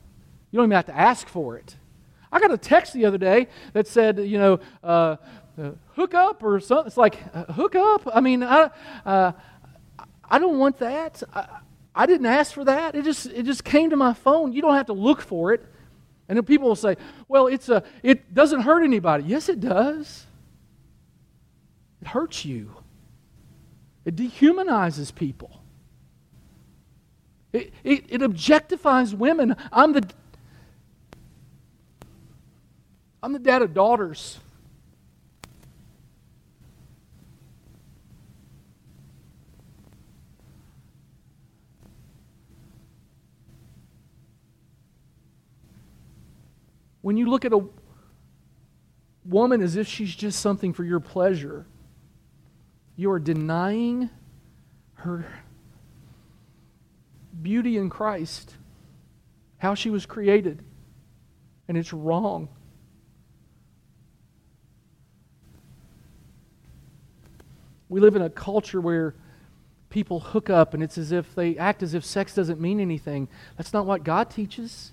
You 0.51 0.59
don't 0.59 0.67
even 0.67 0.77
have 0.77 0.87
to 0.87 0.97
ask 0.97 1.27
for 1.27 1.57
it. 1.57 1.77
I 2.31 2.41
got 2.41 2.51
a 2.51 2.59
text 2.59 2.93
the 2.93 3.07
other 3.07 3.19
day 3.19 3.49
that 3.73 3.87
said, 3.87 4.19
you 4.19 4.39
know, 4.39 4.61
uh, 4.85 5.17
uh, 5.59 5.73
hook 5.97 6.15
up 6.15 6.43
or 6.43 6.61
something. 6.61 6.87
It's 6.87 6.97
like, 6.97 7.19
uh, 7.35 7.45
hook 7.53 7.75
up? 7.75 8.09
I 8.15 8.21
mean, 8.21 8.43
I, 8.43 8.71
uh, 9.05 9.33
I 10.31 10.39
don't 10.39 10.59
want 10.59 10.79
that. 10.79 11.23
I, 11.35 11.47
I 11.95 12.07
didn't 12.07 12.27
ask 12.27 12.53
for 12.53 12.65
that. 12.65 12.95
It 12.95 13.05
just, 13.05 13.27
it 13.27 13.45
just 13.45 13.65
came 13.65 13.91
to 13.91 13.97
my 13.97 14.15
phone. 14.15 14.53
You 14.53 14.63
don't 14.63 14.75
have 14.75 14.87
to 14.87 14.95
look 14.95 15.21
for 15.21 15.53
it. 15.53 15.65
And 16.29 16.37
then 16.39 16.45
people 16.45 16.69
will 16.69 16.77
say, 16.77 16.97
well, 17.29 17.47
it's 17.47 17.69
a, 17.69 17.83
it 18.03 18.33
doesn't 18.33 18.63
hurt 18.63 18.83
anybody. 18.83 19.25
Yes, 19.25 19.49
it 19.49 19.61
does. 19.61 20.27
It 22.01 22.09
hurts 22.09 22.45
you, 22.45 22.75
it 24.05 24.17
dehumanizes 24.17 25.15
people. 25.15 25.61
It, 27.53 27.73
it, 27.85 28.07
it 28.09 28.21
objectifies 28.23 29.13
women. 29.13 29.55
I'm 29.71 29.93
the, 29.93 30.09
I'm 33.23 33.35
the 33.35 33.39
dad 33.39 33.61
of 33.63 33.75
daughters. 33.75 34.41
When 47.03 47.17
you 47.17 47.27
look 47.27 47.45
at 47.45 47.53
a 47.53 47.65
woman 49.25 49.61
as 49.61 49.77
if 49.77 49.87
she's 49.87 50.15
just 50.15 50.41
something 50.41 50.73
for 50.73 50.85
your 50.85 51.01
pleasure, 51.01 51.67
you 52.97 53.11
are 53.11 53.19
denying 53.19 54.09
her 54.95 55.27
beauty 57.41 57.77
in 57.77 57.91
Christ, 57.91 58.55
how 59.59 59.75
she 59.75 59.91
was 59.91 60.07
created, 60.07 60.65
and 61.69 61.77
it's 61.77 61.93
wrong. 61.93 62.49
We 67.89 68.01
live 68.01 68.17
in 68.17 68.23
a 68.23 68.31
culture 68.31 68.81
where 68.81 69.15
people 69.91 70.21
hook 70.21 70.49
up 70.49 70.73
and 70.73 70.83
it's 70.83 70.97
as 70.97 71.13
if 71.13 71.35
they 71.35 71.59
act 71.59 71.83
as 71.83 71.93
if 71.93 72.05
sex 72.05 72.35
doesn't 72.35 72.59
mean 72.61 72.81
anything. 72.81 73.29
That's 73.59 73.73
not 73.73 73.85
what 73.85 74.05
God 74.05 74.31
teaches. 74.31 74.93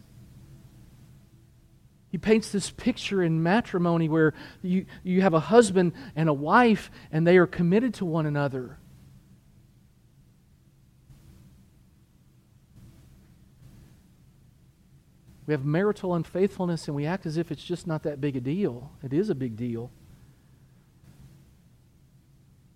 He 2.10 2.18
paints 2.18 2.52
this 2.52 2.72
picture 2.72 3.22
in 3.22 3.44
matrimony 3.44 4.10
where 4.10 4.34
you, 4.62 4.86
you 5.04 5.22
have 5.22 5.34
a 5.34 5.40
husband 5.40 5.94
and 6.16 6.28
a 6.28 6.34
wife 6.34 6.90
and 7.12 7.26
they 7.26 7.38
are 7.38 7.48
committed 7.48 7.94
to 7.96 8.06
one 8.06 8.26
another. 8.26 8.80
We 15.46 15.54
have 15.54 15.66
marital 15.66 16.14
unfaithfulness 16.14 16.88
and 16.88 16.96
we 16.96 17.06
act 17.06 17.26
as 17.26 17.38
if 17.38 17.52
it's 17.52 17.64
just 17.64 17.88
not 17.88 18.04
that 18.04 18.22
big 18.22 18.36
a 18.36 18.42
deal. 18.42 18.92
It 19.04 19.14
is 19.14 19.30
a 19.30 19.36
big 19.36 19.56
deal. 19.56 19.92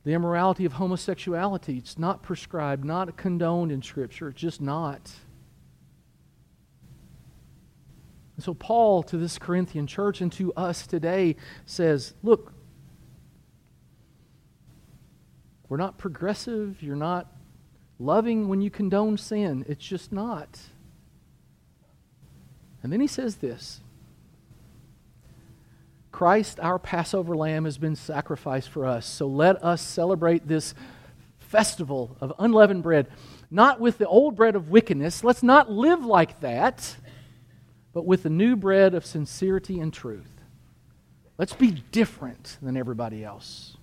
The 0.03 0.13
immorality 0.13 0.65
of 0.65 0.73
homosexuality, 0.73 1.77
it's 1.77 1.97
not 1.97 2.23
prescribed, 2.23 2.83
not 2.83 3.15
condoned 3.15 3.71
in 3.71 3.81
Scripture. 3.81 4.27
It's 4.29 4.41
just 4.41 4.59
not. 4.59 5.11
And 8.35 8.43
so, 8.43 8.53
Paul 8.53 9.03
to 9.03 9.17
this 9.17 9.37
Corinthian 9.37 9.87
church 9.87 10.21
and 10.21 10.31
to 10.33 10.53
us 10.53 10.87
today 10.87 11.35
says, 11.65 12.13
Look, 12.23 12.53
we're 15.69 15.77
not 15.77 15.97
progressive. 15.97 16.81
You're 16.81 16.95
not 16.95 17.27
loving 17.99 18.47
when 18.47 18.61
you 18.61 18.69
condone 18.69 19.17
sin. 19.17 19.65
It's 19.67 19.85
just 19.85 20.11
not. 20.11 20.59
And 22.81 22.91
then 22.91 22.99
he 22.99 23.07
says 23.07 23.37
this 23.37 23.81
Christ, 26.11 26.59
our 26.59 26.77
Passover 26.77 27.35
lamb, 27.35 27.65
has 27.65 27.77
been 27.77 27.95
sacrificed 27.95 28.69
for 28.69 28.85
us. 28.85 29.05
So 29.05 29.27
let 29.27 29.63
us 29.63 29.81
celebrate 29.81 30.47
this 30.47 30.73
festival 31.39 32.17
of 32.19 32.33
unleavened 32.39 32.83
bread, 32.83 33.07
not 33.49 33.79
with 33.79 33.97
the 33.97 34.07
old 34.07 34.35
bread 34.35 34.55
of 34.55 34.69
wickedness. 34.69 35.23
Let's 35.23 35.43
not 35.43 35.71
live 35.71 36.03
like 36.03 36.39
that 36.41 36.97
but 37.93 38.05
with 38.05 38.23
the 38.23 38.29
new 38.29 38.55
bread 38.55 38.93
of 38.93 39.05
sincerity 39.05 39.79
and 39.79 39.93
truth. 39.93 40.41
Let's 41.37 41.53
be 41.53 41.71
different 41.91 42.57
than 42.61 42.75
everybody 42.77 43.23
else. 43.23 43.77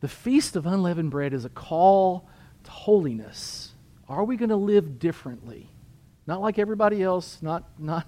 The 0.00 0.08
Feast 0.08 0.56
of 0.56 0.66
Unleavened 0.66 1.10
Bread 1.10 1.34
is 1.34 1.44
a 1.44 1.50
call 1.50 2.28
to 2.64 2.70
holiness. 2.70 3.72
Are 4.08 4.24
we 4.24 4.36
going 4.36 4.48
to 4.48 4.56
live 4.56 4.98
differently? 4.98 5.68
Not 6.26 6.40
like 6.40 6.58
everybody 6.58 7.02
else, 7.02 7.38
not, 7.42 7.68
not, 7.78 8.06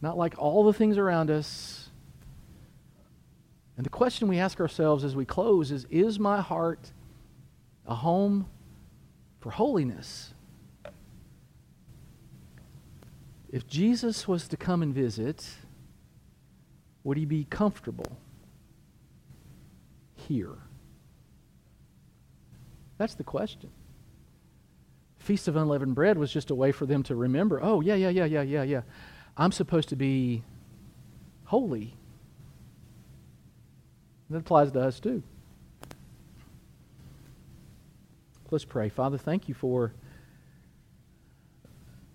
not 0.00 0.16
like 0.16 0.34
all 0.38 0.64
the 0.64 0.72
things 0.72 0.96
around 0.96 1.30
us. 1.30 1.90
And 3.76 3.84
the 3.84 3.90
question 3.90 4.26
we 4.28 4.38
ask 4.38 4.60
ourselves 4.60 5.04
as 5.04 5.14
we 5.14 5.24
close 5.24 5.70
is 5.70 5.86
Is 5.90 6.18
my 6.18 6.40
heart 6.40 6.92
a 7.86 7.94
home 7.94 8.46
for 9.40 9.50
holiness? 9.50 10.34
If 13.50 13.66
Jesus 13.66 14.28
was 14.28 14.46
to 14.48 14.56
come 14.56 14.82
and 14.82 14.94
visit, 14.94 15.48
would 17.02 17.16
he 17.16 17.24
be 17.24 17.44
comfortable 17.44 18.18
here? 20.16 20.58
That's 22.98 23.14
the 23.14 23.24
question. 23.24 23.70
Feast 25.18 25.48
of 25.48 25.56
Unleavened 25.56 25.94
Bread 25.94 26.18
was 26.18 26.32
just 26.32 26.50
a 26.50 26.54
way 26.54 26.72
for 26.72 26.84
them 26.86 27.02
to 27.04 27.14
remember 27.14 27.60
oh, 27.62 27.80
yeah, 27.80 27.94
yeah, 27.94 28.08
yeah, 28.08 28.24
yeah, 28.24 28.42
yeah, 28.42 28.62
yeah. 28.62 28.82
I'm 29.36 29.52
supposed 29.52 29.88
to 29.90 29.96
be 29.96 30.42
holy. 31.44 31.94
That 34.30 34.38
applies 34.38 34.70
to 34.72 34.80
us 34.80 35.00
too. 35.00 35.22
Let's 38.50 38.64
pray. 38.64 38.88
Father, 38.88 39.18
thank 39.18 39.48
you 39.48 39.54
for 39.54 39.92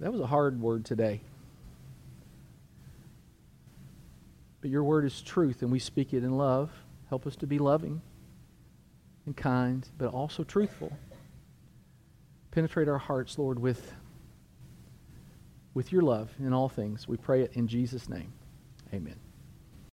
that 0.03 0.11
was 0.11 0.19
a 0.19 0.27
hard 0.27 0.59
word 0.59 0.83
today. 0.83 1.21
But 4.59 4.69
your 4.69 4.83
word 4.83 5.05
is 5.05 5.21
truth, 5.21 5.61
and 5.61 5.71
we 5.71 5.79
speak 5.79 6.13
it 6.13 6.25
in 6.25 6.37
love. 6.37 6.71
Help 7.07 7.25
us 7.25 7.37
to 7.37 7.47
be 7.47 7.57
loving 7.57 8.01
and 9.25 9.33
kind, 9.33 9.87
but 9.97 10.09
also 10.09 10.43
truthful. 10.43 10.91
Penetrate 12.51 12.89
our 12.89 12.97
hearts, 12.97 13.39
Lord, 13.39 13.59
with 13.59 13.93
with 15.73 15.93
your 15.93 16.01
love 16.01 16.29
in 16.37 16.51
all 16.51 16.67
things. 16.67 17.07
We 17.07 17.15
pray 17.15 17.41
it 17.41 17.53
in 17.53 17.69
Jesus' 17.69 18.09
name. 18.09 18.33
Amen. 18.93 19.22